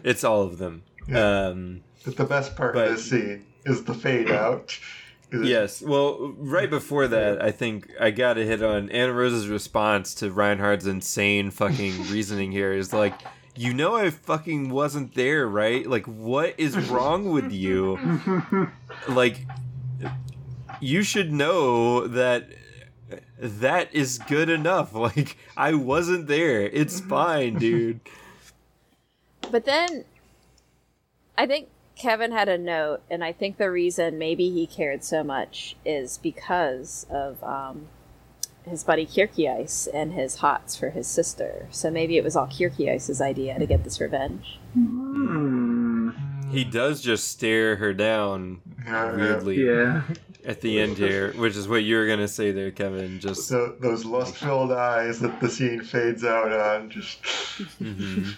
[0.04, 0.82] It's all of them.
[1.14, 4.78] Um, But the best part But- of this scene is the fade out.
[5.32, 5.80] yes.
[5.82, 10.86] Well, right before that, I think I got to hit on Annerose's response to Reinhard's
[10.86, 13.14] insane fucking reasoning here is like,
[13.60, 15.86] you know, I fucking wasn't there, right?
[15.86, 18.70] Like, what is wrong with you?
[19.06, 19.46] like,
[20.80, 22.48] you should know that
[23.38, 24.94] that is good enough.
[25.00, 26.62] Like, I wasn't there.
[26.62, 28.00] It's fine, dude.
[29.50, 30.06] But then
[31.36, 35.22] I think Kevin had a note, and I think the reason maybe he cared so
[35.22, 37.88] much is because of um,
[38.68, 41.66] his buddy Kierke Ice and his hots for his sister.
[41.70, 44.58] So maybe it was all Kircheis's idea to get this revenge.
[44.74, 46.10] Hmm.
[46.50, 50.02] He does just stare her down weirdly Yeah.
[50.44, 53.20] at the end here, which is what you were gonna say there, Kevin.
[53.20, 58.34] Just So those lust-filled eyes that the scene fades out on, just mhm.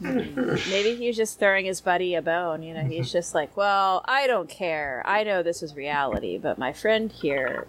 [0.00, 2.62] Maybe he's just throwing his buddy a bone.
[2.62, 5.02] You know, he's just like, well, I don't care.
[5.04, 7.66] I know this is reality, but my friend here,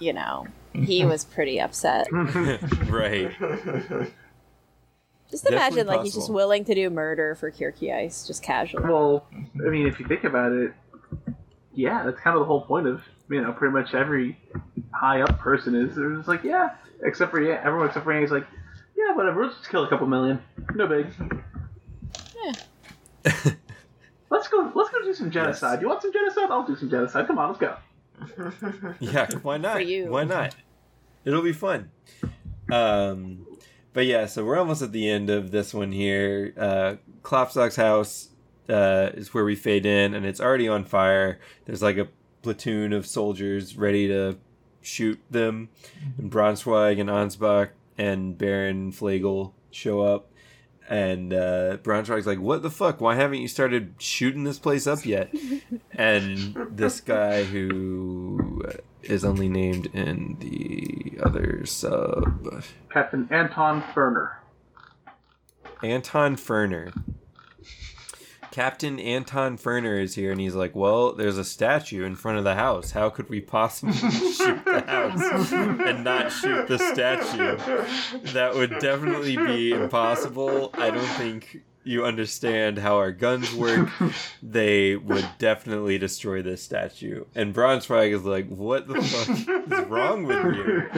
[0.00, 2.06] you know, he was pretty upset.
[2.12, 3.30] right.
[5.30, 8.84] Just imagine, Definitely like, he's just willing to do murder for Kircheis, just casually.
[8.84, 9.26] Well,
[9.66, 10.74] I mean, if you think about it,
[11.72, 13.00] yeah, that's kind of the whole point of
[13.30, 14.38] you know pretty much every
[14.92, 15.96] high up person is.
[15.96, 16.70] They're just like, yeah,
[17.02, 18.46] except for yeah, everyone except for Annie's like,
[18.94, 20.42] yeah, whatever, let's just kill a couple million,
[20.74, 21.06] no big.
[22.44, 23.32] Yeah.
[24.32, 24.72] Let's go.
[24.74, 25.82] Let's go do some genocide.
[25.82, 26.50] You want some genocide?
[26.50, 27.26] I'll do some genocide.
[27.26, 27.76] Come on, let's go.
[29.00, 29.74] Yeah, why not?
[29.74, 30.06] For you.
[30.06, 30.54] Why not?
[31.24, 31.90] It'll be fun.
[32.70, 33.46] Um,
[33.92, 36.54] but yeah, so we're almost at the end of this one here.
[36.56, 38.30] Uh, Klopstock's house
[38.68, 41.38] uh, is where we fade in, and it's already on fire.
[41.66, 42.08] There's like a
[42.42, 44.38] platoon of soldiers ready to
[44.80, 45.68] shoot them.
[46.18, 50.31] And Braunschweig and Ansbach and Baron Flegel show up.
[50.92, 53.00] And uh, Braunschweig's like, "What the fuck?
[53.00, 55.32] Why haven't you started shooting this place up yet?"
[55.92, 58.62] and this guy who
[59.00, 62.62] is only named in the other sub,
[62.92, 64.32] Captain Anton Ferner.
[65.82, 66.92] Anton Ferner,
[68.52, 72.44] Captain Anton Ferner is here, and he's like, "Well, there's a statue in front of
[72.44, 72.92] the house.
[72.92, 73.94] How could we possibly
[74.32, 77.56] shoot the house and not shoot the statue?
[78.32, 80.70] That would definitely be impossible.
[80.74, 83.88] I don't think you understand how our guns work.
[84.42, 90.24] They would definitely destroy this statue." And Braunschweig is like, "What the fuck is wrong
[90.24, 90.90] with you?"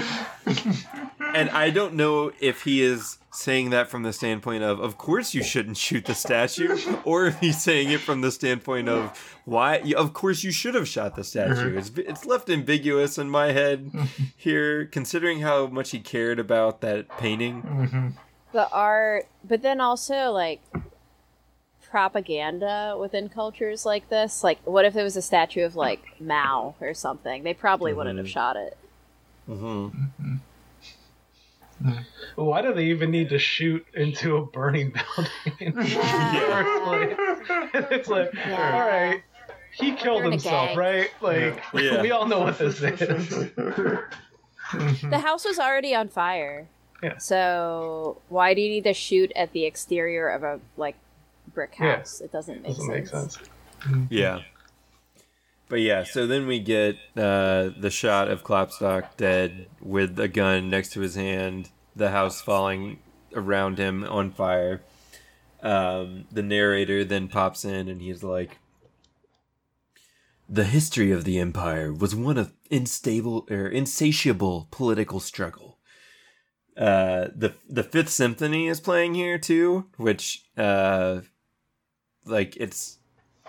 [1.34, 5.34] And I don't know if he is saying that from the standpoint of, of course
[5.34, 9.78] you shouldn't shoot the statue, or if he's saying it from the standpoint of, why,
[9.96, 11.70] of course you should have shot the statue.
[11.70, 11.78] Uh-huh.
[11.78, 13.90] It's, it's left ambiguous in my head
[14.36, 17.62] here, considering how much he cared about that painting.
[17.62, 18.08] Mm-hmm.
[18.54, 20.60] The art, but then also like
[21.90, 24.42] propaganda within cultures like this.
[24.42, 27.42] Like, what if it was a statue of like Mao or something?
[27.42, 28.30] They probably wouldn't have Mhm.
[28.30, 28.78] shot it.
[29.46, 29.88] hmm
[32.36, 37.16] Why do they even need to shoot into a burning building in the
[37.90, 38.72] it's like, Yeah.
[38.72, 39.22] all right,
[39.76, 41.10] he killed You're in a himself, right?
[41.20, 42.00] Like, Yeah.
[42.00, 43.28] we all know what this is.
[45.02, 46.68] The house was already on fire.
[47.04, 47.18] Yeah.
[47.18, 50.96] So why do you need to shoot at the exterior of a like
[51.52, 51.96] brick Yeah.
[51.96, 52.20] house?
[52.20, 53.36] It doesn't make Doesn't make sense.
[53.36, 53.48] sense.
[54.10, 54.40] Yeah.
[55.68, 60.68] But yeah, so then we get uh, the shot of Klopstock dead with a gun
[60.70, 62.98] next to his hand, the house falling
[63.34, 64.82] around him on fire.
[65.62, 68.58] Um, the narrator then pops in and he's like,
[70.48, 75.73] The history of the empire was one of unstable or insatiable political struggle.
[76.76, 81.20] Uh, the the Fifth Symphony is playing here too, which uh,
[82.24, 82.98] like it's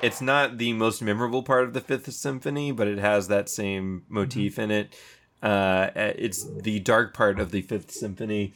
[0.02, 4.04] it's not the most memorable part of the Fifth Symphony, but it has that same
[4.10, 4.96] motif in it.
[5.42, 8.54] Uh, it's the dark part of the Fifth Symphony.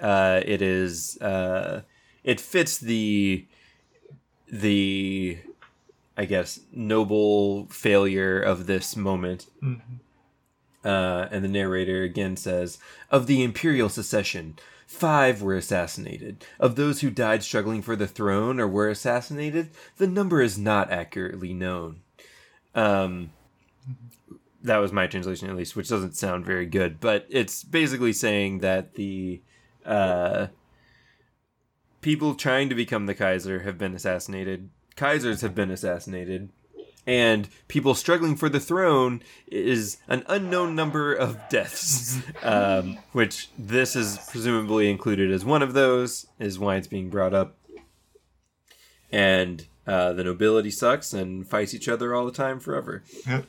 [0.00, 1.82] Uh, it is uh,
[2.24, 3.46] it fits the
[4.50, 5.38] the
[6.16, 9.46] I guess noble failure of this moment.
[10.84, 12.78] Uh, and the narrator again says,
[13.10, 16.44] Of the imperial succession, five were assassinated.
[16.58, 20.90] Of those who died struggling for the throne or were assassinated, the number is not
[20.90, 22.00] accurately known.
[22.74, 23.30] Um,
[24.62, 28.58] that was my translation, at least, which doesn't sound very good, but it's basically saying
[28.58, 29.40] that the
[29.84, 30.48] uh,
[32.00, 36.50] people trying to become the Kaiser have been assassinated, Kaisers have been assassinated,
[37.06, 43.96] and people struggling for the throne is an unknown number of deaths, um, which this
[43.96, 47.56] is presumably included as one of those, is why it's being brought up.
[49.10, 53.02] And uh, the nobility sucks and fights each other all the time forever.
[53.26, 53.46] Yep.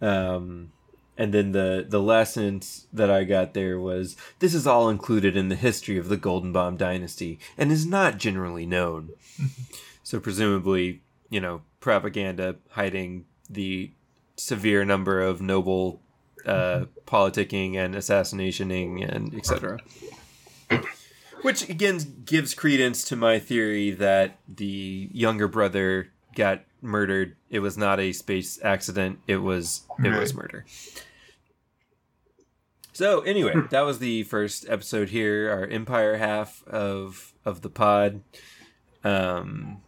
[0.00, 0.72] Um,
[1.18, 5.48] and then the the lessons that I got there was this is all included in
[5.48, 9.10] the history of the Goldenbaum dynasty and is not generally known.
[10.02, 13.92] so presumably, you know, propaganda hiding the
[14.36, 16.02] severe number of noble
[16.44, 19.78] uh, politicking and assassinationing and etc.
[21.42, 27.36] Which again gives credence to my theory that the younger brother got murdered.
[27.50, 29.20] It was not a space accident.
[29.28, 30.66] It was it was murder.
[32.94, 38.22] So anyway, that was the first episode here, our Empire half of of the pod.
[39.04, 39.82] Um,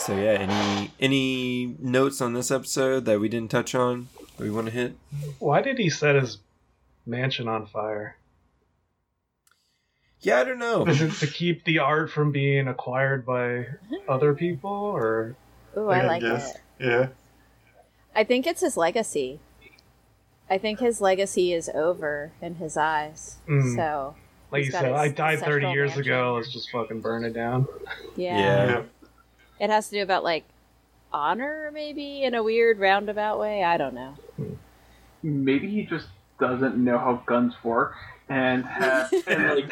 [0.00, 4.50] so yeah, any any notes on this episode that we didn't touch on that we
[4.50, 4.94] want to hit?
[5.38, 6.38] Why did he set his
[7.06, 8.16] mansion on fire?
[10.20, 10.86] Yeah, I don't know.
[10.86, 13.66] Is it to keep the art from being acquired by
[14.08, 15.34] other people, or
[15.76, 16.54] Ooh, I I like guess.
[16.54, 16.60] it.
[16.78, 17.06] Yeah.
[18.14, 19.38] I think it's his legacy.
[20.50, 23.36] I think his legacy is over in his eyes.
[23.48, 23.76] Mm.
[23.76, 24.14] So
[24.50, 26.02] like you said, I died 30 years mansion.
[26.12, 26.34] ago.
[26.36, 27.68] Let's just fucking burn it down.
[28.16, 28.38] yeah.
[28.66, 28.82] Yeah.
[29.60, 29.66] Yeah.
[29.66, 30.44] It has to do about like
[31.12, 33.62] honor maybe in a weird roundabout way.
[33.62, 34.16] I don't know.
[35.22, 36.06] Maybe he just
[36.38, 37.94] doesn't know how guns work
[38.30, 39.66] and has and like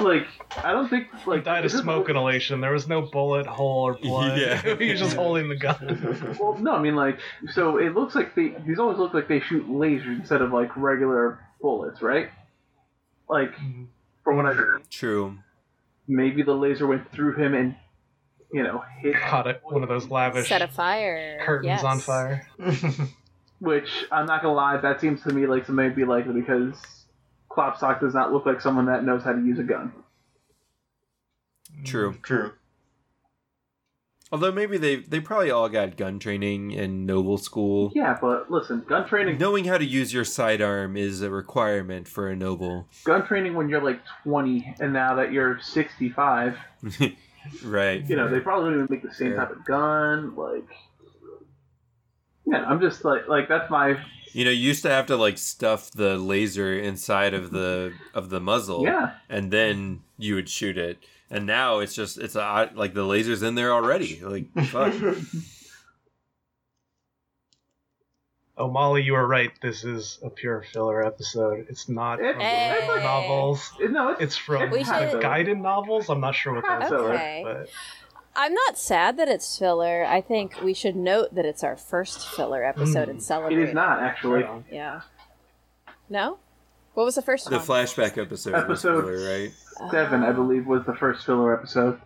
[0.00, 0.26] like
[0.56, 2.60] I don't think He like died of this is- smoke inhalation.
[2.60, 4.40] There was no bullet hole or blood.
[4.40, 4.76] Yeah.
[4.76, 6.36] he was just holding the gun.
[6.40, 7.18] Well, no, I mean like
[7.52, 10.76] so it looks like they these always look like they shoot lasers instead of like
[10.76, 12.30] regular bullets, right?
[13.28, 13.84] Like mm-hmm.
[14.24, 15.38] from what I heard, True.
[16.08, 17.76] maybe the laser went through him and
[18.54, 19.60] you know hit Caught it.
[19.64, 21.40] One of those lavish Set a fire.
[21.44, 21.84] curtains yes.
[21.84, 22.46] on fire.
[23.58, 26.76] Which I'm not gonna lie, that seems to me like something to be likely because
[27.50, 29.92] Klopstock does not look like someone that knows how to use a gun.
[31.84, 32.12] True.
[32.12, 32.52] Mm, true.
[34.32, 37.92] Although maybe they they probably all got gun training in noble school.
[37.94, 42.28] Yeah, but listen, gun training, Knowing how to use your sidearm is a requirement for
[42.28, 42.88] a noble.
[43.04, 46.56] gun training when you're like 20, and now that you're 65,
[47.64, 48.08] right.
[48.08, 49.36] You know, they probably don't even make the same Yeah.
[49.36, 50.34] type of gun.
[50.36, 50.64] Like,
[52.46, 53.96] yeah, I'm just like, like that's my
[54.32, 58.30] You know, you used to have to like stuff the laser inside of the of
[58.30, 59.12] the muzzle, yeah.
[59.28, 60.98] and then you would shoot it.
[61.30, 64.20] And now it's just it's uh, a, like the laser's in there already.
[64.22, 64.94] Like fuck.
[68.56, 69.50] Oh, Molly, you were right.
[69.60, 71.66] This is a pure filler episode.
[71.68, 72.78] It's not It- from the Hey.
[72.78, 73.72] original novels.
[73.80, 76.08] No, it's, It's from We the should- guided novels.
[76.08, 77.42] I'm not sure what those Okay.
[77.44, 77.68] are, but
[78.36, 80.04] I'm not sad that it's filler.
[80.04, 83.10] I think we should note that it's our first filler episode mm.
[83.10, 83.58] and it celebrate.
[83.68, 84.46] is not actually.
[84.70, 85.00] Yeah.
[86.08, 86.38] No.
[86.94, 87.66] What was the first The one?
[87.66, 89.52] flashback episode, was Episode- filler, right?
[89.90, 92.00] Seven, I believe, was the first filler episode.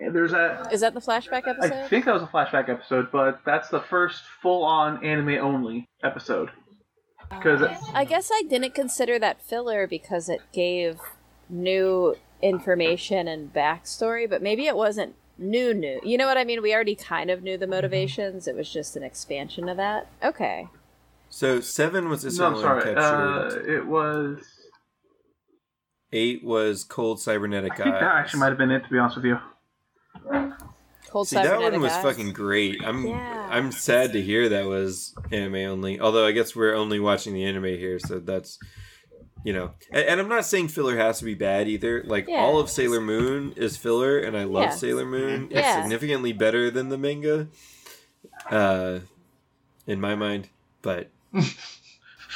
[0.00, 0.68] And There's a.
[0.72, 3.80] Is that the flashback episode I think that was a flashback episode, but that's the
[3.80, 6.50] first full-on anime only episode.
[7.30, 7.62] Because
[7.94, 10.98] I guess I didn't consider that filler because it gave
[11.48, 16.00] new information and backstory, but maybe it wasn't new new.
[16.04, 16.62] You know what I mean?
[16.62, 18.46] We already kind of knew the motivations.
[18.46, 20.08] It was just an expansion of that.
[20.22, 20.68] Okay.
[21.28, 22.82] So seven was no, Isabel I'm sorry.
[22.94, 23.68] captured.
[23.68, 24.44] Uh, it was.
[26.12, 28.84] Eight was cold cybernetic I think that actually might have been it.
[28.84, 29.38] To be honest with you.
[31.08, 32.02] Cold See, that one was eyes.
[32.02, 32.84] fucking great.
[32.84, 33.48] I'm Yeah.
[33.50, 36.00] I'm sad to hear that was anime only.
[36.00, 38.58] Although I guess we're only watching the anime here, so that's
[39.44, 39.72] you know.
[39.92, 42.02] And, and I'm not saying filler has to be bad either.
[42.04, 42.38] Like Yeah.
[42.38, 44.70] all of Sailor Moon is filler, and I love Yeah.
[44.70, 45.48] Sailor Moon.
[45.50, 47.46] It's significantly better than the manga,
[48.50, 49.00] uh,
[49.86, 50.48] in my mind.
[50.82, 51.10] But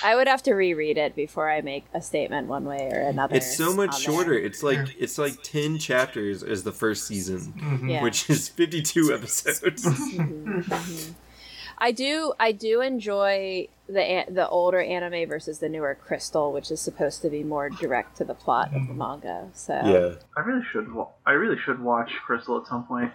[0.04, 3.36] I would have to reread it before I make a statement one way or another.
[3.36, 4.30] it's so much shorter.
[4.34, 4.38] there.
[4.40, 7.90] It's like it's like ten chapters as the first season, Mhm.
[7.90, 8.02] Yeah.
[8.02, 9.84] which is 52 episodes.
[9.84, 11.14] Mhm, mhm.
[11.80, 16.80] I do I do enjoy the the older anime versus the newer Crystal, which is
[16.80, 19.48] supposed to be more direct to the plot of the manga.
[19.54, 20.14] So yeah.
[20.36, 20.92] I really should.
[20.92, 23.12] Wa- I really should watch Crystal at some point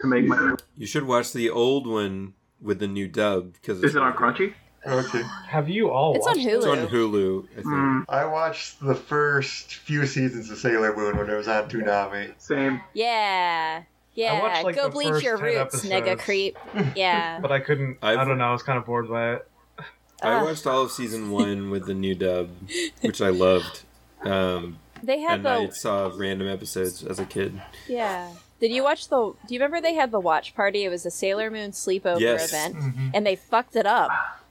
[0.00, 0.56] to make my.
[0.76, 4.54] You should watch the old one with the new dub because Is it on Crunchy?
[4.86, 5.22] Okay.
[5.46, 6.56] have you all It's on watched Hulu.
[6.56, 7.44] It's on Hulu.
[7.50, 7.66] I think.
[7.66, 12.32] Mm, I watched the first few seasons of Sailor Moon when it was on Toonami.
[12.38, 12.80] same.
[12.94, 13.82] Yeah.
[14.14, 14.40] Yeah.
[14.42, 16.58] watched, like, Go the bleach first your 10 roots, nigga creep.
[16.96, 17.38] Yeah.
[17.40, 17.98] but I couldn't.
[18.02, 18.44] I I've- don't know.
[18.48, 19.48] I was kind of bored by it.
[20.22, 20.44] I Ugh.
[20.46, 22.50] watched all of season one with the new dub,
[23.02, 23.82] which I loved.
[24.22, 27.60] Um, They had and the I saw random episodes as a kid.
[27.88, 28.30] Yeah.
[28.60, 29.16] Did you watch the
[29.46, 30.84] do you remember they had the watch party?
[30.84, 32.48] It was a Sailor Moon sleepover Yes.
[32.52, 33.08] event Mm-hmm.
[33.14, 34.10] and they fucked it up.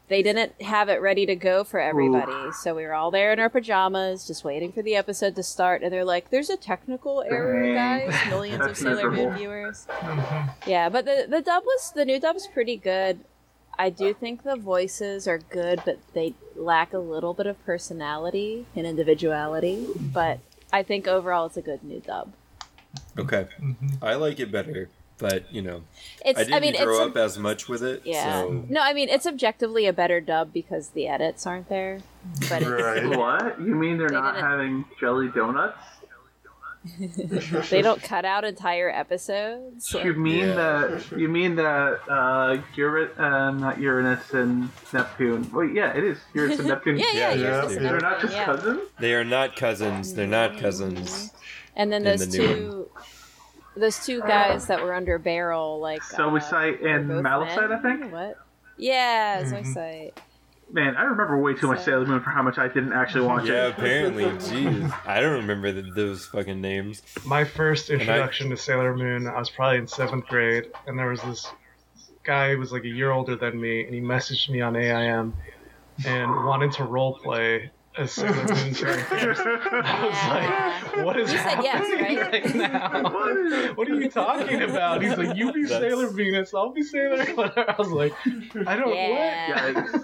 [0.09, 2.51] They didn't have it ready to go for everybody.
[2.51, 5.83] So we were all there in our pajamas just waiting for the episode to start
[5.83, 8.07] and they're like there's a technical error, Dang.
[8.09, 8.19] guys.
[8.29, 9.37] Millions of That's Sailor Moon miserable.
[9.37, 9.87] viewers.
[9.99, 10.49] Mhm.
[10.65, 13.19] Yeah, but the the dub was the new dub's pretty good.
[13.77, 18.65] I do think the voices are good, but they lack a little bit of personality
[18.75, 19.87] and individuality.
[19.95, 20.39] But
[20.73, 22.33] I think overall it's a good new dub.
[23.17, 23.99] Okay, Mhm.
[24.01, 24.89] I like it better,
[25.19, 25.83] but you know,
[26.25, 28.01] It's I didn't mean grow it's up as much with it.
[28.05, 28.41] Yeah.
[28.41, 31.99] So No, I mean it's objectively a better dub because the edits aren't there.
[32.49, 33.05] But Right.
[33.17, 33.59] What?
[33.61, 35.77] You mean they're They not didn't- having jelly donuts?
[37.69, 39.93] they don't cut out entire episodes.
[39.93, 40.53] You mean Yeah.
[40.55, 41.11] that?
[41.19, 41.99] You mean that?
[42.07, 45.51] Uh, Uri- uh, not Uranus and Neptune.
[45.51, 46.97] Wait, yeah, it is Uranus and Neptune.
[46.99, 47.75] Yeah, yeah, Yeah, you're yeah, just.
[47.79, 48.45] They're not just yeah.
[48.45, 48.81] cousins.
[48.97, 50.13] they are not cousins.
[50.13, 51.33] They're not cousins.
[51.75, 52.78] And then those the new two,
[53.75, 58.11] those two guys that were under Beryl, like Zoisite uh, and they're I think?
[58.11, 58.37] What?
[58.77, 59.51] Yeah, Mhm.
[59.51, 60.13] Zoisite.
[60.71, 63.45] Man, I remember way too much Sailor Moon for how much I didn't actually watch
[63.45, 63.71] Yeah, it.
[63.71, 64.25] apparently.
[64.25, 67.01] Jeez, I don't remember th those fucking names.
[67.25, 71.07] My first I- introduction to Sailor Moon, I was probably in seventh grade, and there
[71.09, 71.51] was this
[72.23, 75.33] guy who was like a year older than me, and he messaged me on AIM
[76.05, 79.37] and wanted to role play as Sailor Moon's characters.
[79.41, 82.31] I was like, what is You said yes, happening right?
[82.31, 83.73] right now?
[83.75, 85.01] What are you talking about?
[85.01, 87.21] He's like, you be That's- Sailor Venus, I'll be Sailor.
[87.67, 88.13] I was like,
[88.67, 89.73] I don't Yeah.
[89.73, 90.03] Yikes.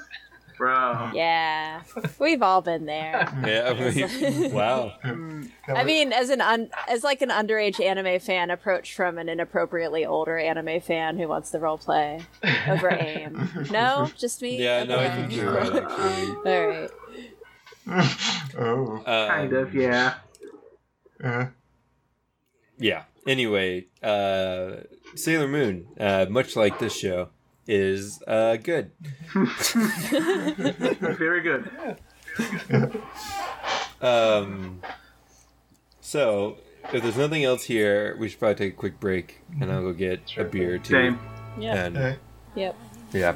[0.58, 1.12] Bro.
[1.14, 1.82] Yeah,
[2.18, 3.28] we've all been there.
[3.46, 4.94] Yeah, I mean, wow.
[5.68, 10.06] I mean, as an un- as like an underage anime fan approached from an inappropriately
[10.06, 12.22] older anime fan who wants to role play
[12.70, 13.68] over AIM.
[13.70, 14.58] No, just me.
[14.64, 15.76] Yeah, no, I think you're right.
[15.76, 16.90] Actually, All right.
[18.57, 18.98] oh.
[18.98, 20.16] um, Kind of, yeah.
[21.24, 21.45] Uh,
[22.78, 23.03] Yeah.
[23.28, 24.72] Anyway, uh,
[25.16, 27.30] Sailor Moon, uh, much like this show,
[27.68, 28.91] is uh, good.
[29.34, 31.72] Very good.
[34.02, 34.82] Um,
[36.02, 36.57] so,
[36.94, 39.94] if there's nothing else here, we should probably take a quick break, and I'll go
[39.94, 40.94] get a beer too.
[40.94, 41.20] Same.
[41.60, 41.86] Yeah.
[41.86, 42.18] And okay.
[42.56, 42.76] Yep.
[43.14, 43.36] yeah,